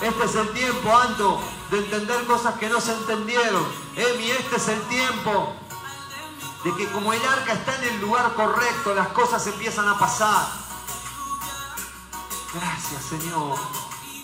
Este 0.00 0.24
es 0.24 0.34
el 0.34 0.48
tiempo, 0.50 0.96
Anto, 0.96 1.40
de 1.70 1.78
entender 1.78 2.24
cosas 2.26 2.54
que 2.58 2.68
no 2.68 2.80
se 2.80 2.92
entendieron. 2.92 3.64
Emi, 3.96 4.30
este 4.30 4.56
es 4.56 4.68
el 4.68 4.80
tiempo 4.82 5.54
de 6.64 6.74
que 6.76 6.90
como 6.92 7.12
el 7.12 7.20
arca 7.24 7.54
está 7.54 7.76
en 7.76 7.94
el 7.94 8.00
lugar 8.00 8.34
correcto, 8.34 8.94
las 8.94 9.08
cosas 9.08 9.46
empiezan 9.46 9.88
a 9.88 9.98
pasar. 9.98 10.46
Gracias, 12.54 13.02
Señor. 13.04 13.58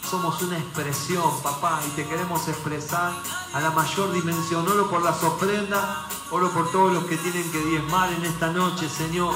Somos 0.09 0.41
una 0.43 0.59
expresión, 0.59 1.43
papá, 1.43 1.81
y 1.87 1.91
te 1.91 2.07
queremos 2.07 2.49
expresar 2.49 3.13
a 3.53 3.61
la 3.61 3.71
mayor 3.71 4.13
dimensión, 4.13 4.67
oro 4.67 4.89
por 4.89 5.03
las 5.03 5.23
ofrendas, 5.23 5.85
oro 6.31 6.51
por 6.51 6.71
todos 6.71 6.93
los 6.93 7.05
que 7.05 7.17
tienen 7.17 7.51
que 7.53 7.59
diezmar 7.59 8.13
en 8.13 8.25
esta 8.25 8.49
noche, 8.49 8.89
Señor 8.89 9.35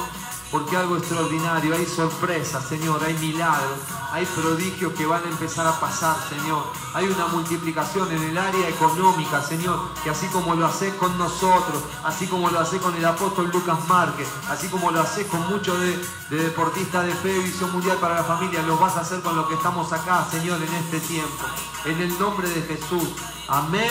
porque 0.53 0.77
algo 0.77 0.99
extraordinario, 0.99 1.75
hay 1.75 1.87
sorpresas, 1.87 2.69
Señor, 2.69 3.03
hay 3.03 3.15
milagros, 3.15 3.79
hay 4.13 4.27
prodigios 4.27 4.93
que 4.93 5.07
van 5.07 5.25
a 5.25 5.29
empezar 5.31 5.67
a 5.67 5.81
pasar, 5.81 6.15
Señor. 6.29 6.65
Hay 6.93 7.07
una 7.07 7.27
multiplicación 7.29 8.13
en 8.13 8.23
el 8.23 8.37
área 8.37 8.69
económica, 8.69 9.43
Señor, 9.43 9.81
que 10.05 10.11
así 10.11 10.27
como 10.27 10.55
lo 10.55 10.67
haces 10.67 10.93
con 10.95 11.17
nosotros, 11.17 11.83
así 12.05 12.27
como 12.27 12.51
lo 12.51 12.61
haces 12.61 12.83
con 12.83 12.95
el 12.95 13.05
apóstol 13.07 13.51
Lucas 13.51 13.79
Márquez, 13.89 14.29
así 14.51 14.69
como 14.69 14.91
lo 14.91 15.01
haces 15.01 15.27
con 15.27 15.41
muchos 15.49 15.81
de, 15.81 15.99
deportistas 16.39 17.05
de 17.05 17.13
fe, 17.13 17.39
visión 17.41 17.71
mundial 17.73 17.99
para 17.99 18.15
la 18.15 18.25
familia, 18.25 18.63
lo 18.63 18.79
vas 18.79 18.97
a 18.97 19.01
hacer 19.01 19.21
con 19.21 19.37
lo 19.37 19.47
que 19.47 19.55
estamos 19.55 19.93
acá, 19.93 20.27
Señor, 20.31 20.63
en 20.63 20.75
este 20.75 21.01
tiempo. 21.01 21.45
En 21.85 22.01
el 22.01 22.19
nombre 22.19 22.49
de 22.49 22.63
Jesús. 22.63 23.09
Amén 23.49 23.91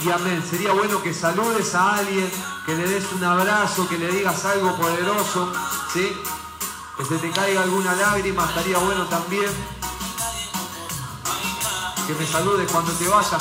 y 0.00 0.10
amén. 0.10 0.42
Sería 0.48 0.72
bueno 0.72 1.02
que 1.02 1.12
saludes 1.12 1.74
a 1.74 1.96
alguien, 1.96 2.30
que 2.64 2.76
le 2.76 2.86
des 2.86 3.10
un 3.12 3.24
abrazo, 3.24 3.88
que 3.88 3.98
le 3.98 4.08
digas 4.12 4.44
algo 4.44 4.76
poderoso, 4.76 5.52
¿sí? 5.92 6.16
Que 6.96 7.04
se 7.04 7.18
te 7.18 7.30
caiga 7.30 7.62
alguna 7.62 7.94
lágrima, 7.94 8.44
estaría 8.44 8.78
bueno 8.78 9.06
también. 9.06 9.50
Que 12.06 12.14
me 12.14 12.26
saludes 12.26 12.70
cuando 12.70 12.92
te 12.92 13.08
vayas. 13.08 13.32